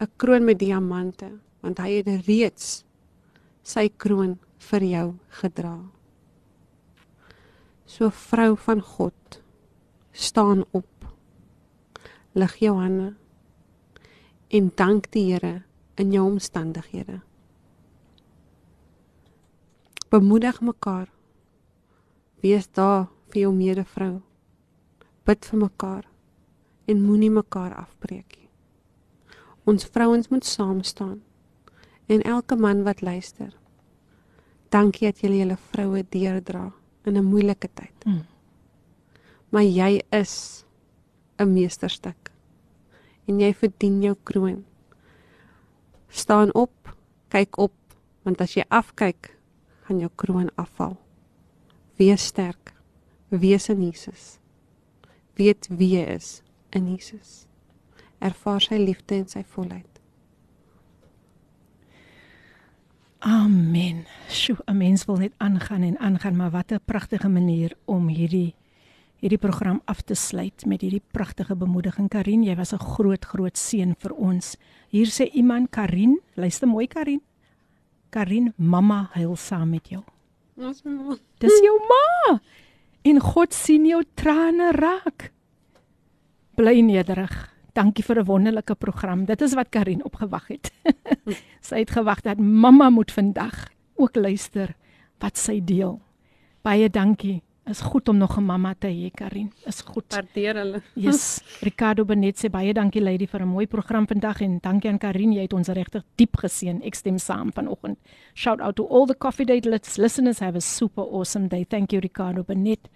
[0.00, 2.84] 'n Kroon met diamante, want hy het reeds
[3.62, 5.78] sy kroon vir jou gedra.
[7.86, 9.42] So vrou van God,
[10.12, 10.86] staan op
[12.32, 13.14] lig jou hande
[14.48, 15.62] en dank die Here
[15.94, 17.20] in jou omstandighede.
[20.10, 21.08] Bemoedig mekaar.
[22.42, 24.22] Wees daar vir jou medevrou.
[25.24, 26.06] Bid vir mekaar
[26.90, 28.48] en moenie mekaar afbreek nie.
[29.70, 31.20] Ons vrouens moet saam staan.
[32.10, 33.52] En elke man wat luister,
[34.74, 36.72] dankie dat julle julle vroue deurdra
[37.06, 38.06] in 'n moeilike tyd.
[38.06, 38.24] Mm.
[39.50, 40.64] Maar jy is
[41.38, 42.32] 'n meesterstuk.
[43.26, 44.64] En jy verdien jou kroon.
[46.08, 46.96] Staan op,
[47.28, 47.74] kyk op,
[48.22, 49.36] want as jy afkyk,
[49.82, 50.96] gaan jou kroon afval.
[51.96, 52.74] Wees sterk.
[53.28, 54.38] Wees in Jesus.
[55.34, 56.42] Weet wie jy is
[56.74, 57.46] in Jesus.
[58.18, 59.86] Ervaar sy liefde en sy volheid.
[63.20, 64.06] Amen.
[64.28, 68.54] Sjoe, 'n mens wil net aangaan en aangaan, maar wat 'n pragtige manier om hierdie
[69.20, 72.08] hierdie program af te sluit met hierdie pragtige bemoediging.
[72.08, 74.56] Karin, jy was 'n groot groot seën vir ons.
[74.88, 77.20] Hier sê iemand Karin, luister mooi Karin.
[78.10, 80.02] Karin, mamma huil saam met jou.
[80.56, 81.16] Ons mamma.
[81.38, 82.40] Dis jou ma.
[83.02, 85.32] En God sien jou trane raak.
[86.60, 87.32] Bly nederig.
[87.72, 89.24] Dankie vir 'n wonderlike program.
[89.24, 90.70] Dit is wat Karin opgewag het.
[91.68, 94.74] sy het gewag dat mamma moet vandag ook luister
[95.18, 96.00] wat sy deel.
[96.62, 99.52] Baie dankie is goed om nog 'n mamma te hê, Karin.
[99.64, 100.12] Is goed.
[100.12, 100.82] Waardeer hulle.
[100.94, 101.40] Yes.
[101.68, 105.32] Ricardo Benet sê baie dankie lady vir 'n mooi program vandag en dankie aan Karin,
[105.32, 106.82] jy het ons regtig diep geseën.
[106.82, 107.98] Ek stem saam vanoggend.
[108.34, 110.40] Shout out to all the coffee date listeners.
[110.40, 111.64] Have a super awesome day.
[111.64, 112.88] Thank you Ricardo Benet.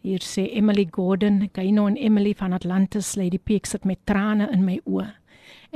[0.00, 4.62] Hier sê Emily Gordon, Kaino en Emily van Atlantis, Lady Peak sit met trane in
[4.64, 5.10] my oë.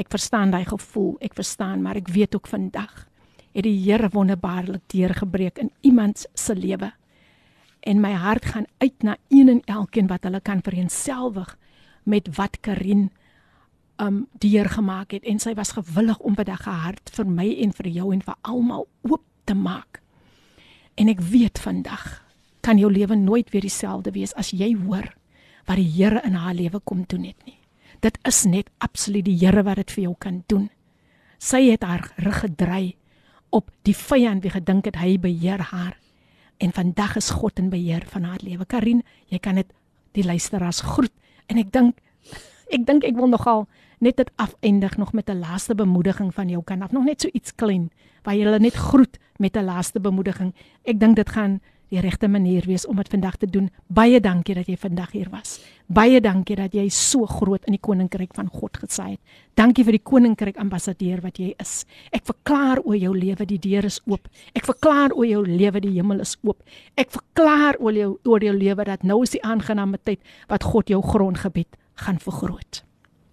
[0.01, 3.05] Ek verstaan daai gevoel, ek verstaan, maar ek weet ook vandag
[3.55, 6.89] het die Here wonderbaarlik deurgebreek in iemand se lewe.
[7.85, 11.53] En my hart gaan uit na een en elkeen wat hulle kan vereenselwig
[12.03, 13.11] met wat Karin
[14.01, 17.93] um deurgemaak het en sy was gewillig om by daai hart vir my en vir
[17.93, 20.01] jou en vir almal oop te maak.
[20.97, 22.24] En ek weet vandag
[22.65, 25.11] kan jou lewe nooit weer dieselfde wees as jy hoor
[25.69, 27.59] wat die Here in haar lewe kom doen het nie.
[28.01, 30.69] Dit is net absoluut die Here wat dit vir jou kan doen.
[31.39, 32.97] Sy het haar rug gedry
[33.55, 35.97] op die vyand wie gedink het hy beheer haar.
[36.59, 38.67] En vandag is God in beheer van haar lewe.
[38.67, 39.71] Karin, jy kan dit
[40.15, 41.13] die luisteraars groet
[41.51, 42.01] en ek dink
[42.73, 43.67] ek dink ek wil nogal
[44.05, 47.29] net dit afeindig nog met 'n laaste bemoediging van jou kan af nog net so
[47.33, 47.91] iets klein
[48.23, 50.55] waar jy hulle net groet met 'n laaste bemoediging.
[50.85, 51.61] Ek dink dit gaan
[51.93, 53.69] die regte manier wees om dit vandag te doen.
[53.87, 55.59] Baie dankie dat jy vandag hier was.
[55.87, 59.21] Baie dankie dat jy so groot in die koninkryk van God gesaai het.
[59.55, 61.85] Dankie vir die koninkryk ambassadeur wat jy is.
[62.13, 64.29] Ek verklaar oor jou lewe die deur is oop.
[64.55, 66.65] Ek verklaar oor jou lewe die hemel is oop.
[66.97, 70.91] Ek verklaar oor jou oor jou lewe dat nou is die aangename tyd wat God
[70.91, 72.83] jou grondgebied gaan vergroot.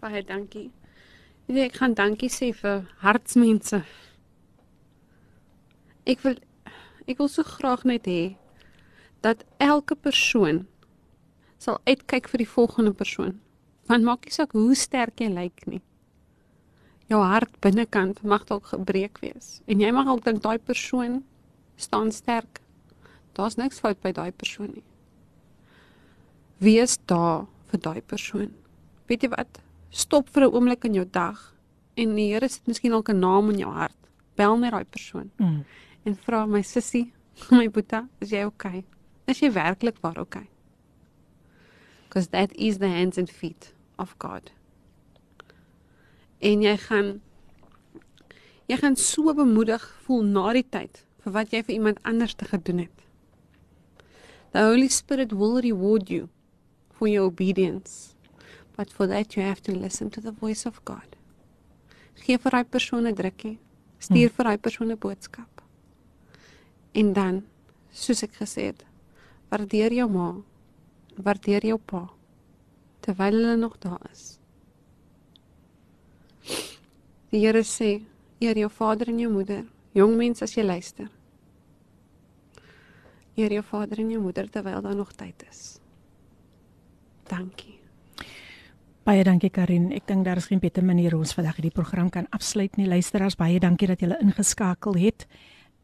[0.02, 0.69] Baie dankie.
[1.48, 3.82] Nee, ek gaan dankie sê vir hartsmense.
[6.06, 6.38] Ek wil
[7.10, 8.22] ek wil so graag net hê
[9.22, 10.65] dat elke persoon
[11.61, 13.38] sal uitkyk vir die volgende persoon.
[13.89, 15.81] Want maak nie saak hoe sterk jy lyk nie.
[17.11, 21.22] Jou hart binnekant mag dalk gebreek wees en jy mag dalk dink daai persoon
[21.76, 22.61] staan sterk.
[23.38, 24.85] Daar's niks fout by daai persoon nie.
[26.61, 28.52] Wees daar vir daai persoon.
[29.10, 29.61] Weet jy wat?
[29.89, 31.53] Stop vir 'n oomblik in jou dag
[31.95, 33.98] en die Here sit miskien dalk 'n naam in jou hart.
[34.35, 35.31] Bel net daai persoon.
[35.38, 35.65] Mm.
[36.06, 37.14] En vra my sussie,
[37.52, 38.84] my boetie, is jy okay?
[39.32, 40.49] Is jy werklik waar okay?
[42.08, 44.52] Because that is the hands and feet of God.
[46.44, 47.22] En jy gaan
[48.68, 52.48] jy gaan so bemoedig voel na die tyd vir wat jy vir iemand anders te
[52.49, 53.03] gedoen het.
[54.52, 56.28] The Holy Spirit will reward you
[56.91, 58.16] for your obedience.
[58.76, 61.16] But for that you have to listen to the voice of God.
[62.26, 63.58] Gee vir daai persoon 'n drukkie.
[63.99, 64.36] Stuur hmm.
[64.36, 65.62] vir daai persoon 'n boodskap.
[66.91, 67.44] En dan,
[67.91, 68.84] soos ek gesê het,
[69.52, 70.32] Waardeer jou ma.
[71.19, 72.07] Waardeer jou pa
[73.02, 74.38] terwyl hulle nog daar is.
[77.32, 78.02] Die Here sê:
[78.40, 79.65] Eer jou vader en jou moeder.
[79.94, 81.10] Jong mens as jy luister.
[83.36, 85.80] Eer jou vader en jou moeder terwyl daar nog tyd is.
[87.30, 87.80] Dankie.
[89.07, 89.90] Baie dankie Karin.
[89.95, 92.88] Ek dink daar is geen beter manier hoe ons vandag hierdie program kan afsluit nie.
[92.88, 95.26] Luisteraars, baie dankie dat julle ingeskakel het.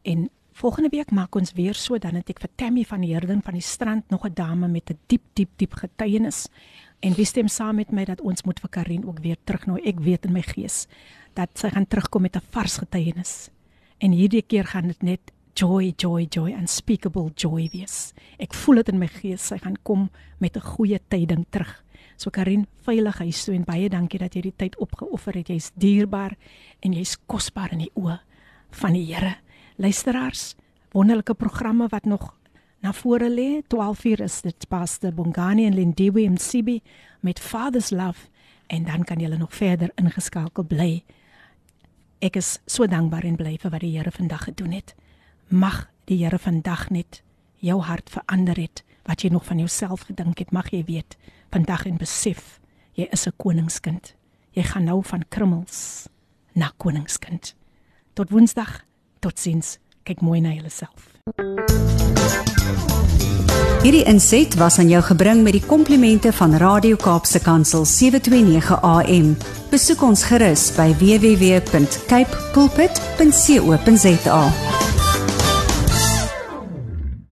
[0.06, 0.28] En
[0.58, 3.54] Volgende week maak ons weer so dan het ek vir Tammy van die Herden van
[3.54, 6.48] die strand nog 'n dame met 'n diep diep diep getuienis.
[7.00, 9.82] En wie stem saam met my dat ons moet vir Karin ook weer terugnooi.
[9.84, 10.88] Ek weet in my gees
[11.34, 13.50] dat sy gaan terugkom met 'n vars getuienis.
[13.98, 15.20] En hierdie keer gaan dit net
[15.54, 18.12] joy joy joy unspeakable joy wees.
[18.38, 21.84] Ek voel dit in my gees sy gaan kom met 'n goeie tyding terug.
[22.16, 25.48] So Karin, veilig huis toe en baie dankie dat jy die tyd opgeoffer het.
[25.48, 26.36] Jy's dierbaar
[26.80, 28.20] en jy's kosbaar in die oë
[28.70, 29.36] van die Here
[29.78, 30.54] luisteraars,
[30.90, 32.38] wonderlike programme wat nog
[32.78, 33.62] na vore lê.
[33.66, 36.82] 12:00 is dit Pastor Bongani en Lindiwe Msibi
[37.20, 38.28] met Father's Love
[38.66, 41.04] en dan kan julle nog verder ingeskakel bly.
[42.18, 44.94] Ek is so dankbaar en bly vir wat die Here vandag gedoen het.
[45.48, 47.22] Mag die Here vandag net
[47.56, 50.50] jou hart verander het wat jy nog van jouself gedink het.
[50.52, 51.16] Mag jy weet
[51.50, 52.60] vandag en besef
[52.92, 54.14] jy is 'n koningskind.
[54.50, 56.08] Jy gaan nou van krummels
[56.52, 57.54] na koningskind.
[58.12, 58.87] Tot Woensdag
[59.18, 59.76] Totsiens.
[60.02, 61.12] Kyk mooi na jouself.
[63.82, 69.36] Hierdie inset was aan jou gebring met die komplimente van Radio Kaapse Kansel 729 AM.
[69.70, 74.42] Besoek ons gerus by www.cape pulpit.co.za.